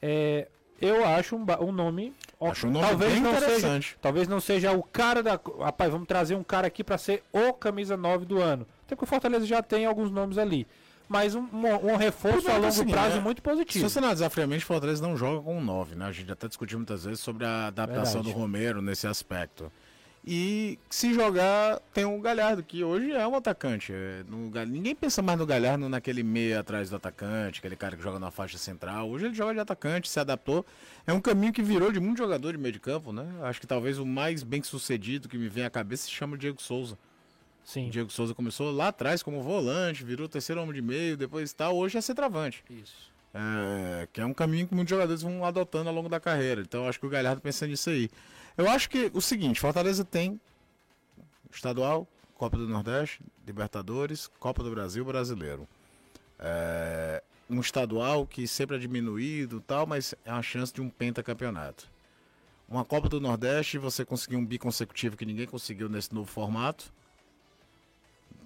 É, 0.00 0.46
eu 0.80 1.04
acho 1.04 1.34
um, 1.34 1.44
um 1.60 1.72
nome. 1.72 2.14
Acho 2.40 2.68
um 2.68 2.70
nome 2.70 2.86
talvez 2.86 3.12
bem 3.14 3.20
não 3.20 3.32
interessante. 3.32 3.86
Seja, 3.86 3.96
talvez 4.00 4.28
não 4.28 4.40
seja 4.40 4.70
o 4.70 4.82
cara 4.82 5.24
da. 5.24 5.40
Rapaz, 5.60 5.90
vamos 5.90 6.06
trazer 6.06 6.36
um 6.36 6.44
cara 6.44 6.68
aqui 6.68 6.84
para 6.84 6.98
ser 6.98 7.24
o 7.32 7.52
camisa 7.52 7.96
9 7.96 8.26
do 8.26 8.40
ano. 8.40 8.64
Até 8.86 8.94
que 8.94 9.02
o 9.02 9.06
Fortaleza 9.06 9.44
já 9.44 9.60
tem 9.60 9.86
alguns 9.86 10.12
nomes 10.12 10.38
ali. 10.38 10.68
Mas 11.08 11.34
um, 11.34 11.46
um, 11.52 11.96
reforço 11.96 12.48
a 12.48 12.54
longo 12.54 12.66
assim, 12.66 12.86
prazo 12.86 13.18
é, 13.18 13.20
muito 13.20 13.42
positivo. 13.42 13.84
Se 13.84 13.92
você 13.92 13.98
analisar 13.98 14.30
friamente, 14.30 14.64
o 14.64 14.66
Fortaleza 14.66 15.06
não 15.06 15.16
joga 15.16 15.42
com 15.42 15.58
um 15.58 15.62
9, 15.62 15.94
né? 15.94 16.06
A 16.06 16.12
gente 16.12 16.32
até 16.32 16.48
discutiu 16.48 16.78
muitas 16.78 17.04
vezes 17.04 17.20
sobre 17.20 17.44
a 17.44 17.66
adaptação 17.66 18.22
Verdade. 18.22 18.34
do 18.34 18.40
Romero 18.40 18.80
nesse 18.80 19.06
aspecto. 19.06 19.70
E 20.26 20.78
se 20.88 21.12
jogar, 21.12 21.80
tem 21.92 22.06
o 22.06 22.18
Galhardo, 22.18 22.62
que 22.62 22.82
hoje 22.82 23.12
é 23.12 23.26
um 23.26 23.36
atacante. 23.36 23.92
É, 23.92 24.24
no, 24.26 24.50
ninguém 24.64 24.94
pensa 24.94 25.20
mais 25.20 25.38
no 25.38 25.44
Galhardo 25.44 25.86
naquele 25.86 26.22
meio 26.22 26.58
atrás 26.58 26.88
do 26.88 26.96
atacante, 26.96 27.58
aquele 27.58 27.76
cara 27.76 27.94
que 27.94 28.02
joga 28.02 28.18
na 28.18 28.30
faixa 28.30 28.56
central. 28.56 29.10
Hoje 29.10 29.26
ele 29.26 29.34
joga 29.34 29.52
de 29.52 29.60
atacante, 29.60 30.08
se 30.08 30.18
adaptou. 30.18 30.64
É 31.06 31.12
um 31.12 31.20
caminho 31.20 31.52
que 31.52 31.62
virou 31.62 31.92
de 31.92 32.00
muito 32.00 32.16
jogador 32.16 32.52
de 32.52 32.58
meio 32.58 32.72
de 32.72 32.80
campo, 32.80 33.12
né? 33.12 33.26
Acho 33.42 33.60
que 33.60 33.66
talvez 33.66 33.98
o 33.98 34.06
mais 34.06 34.42
bem 34.42 34.62
sucedido 34.62 35.28
que 35.28 35.36
me 35.36 35.46
vem 35.46 35.64
à 35.64 35.68
cabeça 35.68 36.04
se 36.04 36.10
chama 36.10 36.38
Diego 36.38 36.62
Souza. 36.62 36.98
Sim. 37.64 37.88
O 37.88 37.90
Diego 37.90 38.10
Souza 38.10 38.34
começou 38.34 38.70
lá 38.70 38.88
atrás 38.88 39.22
como 39.22 39.42
volante, 39.42 40.04
virou 40.04 40.28
terceiro 40.28 40.60
homem 40.62 40.74
de 40.74 40.82
meio, 40.82 41.16
depois 41.16 41.52
tal, 41.52 41.76
hoje 41.76 41.96
é 41.96 42.00
centroavante. 42.00 42.62
Isso. 42.70 43.12
É, 43.32 44.06
que 44.12 44.20
é 44.20 44.26
um 44.26 44.34
caminho 44.34 44.68
que 44.68 44.74
muitos 44.74 44.90
jogadores 44.90 45.22
vão 45.22 45.44
adotando 45.44 45.88
ao 45.88 45.94
longo 45.94 46.08
da 46.08 46.20
carreira. 46.20 46.60
Então 46.60 46.86
acho 46.86 47.00
que 47.00 47.06
o 47.06 47.10
Galhardo 47.10 47.40
pensa 47.40 47.66
nisso 47.66 47.90
aí. 47.90 48.08
Eu 48.56 48.68
acho 48.68 48.88
que 48.88 49.10
o 49.12 49.20
seguinte, 49.20 49.58
Fortaleza 49.58 50.04
tem 50.04 50.40
estadual, 51.52 52.06
Copa 52.36 52.56
do 52.56 52.68
Nordeste, 52.68 53.20
Libertadores, 53.46 54.30
Copa 54.38 54.62
do 54.62 54.70
Brasil, 54.70 55.04
Brasileiro. 55.04 55.66
É, 56.38 57.22
um 57.48 57.60
estadual 57.60 58.26
que 58.26 58.46
sempre 58.46 58.76
é 58.76 58.78
diminuído 58.78 59.60
tal, 59.60 59.86
mas 59.86 60.14
é 60.24 60.32
uma 60.32 60.42
chance 60.42 60.72
de 60.72 60.80
um 60.80 60.88
pentacampeonato. 60.88 61.90
Uma 62.68 62.84
Copa 62.84 63.08
do 63.08 63.20
Nordeste, 63.20 63.78
você 63.78 64.04
conseguiu 64.04 64.38
um 64.38 64.46
biconsecutivo 64.46 65.16
que 65.16 65.26
ninguém 65.26 65.46
conseguiu 65.46 65.88
nesse 65.88 66.14
novo 66.14 66.30
formato. 66.30 66.92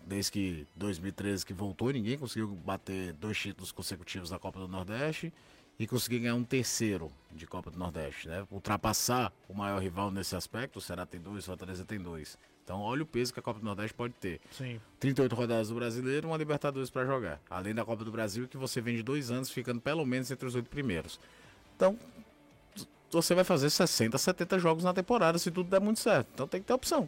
Desde 0.08 0.32
que 0.32 0.66
2013 0.74 1.44
que 1.44 1.52
voltou, 1.52 1.90
ninguém 1.90 2.16
conseguiu 2.16 2.48
bater 2.48 3.12
dois 3.12 3.36
títulos 3.36 3.70
consecutivos 3.70 4.30
da 4.30 4.38
Copa 4.38 4.58
do 4.58 4.66
Nordeste 4.66 5.30
e 5.78 5.86
conseguir 5.86 6.20
ganhar 6.20 6.34
um 6.34 6.42
terceiro 6.42 7.12
de 7.30 7.46
Copa 7.46 7.70
do 7.70 7.78
Nordeste, 7.78 8.26
né? 8.26 8.46
Ultrapassar 8.50 9.30
o 9.46 9.52
maior 9.52 9.82
rival 9.82 10.10
nesse 10.10 10.34
aspecto, 10.34 10.78
o 10.78 10.80
Ceará 10.80 11.04
tem 11.04 11.20
dois, 11.20 11.44
o 11.44 11.46
Fortaleza 11.46 11.84
tem 11.84 12.00
dois. 12.00 12.38
Então 12.64 12.80
olha 12.80 13.02
o 13.02 13.06
peso 13.06 13.34
que 13.34 13.38
a 13.38 13.42
Copa 13.42 13.60
do 13.60 13.66
Nordeste 13.66 13.92
pode 13.92 14.14
ter. 14.14 14.40
Sim. 14.50 14.80
38 14.98 15.34
rodadas 15.36 15.68
do 15.68 15.74
Brasileiro, 15.74 16.28
uma 16.28 16.38
Libertadores 16.38 16.88
para 16.88 17.04
jogar. 17.04 17.38
Além 17.50 17.74
da 17.74 17.84
Copa 17.84 18.02
do 18.02 18.10
Brasil, 18.10 18.48
que 18.48 18.56
você 18.56 18.80
vem 18.80 18.96
de 18.96 19.02
dois 19.02 19.30
anos 19.30 19.50
ficando 19.50 19.78
pelo 19.78 20.06
menos 20.06 20.30
entre 20.30 20.48
os 20.48 20.54
oito 20.54 20.70
primeiros. 20.70 21.20
Então, 21.76 21.98
você 23.10 23.34
vai 23.34 23.44
fazer 23.44 23.68
60, 23.68 24.16
70 24.16 24.58
jogos 24.58 24.84
na 24.84 24.94
temporada, 24.94 25.38
se 25.38 25.50
tudo 25.50 25.68
der 25.68 25.80
muito 25.80 26.00
certo. 26.00 26.28
Então 26.32 26.48
tem 26.48 26.62
que 26.62 26.66
ter 26.66 26.72
opção. 26.72 27.06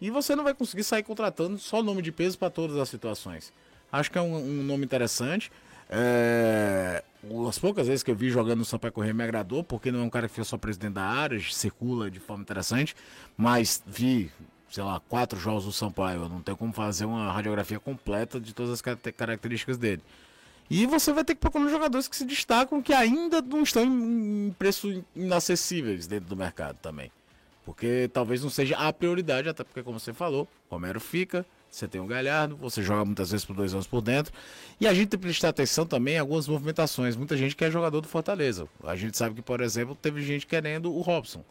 E 0.00 0.10
você 0.10 0.36
não 0.36 0.44
vai 0.44 0.54
conseguir 0.54 0.84
sair 0.84 1.02
contratando 1.02 1.58
só 1.58 1.82
nome 1.82 2.02
de 2.02 2.12
peso 2.12 2.38
para 2.38 2.50
todas 2.50 2.76
as 2.76 2.88
situações. 2.88 3.52
Acho 3.90 4.10
que 4.10 4.18
é 4.18 4.20
um, 4.20 4.36
um 4.36 4.62
nome 4.62 4.84
interessante. 4.84 5.50
É... 5.88 7.02
As 7.48 7.58
poucas 7.58 7.88
vezes 7.88 8.02
que 8.02 8.10
eu 8.10 8.14
vi 8.14 8.30
jogando 8.30 8.58
no 8.58 8.64
Sampaio 8.64 8.92
Correia 8.92 9.12
me 9.12 9.24
agradou, 9.24 9.64
porque 9.64 9.90
não 9.90 10.00
é 10.00 10.02
um 10.02 10.10
cara 10.10 10.28
que 10.28 10.34
fica 10.34 10.44
só 10.44 10.56
presidente 10.56 10.94
da 10.94 11.02
área, 11.02 11.40
circula 11.50 12.10
de 12.10 12.20
forma 12.20 12.42
interessante, 12.42 12.94
mas 13.36 13.82
vi, 13.84 14.30
sei 14.70 14.84
lá, 14.84 15.00
quatro 15.08 15.38
jogos 15.38 15.64
do 15.64 15.72
Sampaio, 15.72 16.22
eu 16.22 16.28
não 16.28 16.40
tenho 16.40 16.56
como 16.56 16.72
fazer 16.72 17.06
uma 17.06 17.32
radiografia 17.32 17.80
completa 17.80 18.38
de 18.38 18.54
todas 18.54 18.72
as 18.72 18.80
características 18.80 19.76
dele. 19.76 20.02
E 20.70 20.86
você 20.86 21.12
vai 21.12 21.24
ter 21.24 21.34
que 21.34 21.40
procurar 21.40 21.68
jogadores 21.68 22.06
que 22.06 22.14
se 22.14 22.24
destacam, 22.24 22.80
que 22.80 22.92
ainda 22.92 23.42
não 23.42 23.62
estão 23.62 23.82
em, 23.82 24.48
em 24.48 24.52
preços 24.52 25.02
inacessíveis 25.16 26.06
dentro 26.06 26.28
do 26.28 26.36
mercado 26.36 26.76
também. 26.80 27.10
Porque 27.68 28.08
talvez 28.10 28.42
não 28.42 28.48
seja 28.48 28.78
a 28.78 28.90
prioridade, 28.90 29.46
até 29.46 29.62
porque, 29.62 29.82
como 29.82 30.00
você 30.00 30.14
falou, 30.14 30.48
Romero 30.70 30.98
fica, 30.98 31.44
você 31.70 31.86
tem 31.86 32.00
um 32.00 32.06
Galhardo, 32.06 32.56
você 32.56 32.82
joga 32.82 33.04
muitas 33.04 33.30
vezes 33.30 33.44
por 33.44 33.54
dois 33.54 33.74
anos 33.74 33.86
por 33.86 34.00
dentro. 34.00 34.32
E 34.80 34.86
a 34.86 34.94
gente 34.94 35.08
tem 35.08 35.20
que 35.20 35.26
prestar 35.26 35.50
atenção 35.50 35.84
também 35.84 36.14
em 36.14 36.18
algumas 36.18 36.48
movimentações. 36.48 37.14
Muita 37.14 37.36
gente 37.36 37.54
quer 37.54 37.70
jogador 37.70 38.00
do 38.00 38.08
Fortaleza. 38.08 38.66
A 38.82 38.96
gente 38.96 39.18
sabe 39.18 39.34
que, 39.34 39.42
por 39.42 39.60
exemplo, 39.60 39.94
teve 39.94 40.22
gente 40.22 40.46
querendo 40.46 40.90
o 40.90 41.02
Robson. 41.02 41.44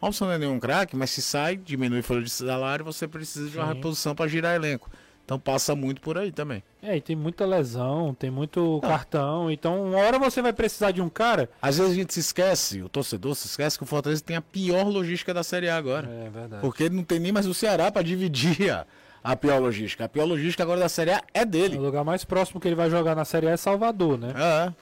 Robson 0.00 0.26
não 0.26 0.32
é 0.34 0.38
nenhum 0.38 0.60
craque, 0.60 0.94
mas 0.94 1.10
se 1.10 1.20
sai, 1.20 1.56
diminui 1.56 2.02
folha 2.02 2.22
de 2.22 2.30
salário, 2.30 2.84
você 2.84 3.08
precisa 3.08 3.50
de 3.50 3.58
uma 3.58 3.66
Sim. 3.66 3.74
reposição 3.74 4.14
para 4.14 4.28
girar 4.28 4.54
elenco. 4.54 4.88
Então 5.24 5.38
passa 5.38 5.74
muito 5.74 6.02
por 6.02 6.18
aí 6.18 6.30
também. 6.30 6.62
É, 6.82 6.96
e 6.98 7.00
tem 7.00 7.16
muita 7.16 7.46
lesão, 7.46 8.12
tem 8.12 8.30
muito 8.30 8.78
cartão. 8.82 9.50
Então, 9.50 9.82
uma 9.86 9.98
hora 9.98 10.18
você 10.18 10.42
vai 10.42 10.52
precisar 10.52 10.90
de 10.90 11.00
um 11.00 11.08
cara. 11.08 11.48
Às 11.62 11.78
vezes 11.78 11.92
a 11.92 11.94
gente 11.94 12.12
se 12.12 12.20
esquece, 12.20 12.82
o 12.82 12.90
torcedor 12.90 13.34
se 13.34 13.46
esquece 13.46 13.78
que 13.78 13.84
o 13.84 13.86
Fortaleza 13.86 14.22
tem 14.22 14.36
a 14.36 14.42
pior 14.42 14.86
logística 14.86 15.32
da 15.32 15.42
Série 15.42 15.68
A 15.70 15.76
agora. 15.76 16.06
É 16.08 16.28
verdade. 16.28 16.60
Porque 16.60 16.90
não 16.90 17.02
tem 17.02 17.18
nem 17.18 17.32
mais 17.32 17.46
o 17.46 17.54
Ceará 17.54 17.90
para 17.90 18.02
dividir 18.02 18.70
a, 18.70 18.84
a 19.24 19.34
pior 19.34 19.58
logística. 19.62 20.04
A 20.04 20.08
pior 20.10 20.26
logística 20.26 20.62
agora 20.62 20.80
da 20.80 20.90
Série 20.90 21.12
A 21.12 21.22
é 21.32 21.40
O 21.42 21.46
dele. 21.46 21.78
lugar 21.78 22.04
mais 22.04 22.22
próximo 22.22 22.60
que 22.60 22.68
ele 22.68 22.74
vai 22.74 22.90
jogar 22.90 23.14
na 23.14 23.24
Série 23.24 23.48
A 23.48 23.52
é 23.52 23.56
Salvador, 23.56 24.18
né? 24.18 24.34
É. 24.36 24.72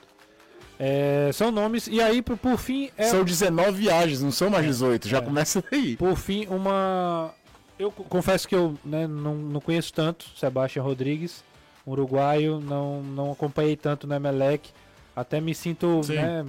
É, 0.84 1.30
são 1.32 1.52
nomes. 1.52 1.86
E 1.86 2.00
aí, 2.00 2.20
por, 2.20 2.36
por 2.36 2.58
fim, 2.58 2.90
é. 2.96 3.04
São 3.04 3.22
19 3.22 3.78
viagens, 3.78 4.20
não 4.20 4.32
são 4.32 4.50
mais 4.50 4.64
18. 4.66 5.06
Já 5.08 5.18
É. 5.18 5.20
começa 5.20 5.62
daí. 5.70 5.96
Por 5.96 6.16
fim, 6.16 6.46
uma. 6.48 7.32
Eu 7.82 7.90
co- 7.90 8.04
confesso 8.04 8.46
que 8.46 8.54
eu 8.54 8.78
né, 8.84 9.06
não, 9.06 9.34
não 9.34 9.60
conheço 9.60 9.92
tanto 9.92 10.26
Sebastião 10.36 10.84
Rodrigues, 10.84 11.42
uruguaio, 11.86 12.60
não, 12.60 13.02
não 13.02 13.32
acompanhei 13.32 13.76
tanto 13.76 14.06
no 14.06 14.14
Emelec. 14.14 14.70
Até 15.14 15.40
me 15.40 15.54
sinto. 15.54 16.00
Né, 16.08 16.44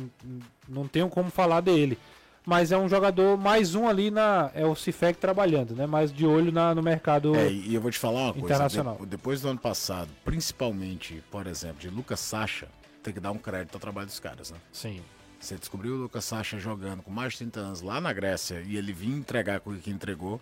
não 0.70 0.88
tenho 0.88 1.10
como 1.10 1.30
falar 1.30 1.62
dele. 1.62 1.98
Mas 2.46 2.72
é 2.74 2.78
um 2.78 2.90
jogador, 2.90 3.38
mais 3.38 3.74
um 3.74 3.88
ali 3.88 4.12
na. 4.12 4.52
É 4.54 4.66
o 4.66 4.76
Cifec 4.76 5.18
trabalhando, 5.18 5.74
né? 5.76 5.86
Mais 5.86 6.12
de 6.12 6.26
olho 6.26 6.52
na, 6.52 6.76
no 6.76 6.84
mercado. 6.84 7.34
É, 7.36 7.50
e 7.50 7.74
eu 7.74 7.80
vou 7.82 7.90
te 7.90 7.98
falar 7.98 8.20
uma 8.26 8.34
coisa. 8.34 8.48
Internacional. 8.48 8.98
de- 9.00 9.06
depois 9.06 9.40
do 9.42 9.48
ano 9.50 9.60
passado, 9.60 10.10
principalmente, 10.26 11.24
por 11.32 11.48
exemplo, 11.48 11.80
de 11.80 11.90
Lucas 11.90 12.20
Sacha, 12.20 12.68
tem 13.02 13.14
que 13.14 13.20
dar 13.22 13.32
um 13.32 13.38
crédito 13.38 13.74
ao 13.76 13.80
trabalho 13.80 14.08
dos 14.08 14.20
caras, 14.20 14.52
né? 14.52 14.58
Sim. 14.74 15.02
Você 15.40 15.56
descobriu 15.56 15.94
o 15.96 15.98
Lucas 15.98 16.26
Sacha 16.26 16.60
jogando 16.60 17.02
com 17.02 17.12
mais 17.12 17.32
de 17.34 17.40
30 17.40 17.60
anos 17.62 17.82
lá 17.82 18.00
na 18.00 18.12
Grécia 18.14 18.62
e 18.66 18.76
ele 18.78 18.92
vinha 18.94 19.18
entregar 19.18 19.60
com 19.62 19.72
o 19.72 19.76
que 19.78 19.90
entregou. 19.90 20.40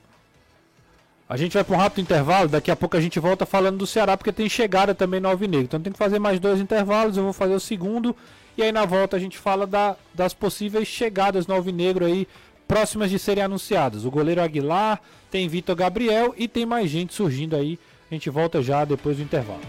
A 1.31 1.37
gente 1.37 1.53
vai 1.53 1.63
para 1.63 1.73
um 1.77 1.79
rápido 1.79 2.01
intervalo, 2.03 2.49
daqui 2.49 2.69
a 2.69 2.75
pouco 2.75 2.97
a 2.97 2.99
gente 2.99 3.17
volta 3.17 3.45
falando 3.45 3.77
do 3.77 3.87
Ceará, 3.87 4.17
porque 4.17 4.33
tem 4.33 4.49
chegada 4.49 4.93
também 4.93 5.21
no 5.21 5.29
Alvinegro. 5.29 5.63
Então 5.63 5.79
tem 5.79 5.93
que 5.93 5.97
fazer 5.97 6.19
mais 6.19 6.41
dois 6.41 6.59
intervalos, 6.59 7.15
eu 7.15 7.23
vou 7.23 7.31
fazer 7.31 7.53
o 7.53 7.59
segundo. 7.59 8.13
E 8.57 8.61
aí 8.61 8.69
na 8.69 8.83
volta 8.83 9.15
a 9.15 9.19
gente 9.19 9.37
fala 9.37 9.65
da- 9.65 9.95
das 10.13 10.33
possíveis 10.33 10.89
chegadas 10.89 11.47
no 11.47 11.53
Alvinegro 11.55 12.03
aí, 12.03 12.27
próximas 12.67 13.09
de 13.09 13.17
serem 13.17 13.41
anunciadas. 13.45 14.03
O 14.03 14.11
goleiro 14.11 14.41
Aguilar, 14.41 14.99
tem 15.31 15.47
Vitor 15.47 15.73
Gabriel 15.73 16.35
e 16.37 16.49
tem 16.49 16.65
mais 16.65 16.89
gente 16.89 17.13
surgindo 17.13 17.55
aí. 17.55 17.79
A 18.11 18.13
gente 18.13 18.29
volta 18.29 18.61
já 18.61 18.83
depois 18.83 19.15
do 19.15 19.23
intervalo. 19.23 19.61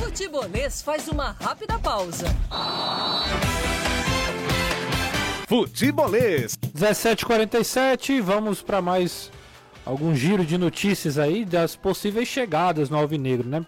Futebolês 0.00 0.80
faz 0.80 1.08
uma 1.08 1.36
rápida 1.38 1.78
pausa. 1.78 2.24
Futebolês. 5.46 6.56
17h47, 6.74 8.22
vamos 8.22 8.62
para 8.62 8.80
mais 8.80 9.30
algum 9.88 10.14
giro 10.14 10.44
de 10.44 10.58
notícias 10.58 11.16
aí 11.16 11.46
das 11.46 11.74
possíveis 11.74 12.28
chegadas 12.28 12.90
no 12.90 12.98
Alvinegro, 12.98 13.48
né? 13.48 13.64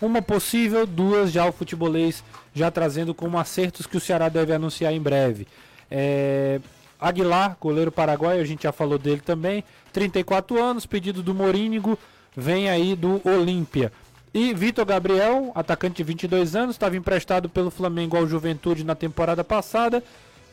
Uma 0.00 0.22
possível, 0.22 0.86
duas 0.86 1.30
já 1.30 1.44
o 1.44 1.52
futebolês 1.52 2.24
já 2.54 2.70
trazendo 2.70 3.14
como 3.14 3.38
acertos 3.38 3.86
que 3.86 3.98
o 3.98 4.00
Ceará 4.00 4.30
deve 4.30 4.54
anunciar 4.54 4.94
em 4.94 5.00
breve. 5.00 5.46
É, 5.90 6.58
Aguilar, 6.98 7.58
goleiro 7.60 7.92
paraguaio, 7.92 8.40
a 8.40 8.44
gente 8.46 8.62
já 8.62 8.72
falou 8.72 8.98
dele 8.98 9.20
também, 9.20 9.62
34 9.92 10.58
anos, 10.58 10.86
pedido 10.86 11.22
do 11.22 11.34
Morínigo, 11.34 11.98
vem 12.34 12.70
aí 12.70 12.96
do 12.96 13.20
Olímpia. 13.22 13.92
E 14.32 14.54
Vitor 14.54 14.86
Gabriel, 14.86 15.52
atacante 15.54 15.96
de 15.96 16.02
22 16.02 16.56
anos, 16.56 16.76
estava 16.76 16.96
emprestado 16.96 17.46
pelo 17.46 17.70
Flamengo 17.70 18.16
ao 18.16 18.26
Juventude 18.26 18.84
na 18.84 18.94
temporada 18.94 19.44
passada, 19.44 20.02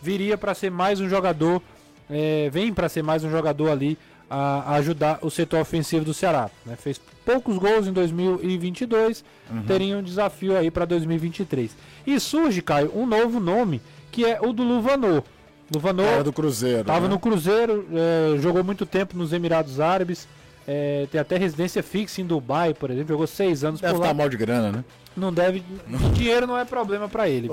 viria 0.02 0.38
para 0.38 0.54
ser 0.54 0.72
mais 0.72 1.00
um 1.00 1.08
jogador, 1.08 1.62
é, 2.10 2.50
vem 2.52 2.74
para 2.74 2.90
ser 2.90 3.02
mais 3.02 3.24
um 3.24 3.32
jogador 3.32 3.72
ali 3.72 3.98
a, 4.30 4.76
ajudar 4.76 5.20
o 5.22 5.30
setor 5.30 5.60
ofensivo 5.62 6.06
do 6.06 6.14
Ceará. 6.14 6.50
né? 6.66 6.76
Fez 6.76 7.00
poucos 7.26 7.58
gols 7.58 7.88
em 7.88 7.94
2022, 7.94 9.24
teria 9.68 9.98
um 9.98 10.04
desafio 10.04 10.58
aí 10.58 10.72
para 10.72 10.86
2023. 10.86 11.76
E 12.06 12.20
surge, 12.20 12.62
Caio, 12.62 12.92
um 12.96 13.06
novo 13.06 13.40
nome, 13.40 13.82
que 14.12 14.26
é 14.26 14.40
o 14.42 14.54
do 14.54 14.64
Luvanor. 14.64 15.24
Luvanor 15.74 16.06
Era 16.06 16.24
do 16.24 16.32
Cruzeiro. 16.32 16.86
Tava 16.86 17.08
né? 17.08 17.10
no 17.10 17.20
Cruzeiro, 17.20 17.86
é, 17.92 18.38
jogou 18.40 18.64
muito 18.64 18.86
tempo 18.86 19.18
nos 19.18 19.34
Emirados 19.34 19.82
Árabes, 19.82 20.28
é, 20.66 21.08
tem 21.12 21.20
até 21.20 21.38
residência 21.38 21.82
fixa 21.84 22.22
em 22.22 22.26
Dubai, 22.26 22.74
por 22.74 22.90
exemplo, 22.90 23.10
jogou 23.10 23.28
seis 23.28 23.64
anos 23.64 23.80
Deve 23.80 23.94
por 23.94 24.00
estar 24.00 24.08
lá. 24.10 24.14
mal 24.14 24.30
de 24.30 24.38
grana, 24.38 24.72
né? 24.72 24.86
Não 25.16 25.34
deve, 25.34 25.64
dinheiro 26.14 26.46
não 26.46 26.58
é 26.58 26.64
problema 26.64 27.10
para 27.10 27.28
ele, 27.28 27.50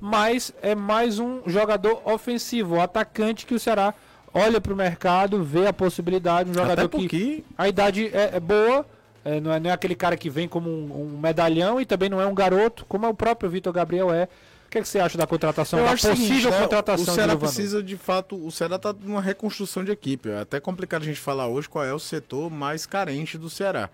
mas 0.00 0.52
é 0.60 0.74
mais 0.74 1.18
um 1.18 1.40
jogador 1.46 2.02
ofensivo, 2.04 2.74
um 2.74 2.80
atacante 2.80 3.46
que 3.46 3.54
o 3.54 3.58
Ceará 3.58 3.94
olha 4.32 4.60
para 4.60 4.72
o 4.72 4.76
mercado, 4.76 5.42
vê 5.42 5.66
a 5.66 5.72
possibilidade, 5.72 6.50
um 6.50 6.54
jogador 6.54 6.72
Até 6.72 6.82
que 6.82 6.88
porque 6.88 7.44
a 7.56 7.68
idade 7.68 8.10
é, 8.12 8.36
é 8.36 8.40
boa, 8.40 8.86
é, 9.24 9.40
não, 9.40 9.52
é, 9.52 9.60
não 9.60 9.70
é 9.70 9.72
aquele 9.72 9.94
cara 9.94 10.16
que 10.16 10.30
vem 10.30 10.48
como 10.48 10.70
um, 10.70 11.14
um 11.14 11.18
medalhão 11.18 11.80
e 11.80 11.84
também 11.84 12.08
não 12.08 12.20
é 12.20 12.26
um 12.26 12.34
garoto, 12.34 12.84
como 12.86 13.06
é 13.06 13.08
o 13.08 13.14
próprio 13.14 13.50
Vitor 13.50 13.72
Gabriel 13.72 14.12
é. 14.12 14.28
O 14.66 14.70
que, 14.70 14.78
é 14.78 14.82
que 14.82 14.88
você 14.88 15.00
acha 15.00 15.18
da 15.18 15.26
contratação, 15.26 15.80
Eu 15.80 15.84
da 15.84 15.90
possível 15.90 16.16
seguinte, 16.16 16.48
né, 16.48 16.60
contratação 16.60 17.02
O 17.02 17.06
de 17.08 17.12
Ceará 17.12 17.36
precisa 17.36 17.82
de 17.82 17.96
fato. 17.96 18.36
O 18.36 18.52
Ceará 18.52 18.78
tá 18.78 18.92
numa 18.92 19.20
reconstrução 19.20 19.82
de 19.82 19.90
equipe. 19.90 20.28
É 20.28 20.38
até 20.38 20.60
complicado 20.60 21.02
a 21.02 21.04
gente 21.04 21.18
falar 21.18 21.48
hoje 21.48 21.68
qual 21.68 21.84
é 21.84 21.92
o 21.92 21.98
setor 21.98 22.48
mais 22.48 22.86
carente 22.86 23.36
do 23.36 23.50
Ceará. 23.50 23.90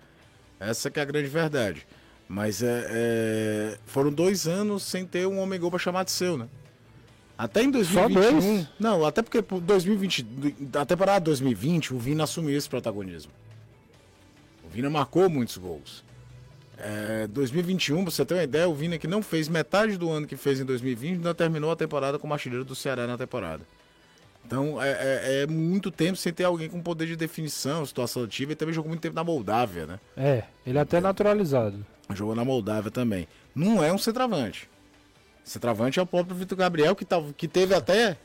Essa 0.59 0.91
que 0.91 0.99
é 0.99 1.01
a 1.01 1.05
grande 1.05 1.29
verdade. 1.29 1.87
Mas 2.29 2.61
é, 2.61 2.85
é, 2.89 3.77
foram 3.87 4.11
dois 4.11 4.47
anos 4.47 4.83
sem 4.83 5.03
ter 5.03 5.25
um 5.25 5.39
homem 5.39 5.59
gol 5.59 5.71
para 5.71 5.79
chamar 5.79 6.03
de 6.03 6.11
seu, 6.11 6.37
né? 6.37 6.47
Até 7.37 7.63
em 7.63 7.69
2021. 7.71 8.39
dois? 8.39 8.67
Não, 8.79 9.05
até 9.05 9.21
porque 9.21 9.41
por 9.41 9.59
2020, 9.61 10.23
da 10.59 10.85
temporada 10.85 11.19
2020, 11.25 11.93
o 11.93 11.99
Vina 11.99 12.23
assumiu 12.23 12.57
esse 12.57 12.67
protagonismo. 12.67 13.31
O 14.65 14.69
Vina 14.69 14.89
marcou 14.89 15.29
muitos 15.29 15.57
gols. 15.57 16.03
É, 16.79 17.27
2021, 17.27 18.03
pra 18.03 18.11
você 18.11 18.25
ter 18.25 18.35
uma 18.35 18.43
ideia, 18.43 18.67
o 18.69 18.73
Vina 18.73 18.97
que 18.97 19.07
não 19.07 19.21
fez 19.23 19.47
metade 19.47 19.97
do 19.97 20.09
ano 20.11 20.27
que 20.27 20.35
fez 20.35 20.59
em 20.59 20.65
2020, 20.65 21.15
ainda 21.17 21.33
terminou 21.33 21.71
a 21.71 21.75
temporada 21.75 22.19
como 22.19 22.33
artilheiro 22.33 22.63
do 22.65 22.75
Ceará 22.75 23.05
na 23.07 23.17
temporada. 23.17 23.63
Então 24.45 24.81
é, 24.81 24.89
é- 24.89 25.41
é 25.43 25.47
muito 25.47 25.91
tempo 25.91 26.15
sem 26.17 26.31
ter 26.31 26.43
alguém 26.45 26.69
com 26.69 26.81
poder 26.81 27.05
de 27.07 27.15
definição, 27.15 27.85
situação 27.85 28.23
ativa, 28.23 28.51
e 28.53 28.55
também 28.55 28.73
jogou 28.73 28.89
muito 28.89 29.01
tempo 29.01 29.15
na 29.15 29.23
Moldávia, 29.23 29.85
né? 29.85 29.99
É, 30.15 30.43
ele 30.65 30.77
é 30.77 30.81
até 30.81 31.01
naturalizado. 31.01 31.85
Jogou 32.13 32.33
na 32.35 32.45
Moldávia 32.45 32.89
também. 32.89 33.27
Não 33.53 33.83
é 33.83 33.91
um 33.91 33.97
centroavante. 33.97 34.69
Centroavante 35.47 35.99
é 35.99 36.01
o 36.01 36.05
próprio 36.05 36.35
Vitor 36.35 36.57
Gabriel, 36.57 36.95
que, 36.95 37.05
tá, 37.05 37.21
que 37.37 37.47
teve 37.47 37.73
até 37.73 38.17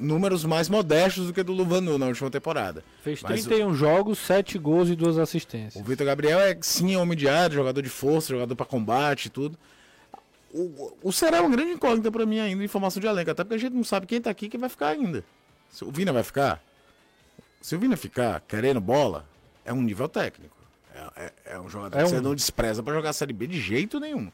números 0.00 0.44
mais 0.44 0.68
modestos 0.68 1.26
do 1.26 1.32
que 1.32 1.42
do 1.42 1.52
Luvanu 1.52 1.98
na 1.98 2.06
última 2.06 2.30
temporada. 2.30 2.82
Fez 3.02 3.22
Mas 3.22 3.44
o- 3.44 3.48
31 3.48 3.74
jogos, 3.74 4.18
7 4.18 4.58
gols 4.58 4.88
e 4.88 4.96
2 4.96 5.16
O 5.16 5.20
assistências. 5.20 5.84
Vitor 5.86 6.06
Gabriel 6.06 6.40
é 6.40 6.56
sim 6.62 6.96
homem 6.96 7.16
de 7.16 7.28
área, 7.28 7.54
jogador 7.54 7.82
de 7.82 7.88
força, 7.90 8.28
jogador 8.32 8.56
para 8.56 8.66
combate 8.66 9.26
e 9.26 9.30
tudo. 9.30 9.56
O, 10.52 10.92
o 11.02 11.12
Ceará 11.12 11.38
é 11.38 11.40
uma 11.40 11.50
grande 11.50 11.72
incógnita 11.72 12.10
para 12.10 12.26
mim 12.26 12.38
ainda 12.40 12.62
em 12.64 12.68
formação 12.68 13.00
de 13.00 13.06
elenco, 13.06 13.30
até 13.30 13.42
porque 13.44 13.54
a 13.54 13.58
gente 13.58 13.74
não 13.74 13.84
sabe 13.84 14.06
quem 14.06 14.20
tá 14.20 14.30
aqui 14.30 14.46
e 14.46 14.48
quem 14.48 14.60
vai 14.60 14.68
ficar 14.68 14.88
ainda. 14.88 15.24
Se 15.70 15.84
o 15.84 15.90
Vina 15.90 16.12
vai 16.12 16.22
ficar, 16.22 16.62
se 17.60 17.74
o 17.74 17.78
Vina 17.78 17.96
ficar 17.96 18.40
querendo 18.46 18.80
bola, 18.80 19.24
é 19.64 19.72
um 19.72 19.80
nível 19.80 20.08
técnico. 20.08 20.56
É, 20.94 21.24
é- 21.24 21.32
é 21.54 21.60
um 21.60 21.68
jogador 21.70 21.98
É 21.98 22.02
que 22.02 22.10
você 22.10 22.18
um- 22.18 22.22
não 22.22 22.34
despreza 22.34 22.82
para 22.82 22.92
jogar 22.92 23.10
a 23.10 23.12
Série 23.14 23.32
B 23.32 23.46
de 23.46 23.58
jeito 23.60 23.98
nenhum. 23.98 24.30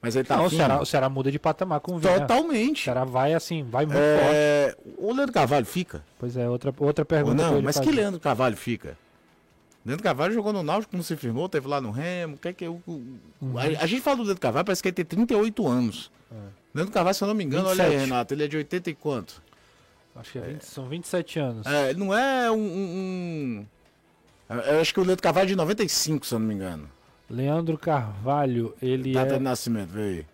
Mas 0.00 0.14
ele 0.14 0.24
tá 0.24 0.36
Não, 0.36 0.44
o. 0.46 0.50
Ceará, 0.50 0.80
o 0.80 0.86
Ceará 0.86 1.08
muda 1.08 1.30
de 1.32 1.38
patamar 1.38 1.80
com 1.80 1.94
o 1.96 1.98
Vinha. 1.98 2.16
O 2.16 2.20
Totalmente. 2.20 2.84
Ceará 2.84 3.04
vai 3.04 3.34
assim, 3.34 3.64
vai 3.64 3.84
muito 3.84 3.96
forte. 3.98 4.30
É, 4.32 4.76
o 4.96 5.12
Leandro 5.12 5.32
Carvalho 5.32 5.66
fica? 5.66 6.04
Pois 6.18 6.36
é, 6.36 6.48
outra, 6.48 6.72
outra 6.78 7.02
Ou 7.02 7.06
pergunta. 7.06 7.42
eu 7.42 7.50
não, 7.52 7.62
mas 7.62 7.78
que 7.80 7.90
Leandro 7.90 8.20
Carvalho 8.20 8.56
fica? 8.56 8.96
Leandro 9.84 10.04
Carvalho 10.04 10.32
jogou 10.34 10.52
no 10.52 10.62
Náutico, 10.62 10.90
como 10.92 11.02
se 11.02 11.16
firmou, 11.16 11.48
teve 11.48 11.66
lá 11.66 11.80
no 11.80 11.90
Remo. 11.90 12.36
Que 12.38 12.48
é 12.48 12.52
que 12.52 12.64
eu, 12.64 12.80
o- 12.86 12.92
Uhum. 13.40 13.58
a, 13.58 13.62
a 13.82 13.86
gente 13.86 14.00
fala 14.02 14.18
do 14.18 14.22
Leandro 14.22 14.40
Carvalho, 14.40 14.64
parece 14.64 14.82
que 14.82 14.88
ele 14.88 14.94
tem 14.94 15.04
38 15.04 15.66
anos. 15.66 16.12
É. 16.30 16.34
Leandro 16.74 16.92
Carvalho, 16.92 17.14
se 17.14 17.24
eu 17.24 17.28
não 17.28 17.34
me 17.34 17.42
engano, 17.44 17.68
olha 17.68 17.84
aí, 17.84 17.90
27. 17.90 18.08
Renato, 18.10 18.34
ele 18.34 18.44
é 18.44 18.48
de 18.48 18.56
80 18.56 18.90
e 18.90 18.94
quanto? 18.94 19.42
Acho 20.14 20.32
que 20.32 20.38
é 20.38 20.42
20 20.42 20.62
são 20.62 20.88
27 20.88 21.38
anos. 21.38 21.66
É, 21.66 21.90
ele 21.90 21.98
não 21.98 22.16
é 22.16 22.50
um. 22.50 22.56
um- 22.56 23.66
um- 24.50 24.54
Eu 24.54 24.80
acho 24.80 24.92
que 24.92 25.00
o 25.00 25.04
Leandro 25.04 25.22
Carvalho 25.22 25.44
é 25.44 25.48
de 25.48 25.56
95, 25.56 26.26
se 26.26 26.34
eu 26.34 26.38
não 26.38 26.46
me 26.46 26.54
engano. 26.54 26.88
Leandro 27.30 27.76
Carvalho, 27.76 28.74
ele 28.80 29.12
Data 29.12 29.34
é 29.34 29.38
de 29.38 29.44
nascimento, 29.44 29.90
veio 29.90 30.18
aí. 30.18 30.26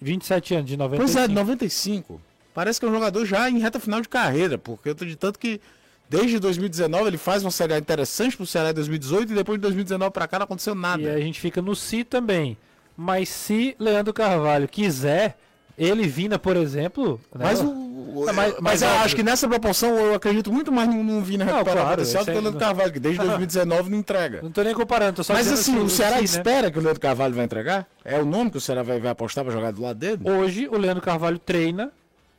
27 0.00 0.54
anos, 0.54 0.66
de 0.70 0.76
95. 0.76 1.12
Pois 1.12 1.24
é, 1.24 1.28
de 1.28 1.34
95. 1.34 2.20
Parece 2.54 2.80
que 2.80 2.86
é 2.86 2.88
um 2.88 2.92
jogador 2.92 3.24
já 3.26 3.48
em 3.50 3.58
reta 3.58 3.78
final 3.78 4.00
de 4.00 4.08
carreira, 4.08 4.56
porque 4.56 4.88
eu 4.88 4.94
tô 4.94 5.04
de 5.04 5.16
tanto 5.16 5.38
que 5.38 5.60
desde 6.08 6.38
2019 6.38 7.06
ele 7.06 7.18
faz 7.18 7.44
uma 7.44 7.50
série 7.50 7.76
interessante 7.78 8.36
pro 8.36 8.46
Ceará 8.46 8.70
em 8.70 8.74
2018 8.74 9.32
e 9.32 9.34
depois 9.34 9.58
de 9.58 9.62
2019 9.62 10.10
pra 10.10 10.26
cá 10.26 10.38
não 10.38 10.44
aconteceu 10.44 10.74
nada. 10.74 11.02
E 11.02 11.08
a 11.10 11.20
gente 11.20 11.40
fica 11.40 11.60
no 11.60 11.76
si 11.76 12.02
também. 12.02 12.56
Mas 12.96 13.28
se 13.28 13.76
Leandro 13.78 14.12
Carvalho 14.12 14.66
quiser, 14.66 15.38
ele 15.78 16.06
Vina, 16.06 16.38
por 16.38 16.56
exemplo. 16.56 17.20
né? 17.34 17.44
Mas, 17.44 17.60
o, 17.60 17.70
o- 18.00 18.24
Não, 18.26 18.32
mas- 18.32 18.54
mas, 18.60 18.82
acho 18.82 19.14
que 19.16 19.22
nessa 19.22 19.48
proporção 19.48 19.96
eu 19.96 20.14
acredito 20.14 20.52
muito 20.52 20.70
mais 20.72 20.88
no, 20.88 21.02
no 21.02 21.20
Vina 21.22 21.44
Não, 21.44 21.52
recuperar 21.54 21.82
claro, 21.82 21.96
potencial 21.98 22.24
do 22.24 22.32
que 22.32 22.38
o 22.38 22.40
Leandro 22.40 22.60
Carvalho, 22.60 22.92
que 22.92 23.00
desde 23.00 23.20
2019 23.24 23.90
não 23.90 23.98
entrega. 23.98 24.40
Não 24.42 24.50
tô 24.50 24.62
nem 24.62 24.74
comparando, 24.74 25.16
tô 25.16 25.24
só 25.24 25.32
Mas 25.32 25.46
dizendo 25.48 25.58
assim, 25.78 25.84
o 25.84 25.88
Ceará 25.90 26.16
si, 26.16 26.22
né? 26.22 26.24
espera 26.24 26.70
que 26.70 26.78
o 26.78 26.82
Leandro 26.82 27.00
Carvalho 27.00 27.34
vai 27.34 27.44
entregar? 27.44 27.86
É 28.04 28.18
o 28.18 28.24
nome 28.24 28.50
que 28.50 28.56
o 28.56 28.60
Ceará 28.60 28.82
vai, 28.82 28.98
vai 29.00 29.10
apostar 29.10 29.44
pra 29.44 29.52
jogar 29.52 29.72
do 29.72 29.82
lado 29.82 29.98
dele? 29.98 30.22
Hoje 30.24 30.68
o 30.70 30.76
Leandro 30.78 31.02
Carvalho 31.02 31.38
treina. 31.38 31.92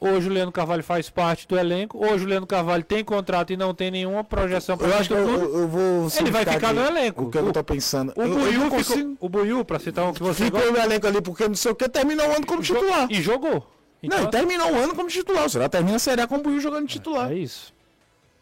Hoje 0.04 0.28
o 0.28 0.34
Leandro 0.34 0.52
Carvalho 0.52 0.82
faz 0.84 1.12
parte 1.12 1.48
do 1.48 1.56
elenco. 1.56 2.04
Hoje 2.04 2.26
o 2.26 2.28
Leandro 2.28 2.48
Carvalho 2.48 2.84
tem 2.84 3.04
contrato 3.06 3.54
e 3.54 3.58
não 3.58 3.72
tem 3.72 3.92
nenhuma 3.92 4.24
projeção 4.24 4.76
para 4.76 4.88
Eu 4.88 4.96
acho 4.98 5.08
que 5.08 5.14
eu, 5.14 5.20
eu- 5.20 5.60
eu 5.60 5.68
vou. 5.68 6.08
Ele 6.20 6.32
vai 6.32 6.44
ficar 6.44 6.70
aqui 6.70 6.74
no 6.74 6.84
elenco. 6.84 7.24
O 7.26 7.30
que 7.30 7.38
eu 7.38 7.52
tô 7.54 7.64
pensando. 7.64 8.12
O 8.16 8.22
eu 8.24 8.30
Buiu 8.30 8.72
ficou. 8.84 9.16
O 9.20 9.30
Buiu, 9.30 9.64
pra 9.64 9.78
citar 9.78 10.06
um 10.06 10.12
que 10.14 10.24
você 10.24 10.46
Ficou 10.46 10.72
no 10.72 10.78
elenco 10.80 11.06
ali 11.06 11.22
porque 11.22 11.48
não 11.48 11.54
sei 11.54 11.72
o 11.72 11.76
que, 11.76 11.88
terminou 11.88 12.28
o 12.28 12.32
ano 12.36 12.48
como 12.48 12.64
titular. 12.64 13.06
e 13.12 13.22
jogou. 13.22 13.64
Então, 14.04 14.24
não, 14.24 14.30
terminou 14.30 14.72
o 14.72 14.76
ano 14.76 14.96
como 14.96 15.10
titular. 15.10 15.46
O 15.46 15.50
Ceará 15.50 15.70
termina 15.70 15.98
a 15.98 16.00
Série 16.00 16.22
A 16.22 16.28
com 16.28 16.36
o 16.36 16.42
Buiu 16.42 16.60
jogando 16.60 16.88
titular. 16.88 17.32
É 17.32 17.36
isso. 17.36 17.74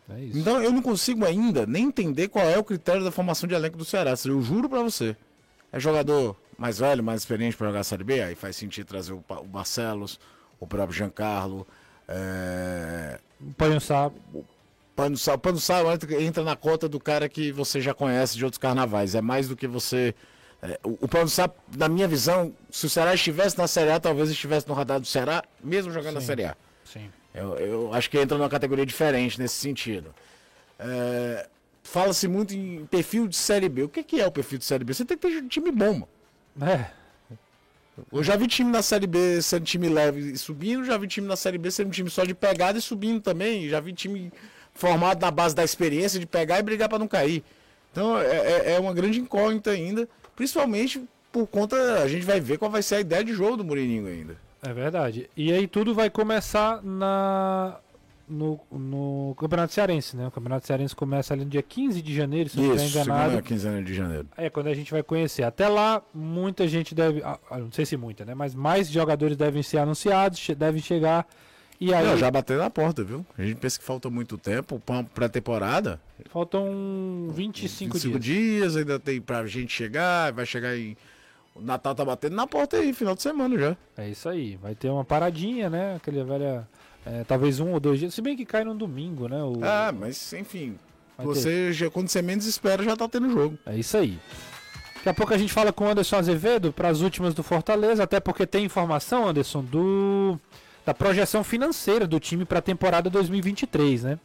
É 0.09 0.19
isso. 0.21 0.37
Então 0.37 0.61
eu 0.63 0.71
não 0.71 0.81
consigo 0.81 1.25
ainda 1.25 1.65
nem 1.65 1.85
entender 1.85 2.29
qual 2.29 2.45
é 2.45 2.57
o 2.57 2.63
critério 2.63 3.03
da 3.03 3.11
formação 3.11 3.47
de 3.47 3.53
elenco 3.55 3.77
do 3.77 3.85
Ceará. 3.85 4.13
Eu 4.25 4.41
juro 4.41 4.69
pra 4.69 4.81
você. 4.81 5.15
É 5.71 5.79
jogador 5.79 6.35
mais 6.57 6.79
velho, 6.79 7.03
mais 7.03 7.21
experiente 7.21 7.55
pra 7.55 7.67
jogar 7.67 7.81
a 7.81 7.83
Série 7.83 8.03
B, 8.03 8.21
aí 8.21 8.35
faz 8.35 8.55
sentido 8.55 8.87
trazer 8.87 9.13
o, 9.13 9.23
o 9.29 9.43
Barcelos, 9.43 10.19
o 10.59 10.65
próprio 10.65 10.97
Giancarlo. 10.97 11.67
É... 12.07 13.19
Um 13.61 13.79
sapo. 13.79 14.45
Pano 14.95 15.17
Sal, 15.17 15.37
Pano 15.37 15.59
Sal 15.59 15.85
entra- 16.19 16.43
na 16.43 16.57
cota 16.57 16.89
do 16.89 16.99
cara 16.99 17.29
que 17.29 17.53
você 17.53 17.79
já 17.79 17.93
conhece 17.93 18.35
de 18.35 18.43
outros 18.43 18.57
carnavais. 18.57 19.15
É 19.15 19.21
mais 19.21 19.47
do 19.47 19.55
que 19.55 19.65
você. 19.65 20.13
É, 20.61 20.79
o, 20.83 20.97
o 21.01 21.07
Pano 21.07 21.29
Sal, 21.29 21.55
na 21.77 21.87
minha 21.87 22.07
visão, 22.07 22.53
se 22.69 22.85
o 22.85 22.89
Ceará 22.89 23.13
estivesse 23.13 23.57
na 23.57 23.67
Série 23.67 23.91
A, 23.91 23.99
talvez 23.99 24.29
estivesse 24.29 24.67
no 24.67 24.73
radar 24.73 24.99
do 24.99 25.05
Ceará, 25.07 25.43
mesmo 25.63 25.91
jogando 25.91 26.15
na 26.15 26.21
Sim. 26.21 26.27
Série 26.27 26.45
A. 26.45 26.55
Sim. 26.85 27.09
Eu, 27.33 27.55
eu 27.57 27.93
acho 27.93 28.09
que 28.09 28.17
entra 28.19 28.37
numa 28.37 28.49
categoria 28.49 28.85
diferente 28.85 29.39
nesse 29.39 29.55
sentido. 29.55 30.13
É, 30.77 31.47
Fala-se 31.83 32.27
muito 32.27 32.53
em 32.53 32.85
perfil 32.85 33.27
de 33.27 33.35
Série 33.35 33.67
B. 33.69 33.83
O 33.83 33.89
que, 33.89 34.03
que 34.03 34.21
é 34.21 34.27
o 34.27 34.31
perfil 34.31 34.59
de 34.59 34.65
Série 34.65 34.83
B? 34.83 34.93
Você 34.93 35.05
tem 35.05 35.17
que 35.17 35.27
ter 35.27 35.43
time 35.47 35.71
bom, 35.71 35.93
mano. 35.93 36.71
É. 36.71 36.85
Eu 38.13 38.23
já 38.23 38.35
vi 38.35 38.47
time 38.47 38.71
na 38.71 38.81
Série 38.81 39.07
B 39.07 39.41
sendo 39.41 39.65
time 39.65 39.89
leve 39.89 40.31
e 40.31 40.37
subindo, 40.37 40.85
já 40.85 40.97
vi 40.97 41.07
time 41.07 41.27
na 41.27 41.35
Série 41.35 41.57
B 41.57 41.69
sendo 41.71 41.87
um 41.87 41.91
time 41.91 42.09
só 42.09 42.23
de 42.23 42.33
pegada 42.33 42.77
e 42.77 42.81
subindo 42.81 43.19
também. 43.21 43.67
Já 43.67 43.79
vi 43.79 43.91
time 43.93 44.31
formado 44.73 45.19
na 45.21 45.31
base 45.31 45.53
da 45.55 45.63
experiência 45.63 46.19
de 46.19 46.25
pegar 46.25 46.59
e 46.59 46.63
brigar 46.63 46.87
para 46.87 46.99
não 46.99 47.07
cair. 47.07 47.43
Então 47.91 48.17
é, 48.19 48.25
é- 48.37 48.71
é 48.73 48.79
uma 48.79 48.93
grande 48.93 49.19
incógnita 49.19 49.71
ainda, 49.71 50.07
principalmente 50.39 51.03
por 51.33 51.45
conta. 51.47 51.75
A 52.01 52.07
gente 52.07 52.25
vai 52.25 52.39
ver 52.39 52.57
qual 52.57 52.71
vai 52.71 52.81
ser 52.81 52.95
a 52.95 52.99
ideia 53.01 53.25
de 53.25 53.33
jogo 53.33 53.57
do 53.57 53.65
Mourinho 53.65 54.07
ainda. 54.07 54.37
É 54.63 54.73
verdade. 54.73 55.29
E 55.35 55.51
aí 55.51 55.67
tudo 55.67 55.93
vai 55.93 56.09
começar 56.09 56.81
na 56.81 57.77
no, 58.27 58.57
no 58.71 59.35
Campeonato 59.37 59.73
Cearense, 59.73 60.15
né? 60.15 60.27
O 60.27 60.31
Campeonato 60.31 60.65
Cearense 60.65 60.95
começa 60.95 61.33
ali 61.33 61.43
no 61.43 61.49
dia 61.49 61.61
15 61.61 62.01
de 62.01 62.15
janeiro, 62.15 62.49
se 62.49 62.57
não 62.57 62.73
estiver 62.73 63.01
enganado. 63.03 63.23
segunda 63.31 63.41
quinzena 63.41 63.83
de 63.83 63.93
janeiro. 63.93 64.27
É 64.37 64.49
quando 64.49 64.67
a 64.67 64.73
gente 64.73 64.91
vai 64.91 65.03
conhecer. 65.03 65.43
Até 65.43 65.67
lá, 65.67 66.01
muita 66.13 66.65
gente 66.69 66.95
deve. 66.95 67.21
ah, 67.21 67.37
ah, 67.51 67.57
Não 67.57 67.71
sei 67.71 67.85
se 67.85 67.97
muita, 67.97 68.23
né? 68.23 68.33
Mas 68.33 68.55
mais 68.55 68.87
jogadores 68.89 69.35
devem 69.35 69.61
ser 69.61 69.79
anunciados, 69.79 70.47
devem 70.55 70.81
chegar. 70.81 71.27
E 71.81 71.93
aí 71.93 72.05
Não, 72.05 72.17
já 72.17 72.29
bateu 72.29 72.57
na 72.57 72.69
porta, 72.69 73.03
viu? 73.03 73.25
A 73.37 73.41
gente 73.43 73.55
pensa 73.57 73.79
que 73.79 73.85
falta 73.85 74.09
muito 74.09 74.37
tempo 74.37 74.79
para 74.85 74.95
uma 74.95 75.03
pré-temporada. 75.03 75.99
faltam 76.29 77.29
25, 77.31 77.93
25 77.93 78.19
dias. 78.19 78.23
dias, 78.73 78.75
ainda 78.77 78.99
tem 78.99 79.21
pra 79.21 79.45
gente 79.47 79.71
chegar, 79.71 80.33
vai 80.33 80.45
chegar 80.45 80.75
em. 80.77 80.97
O 81.55 81.61
Natal 81.61 81.95
tá 81.95 82.03
batendo 82.05 82.35
na 82.35 82.45
porta 82.45 82.77
aí, 82.77 82.93
final 82.93 83.15
de 83.15 83.21
semana 83.21 83.57
já. 83.57 83.77
É 83.97 84.09
isso 84.09 84.27
aí. 84.27 84.57
Vai 84.61 84.75
ter 84.75 84.89
uma 84.89 85.05
paradinha, 85.05 85.69
né? 85.69 85.95
Aquele 85.95 86.23
velha. 86.23 86.67
é, 87.05 87.23
talvez 87.23 87.59
um 87.61 87.71
ou 87.71 87.79
dois 87.79 87.99
dias. 87.99 88.13
Se 88.13 88.21
bem 88.21 88.35
que 88.35 88.45
cai 88.45 88.63
no 88.63 88.75
domingo, 88.75 89.27
né? 89.29 89.41
O- 89.41 89.59
Ah, 89.63 89.93
mas 89.97 90.33
enfim. 90.33 90.77
Vai 91.17 91.25
Você, 91.27 91.71
já, 91.73 91.89
quando 91.89 92.07
você 92.09 92.21
menos 92.21 92.45
espera, 92.45 92.83
já 92.83 92.95
tá 92.95 93.07
tendo 93.07 93.29
jogo. 93.29 93.57
É 93.65 93.75
isso 93.77 93.97
aí. 93.97 94.17
Daqui 94.97 95.09
a 95.09 95.13
pouco 95.13 95.33
a 95.33 95.37
gente 95.37 95.51
fala 95.53 95.71
com 95.71 95.85
o 95.85 95.87
Anderson 95.89 96.17
Azevedo 96.17 96.71
para 96.73 96.89
as 96.89 96.99
últimas 97.01 97.33
do 97.33 97.41
Fortaleza, 97.41 98.03
até 98.03 98.19
porque 98.19 98.45
tem 98.45 98.65
informação, 98.65 99.27
Anderson, 99.27 99.63
do 99.63 100.37
da 100.89 100.93
projeção 100.95 101.43
financeira 101.43 102.07
do 102.07 102.19
time 102.19 102.43
para 102.45 102.57
a 102.57 102.61
temporada 102.63 103.11
2023, 103.11 104.03
né? 104.03 104.19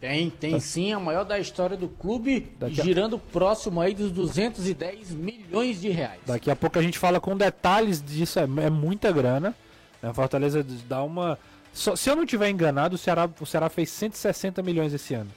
Tem, 0.00 0.30
tem 0.30 0.58
sim, 0.60 0.92
a 0.94 0.98
maior 0.98 1.24
da 1.24 1.38
história 1.38 1.76
do 1.76 1.88
clube, 1.88 2.52
Daqui 2.58 2.80
a- 2.80 2.84
girando 2.84 3.18
próximo 3.18 3.80
aí 3.82 3.94
dos 3.94 4.10
210 4.12 5.10
milhões 5.10 5.78
de 5.80 5.90
reais. 5.90 6.20
Daqui 6.26 6.50
a 6.50 6.56
pouco 6.56 6.78
a 6.78 6.82
gente 6.82 6.98
fala 6.98 7.20
com 7.20 7.36
detalhes 7.36 8.02
disso, 8.02 8.38
é, 8.38 8.42
é 8.44 8.70
muita 8.70 9.12
grana. 9.12 9.54
né? 10.02 10.08
O 10.10 10.14
Fortaleza 10.14 10.64
dá 10.88 11.02
uma. 11.02 11.38
só- 11.74 11.94
se 11.96 12.08
eu 12.08 12.16
não 12.16 12.24
tiver 12.24 12.48
enganado, 12.48 12.94
o 12.94 12.98
Ceará, 12.98 13.28
o 13.38 13.44
Ceará 13.46 13.68
fez 13.68 13.90
160 13.90 14.62
milhões 14.62 14.94
esse 14.94 15.12
ano 15.12 15.30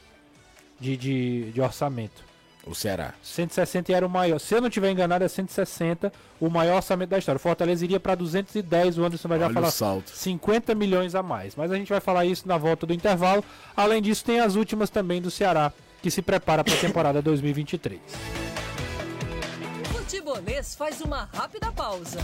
de, 0.80 0.96
de, 0.96 1.52
de 1.52 1.62
orçamento. 1.62 2.24
O 2.70 2.76
Ceará. 2.76 3.16
160 3.24 3.92
era 3.92 4.06
o 4.06 4.10
maior. 4.10 4.38
Se 4.38 4.54
eu 4.54 4.62
não 4.62 4.70
tiver 4.70 4.92
enganado, 4.92 5.24
é 5.24 5.28
160 5.28 6.14
o 6.40 6.52
maior 6.52 6.76
orçamento 6.76 7.10
da 7.10 7.18
história. 7.18 7.38
O 7.38 7.40
Fortaleza 7.40 7.84
iria 7.84 8.00
para 8.00 8.14
210, 8.14 9.00
o 9.00 9.04
Anderson 9.04 9.28
vai 9.28 9.40
já 9.40 9.46
Olha 9.46 9.54
falar 9.56 9.68
o 9.70 9.72
salto. 9.72 10.12
50 10.12 10.76
milhões 10.76 11.16
a 11.16 11.24
mais. 11.24 11.56
Mas 11.56 11.72
a 11.72 11.76
gente 11.76 11.90
vai 11.90 12.00
falar 12.00 12.26
isso 12.26 12.48
na 12.48 12.60
volta 12.60 12.86
do 12.86 12.94
intervalo. 12.94 13.44
Além 13.76 14.04
disso, 14.04 14.24
tem 14.24 14.40
as 14.40 14.54
últimas 14.56 14.92
também 14.92 15.20
do 15.20 15.32
Ceará, 15.32 15.74
que 16.00 16.12
se 16.12 16.22
prepara 16.22 16.64
para 16.64 16.76
a 16.76 16.78
temporada 16.78 17.24
2023. 17.24 18.00
O 19.82 19.98
futebolês 19.98 20.76
faz 20.76 21.02
uma 21.02 21.28
rápida 21.34 21.72
pausa. 21.72 22.20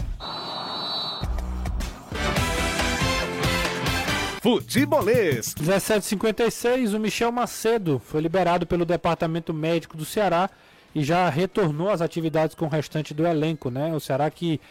Futebolês. 4.45 5.55
1756, 5.59 6.93
o 6.93 6.99
Michel 6.99 7.31
Macedo 7.31 7.99
foi 8.05 8.21
liberado 8.21 8.67
pelo 8.67 8.85
Departamento 8.85 9.51
Médico 9.51 9.97
do 9.97 10.05
Ceará 10.05 10.51
e 10.93 11.03
já 11.03 11.27
retornou 11.29 11.89
às 11.89 11.99
atividades 11.99 12.53
com 12.55 12.65
o 12.65 12.69
restante 12.69 13.11
do 13.11 13.25
elenco, 13.25 13.71
né? 13.71 13.91
O 13.95 13.99
Ceará 13.99 14.29
que 14.29 14.61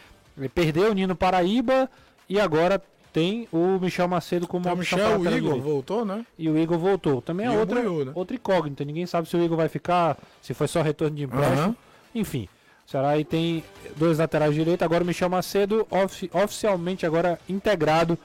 eh, 0.41 0.47
perdeu 0.47 0.91
o 0.91 0.93
Nino 0.93 1.13
Paraíba 1.13 1.89
e 2.29 2.39
agora 2.39 2.81
tem 3.11 3.49
o 3.51 3.77
Michel 3.77 4.07
Macedo 4.07 4.47
como 4.47 4.63
Tá, 4.63 4.71
opção 4.71 4.97
Michel, 5.19 5.19
o 5.19 5.37
Igor 5.37 5.59
voltou, 5.59 6.05
né? 6.05 6.25
E 6.39 6.49
o 6.49 6.57
Igor 6.57 6.77
voltou. 6.77 7.21
Também 7.21 7.45
é 7.45 7.49
E 7.51 7.55
o 7.57 7.59
outra, 7.59 7.81
Buiú, 7.81 8.05
né? 8.05 8.11
outra 8.15 8.33
incógnita. 8.37 8.85
Ninguém 8.85 9.05
sabe 9.05 9.27
se 9.27 9.35
o 9.35 9.43
Igor 9.43 9.57
vai 9.57 9.67
ficar, 9.67 10.17
se 10.41 10.53
foi 10.53 10.69
só 10.69 10.81
retorno 10.81 11.17
de 11.17 11.23
empréstimo. 11.25 11.59
Aham. 11.61 11.75
Enfim, 12.15 12.47
o 12.87 12.89
Ceará 12.89 13.09
aí 13.09 13.25
tem 13.25 13.61
dois 13.97 14.19
laterais 14.19 14.55
direitos. 14.55 14.85
Agora 14.85 15.03
o 15.03 15.07
Michel 15.07 15.29
Macedo 15.29 15.85
ofi- 15.91 16.29
oficialmente 16.33 17.05
agora 17.05 17.37
integrado 17.49 18.17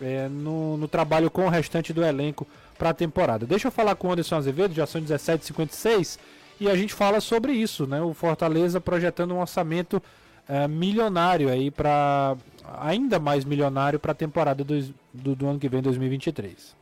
é, 0.00 0.28
no, 0.28 0.76
no 0.76 0.88
trabalho 0.88 1.30
com 1.30 1.46
o 1.46 1.48
restante 1.48 1.92
do 1.92 2.04
elenco 2.04 2.46
para 2.78 2.90
a 2.90 2.94
temporada. 2.94 3.46
Deixa 3.46 3.68
eu 3.68 3.72
falar 3.72 3.94
com 3.94 4.08
o 4.08 4.12
Anderson 4.12 4.36
Azevedo, 4.36 4.74
já 4.74 4.86
são 4.86 5.00
17h56, 5.00 6.18
e 6.60 6.68
a 6.68 6.76
gente 6.76 6.92
fala 6.94 7.20
sobre 7.20 7.52
isso, 7.52 7.86
né? 7.86 8.00
O 8.02 8.14
Fortaleza 8.14 8.80
projetando 8.80 9.34
um 9.34 9.40
orçamento 9.40 10.02
é, 10.48 10.66
milionário 10.68 11.48
aí 11.48 11.70
para 11.70 12.36
ainda 12.80 13.18
mais 13.18 13.44
milionário 13.44 13.98
para 13.98 14.12
a 14.12 14.14
temporada 14.14 14.62
dois- 14.64 14.92
do, 15.12 15.34
do 15.34 15.46
ano 15.46 15.58
que 15.58 15.68
vem, 15.68 15.82
2023. 15.82 16.74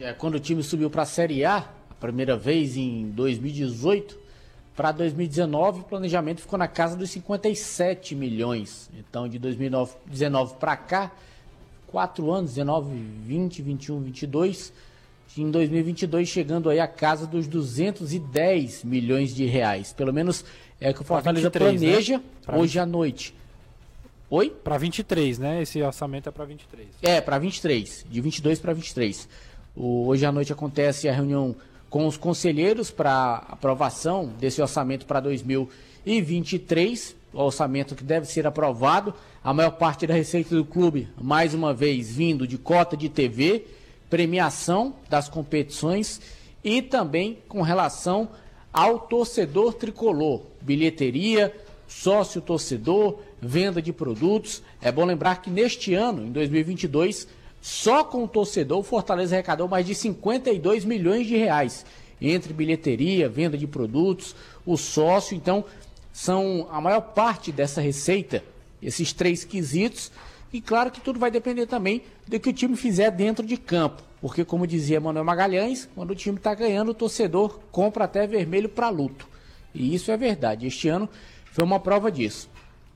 É, 0.00 0.12
quando 0.12 0.34
o 0.36 0.40
time 0.40 0.62
subiu 0.62 0.90
para 0.90 1.02
a 1.02 1.06
Série 1.06 1.44
A, 1.44 1.58
a 1.58 1.94
primeira 2.00 2.36
vez 2.36 2.76
em 2.76 3.10
2018, 3.10 4.18
para 4.74 4.90
2019 4.90 5.80
o 5.80 5.84
planejamento 5.84 6.40
ficou 6.40 6.58
na 6.58 6.66
casa 6.66 6.96
dos 6.96 7.10
57 7.10 8.14
milhões. 8.14 8.90
Então, 8.98 9.28
de 9.28 9.38
2019 9.38 10.54
para 10.58 10.76
cá, 10.76 11.10
quatro 11.92 12.32
anos, 12.32 12.54
19, 12.54 12.90
20, 13.26 13.62
21, 13.62 14.00
22, 14.00 14.72
em 15.36 15.50
2022 15.50 16.28
chegando 16.28 16.70
aí 16.70 16.80
a 16.80 16.88
casa 16.88 17.26
dos 17.26 17.46
210 17.46 18.82
milhões 18.82 19.34
de 19.34 19.44
reais. 19.44 19.92
Pelo 19.92 20.12
menos 20.12 20.44
é 20.80 20.90
o 20.90 20.94
que 20.94 21.02
o 21.02 21.04
Fortaleza 21.04 21.48
23, 21.48 21.80
né? 21.80 21.88
planeja 21.88 22.22
Pra 22.44 22.58
hoje 22.58 22.78
à 22.78 22.86
noite. 22.86 23.34
Oi? 24.30 24.48
Para 24.48 24.78
23, 24.78 25.38
né? 25.38 25.62
Esse 25.62 25.82
orçamento 25.82 26.28
é 26.30 26.32
para 26.32 26.46
23. 26.46 26.88
É, 27.02 27.20
para 27.20 27.38
23, 27.38 28.06
de 28.10 28.20
22 28.20 28.58
para 28.58 28.72
23. 28.72 29.28
O, 29.76 30.06
hoje 30.06 30.24
à 30.24 30.32
noite 30.32 30.52
acontece 30.52 31.08
a 31.08 31.12
reunião 31.12 31.54
com 31.90 32.06
os 32.06 32.16
conselheiros 32.16 32.90
para 32.90 33.44
aprovação 33.50 34.32
desse 34.40 34.62
orçamento 34.62 35.04
para 35.04 35.20
2023, 35.20 35.91
o 37.32 37.40
orçamento 37.40 37.94
que 37.94 38.04
deve 38.04 38.26
ser 38.26 38.46
aprovado. 38.46 39.14
A 39.42 39.52
maior 39.52 39.72
parte 39.72 40.06
da 40.06 40.14
receita 40.14 40.54
do 40.54 40.64
clube, 40.64 41.08
mais 41.20 41.54
uma 41.54 41.74
vez, 41.74 42.14
vindo 42.14 42.46
de 42.46 42.58
cota 42.58 42.96
de 42.96 43.08
TV, 43.08 43.66
premiação 44.08 44.94
das 45.08 45.28
competições 45.28 46.20
e 46.62 46.80
também 46.80 47.38
com 47.48 47.62
relação 47.62 48.28
ao 48.72 49.00
torcedor 49.00 49.74
tricolor, 49.74 50.42
bilheteria, 50.60 51.54
sócio 51.88 52.40
torcedor, 52.40 53.18
venda 53.40 53.82
de 53.82 53.92
produtos. 53.92 54.62
É 54.80 54.92
bom 54.92 55.04
lembrar 55.04 55.42
que 55.42 55.50
neste 55.50 55.94
ano, 55.94 56.24
em 56.24 56.30
2022, 56.30 57.26
só 57.60 58.04
com 58.04 58.24
o 58.24 58.28
torcedor, 58.28 58.78
o 58.78 58.84
Fortaleza 58.84 59.34
arrecadou 59.34 59.68
mais 59.68 59.86
de 59.86 59.94
52 59.94 60.84
milhões 60.84 61.26
de 61.26 61.36
reais 61.36 61.84
entre 62.20 62.52
bilheteria, 62.52 63.28
venda 63.28 63.58
de 63.58 63.66
produtos, 63.66 64.34
o 64.64 64.76
sócio. 64.76 65.36
Então, 65.36 65.64
são 66.12 66.68
a 66.70 66.80
maior 66.80 67.00
parte 67.00 67.50
dessa 67.50 67.80
receita, 67.80 68.44
esses 68.82 69.12
três 69.12 69.44
quesitos. 69.44 70.12
E 70.52 70.60
claro 70.60 70.90
que 70.90 71.00
tudo 71.00 71.18
vai 71.18 71.30
depender 71.30 71.66
também 71.66 72.02
do 72.28 72.38
que 72.38 72.50
o 72.50 72.52
time 72.52 72.76
fizer 72.76 73.10
dentro 73.10 73.46
de 73.46 73.56
campo. 73.56 74.02
Porque, 74.20 74.44
como 74.44 74.66
dizia 74.66 75.00
Manuel 75.00 75.24
Magalhães, 75.24 75.88
quando 75.94 76.10
o 76.10 76.14
time 76.14 76.36
está 76.36 76.54
ganhando, 76.54 76.90
o 76.90 76.94
torcedor 76.94 77.58
compra 77.72 78.04
até 78.04 78.26
vermelho 78.26 78.68
para 78.68 78.88
luto. 78.88 79.26
E 79.74 79.94
isso 79.94 80.12
é 80.12 80.16
verdade. 80.16 80.66
Este 80.66 80.88
ano 80.88 81.08
foi 81.46 81.64
uma 81.64 81.80
prova 81.80 82.12
disso. 82.12 82.48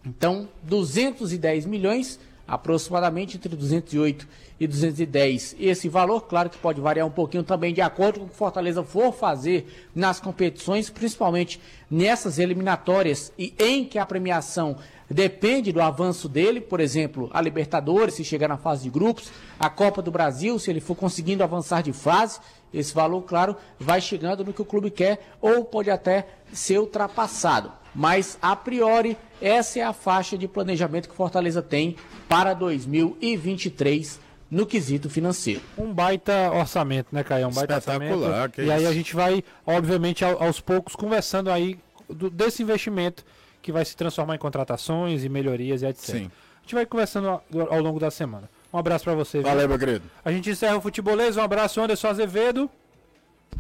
Então, 0.05 0.49
210 0.63 1.67
milhões, 1.67 2.21
aproximadamente 2.47 3.37
entre 3.37 3.55
208 3.55 4.27
e 4.59 4.67
210. 4.67 5.57
Esse 5.59 5.89
valor, 5.89 6.23
claro 6.23 6.49
que 6.49 6.59
pode 6.59 6.81
variar 6.81 7.07
um 7.07 7.11
pouquinho 7.11 7.43
também 7.43 7.75
de 7.75 7.81
acordo 7.81 8.21
com 8.21 8.27
o 8.27 8.29
que 8.29 8.37
Fortaleza 8.37 8.83
for 8.83 9.13
fazer 9.13 9.89
nas 9.95 10.21
competições, 10.21 10.89
principalmente 10.89 11.61
nessas 11.91 12.39
eliminatórias 12.39 13.33
e 13.39 13.55
em 13.59 13.85
que 13.85 13.99
a 13.99 14.07
premiação 14.07 14.77
depende 15.09 15.73
do 15.73 15.81
avanço 15.81 16.29
dele, 16.29 16.61
por 16.61 16.81
exemplo, 16.81 17.31
a 17.33 17.41
Libertadores, 17.41 18.15
se 18.15 18.25
chegar 18.25 18.49
na 18.49 18.57
fase 18.57 18.85
de 18.85 18.91
grupos, 18.91 19.31
a 19.59 19.71
Copa 19.71 20.03
do 20.03 20.11
Brasil, 20.11 20.59
se 20.59 20.71
ele 20.71 20.81
for 20.81 20.97
conseguindo 20.97 21.45
avançar 21.45 21.83
de 21.83 21.93
fase, 21.93 22.41
esse 22.75 22.93
valor, 22.93 23.23
claro, 23.23 23.57
vai 23.79 24.01
chegando 24.01 24.45
no 24.45 24.53
que 24.53 24.63
o 24.63 24.65
clube 24.65 24.91
quer 24.91 25.35
ou 25.41 25.65
pode 25.65 25.91
até 25.91 26.27
ser 26.53 26.79
ultrapassado. 26.79 27.73
Mas, 27.99 28.37
a 28.43 28.55
priori, 28.55 29.17
essa 29.41 29.79
é 29.79 29.83
a 29.83 29.93
faixa 29.95 30.37
de 30.37 30.47
planejamento 30.47 31.09
que 31.09 31.15
Fortaleza 31.17 31.63
tem 31.63 31.97
para 32.29 32.53
2023 32.53 34.21
no 34.51 34.67
quesito 34.67 35.09
financeiro. 35.11 35.61
Um 35.77 35.93
baita 35.93 36.51
orçamento, 36.53 37.09
né, 37.11 37.25
Caio? 37.25 37.49
Um 37.49 37.53
baita 37.53 37.79
Espetacular, 37.79 38.13
orçamento. 38.29 38.53
que 38.53 38.63
E 38.63 38.71
aí 38.71 38.83
isso. 38.83 38.91
a 38.91 38.95
gente 38.95 39.15
vai, 39.17 39.43
obviamente, 39.67 40.25
ao- 40.25 40.43
aos 40.43 40.61
poucos 40.61 40.95
conversando 40.95 41.51
aí 41.51 41.79
do- 42.09 42.31
desse 42.31 42.63
investimento 42.63 43.25
que 43.63 43.73
vai 43.73 43.85
se 43.85 43.97
transformar 43.97 44.37
em 44.37 44.39
contratações 44.39 45.25
e 45.25 45.29
melhorias 45.29 45.83
e 45.83 45.87
etc. 45.87 46.05
Sim. 46.05 46.31
A 46.59 46.63
gente 46.63 46.75
vai 46.75 46.87
conversando 46.87 47.29
ao, 47.29 47.43
ao 47.71 47.81
longo 47.81 47.99
da 47.99 48.11
semana. 48.11 48.49
Um 48.73 48.79
abraço 48.79 49.05
pra 49.05 49.15
você. 49.15 49.39
viu? 49.39 49.47
Valeu, 49.49 49.69
meu 49.69 49.79
querido. 49.79 50.03
A 50.25 50.31
gente 50.31 50.51
encerra 50.51 50.77
o 50.77 50.81
futebolês. 50.81 51.37
Um 51.37 51.43
abraço, 51.43 51.81
Anderson 51.81 52.09
Azevedo. 52.09 52.71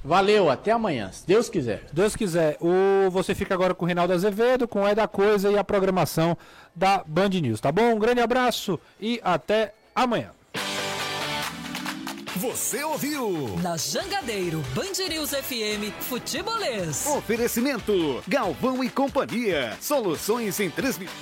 Valeu, 0.04 0.48
até 0.48 0.70
amanhã, 0.70 1.10
se 1.12 1.26
Deus 1.26 1.48
quiser. 1.48 1.84
Se 1.88 1.94
Deus 1.94 2.14
quiser. 2.14 2.56
O, 2.60 3.10
você 3.10 3.34
fica 3.34 3.54
agora 3.54 3.74
com 3.74 3.84
o 3.84 3.86
Reinaldo 3.86 4.12
Azevedo, 4.12 4.68
com 4.68 4.82
o 4.82 4.86
É 4.86 4.94
da 4.94 5.08
Coisa 5.08 5.50
e 5.50 5.58
a 5.58 5.64
programação 5.64 6.36
da 6.74 7.02
Band 7.04 7.30
News, 7.30 7.60
tá 7.60 7.72
bom? 7.72 7.94
Um 7.94 7.98
grande 7.98 8.20
abraço 8.20 8.78
e 9.00 9.20
até 9.24 9.74
amanhã. 9.94 10.30
Você 12.36 12.84
ouviu? 12.84 13.56
Na 13.62 13.76
Jangadeiro, 13.76 14.62
Band 14.74 15.08
News 15.08 15.30
FM, 15.30 15.90
Futebolês. 16.00 17.06
Oferecimento: 17.06 18.22
Galvão 18.28 18.84
e 18.84 18.90
Companhia. 18.90 19.76
Soluções 19.80 20.60
em 20.60 20.70
transmissão. 20.70 21.16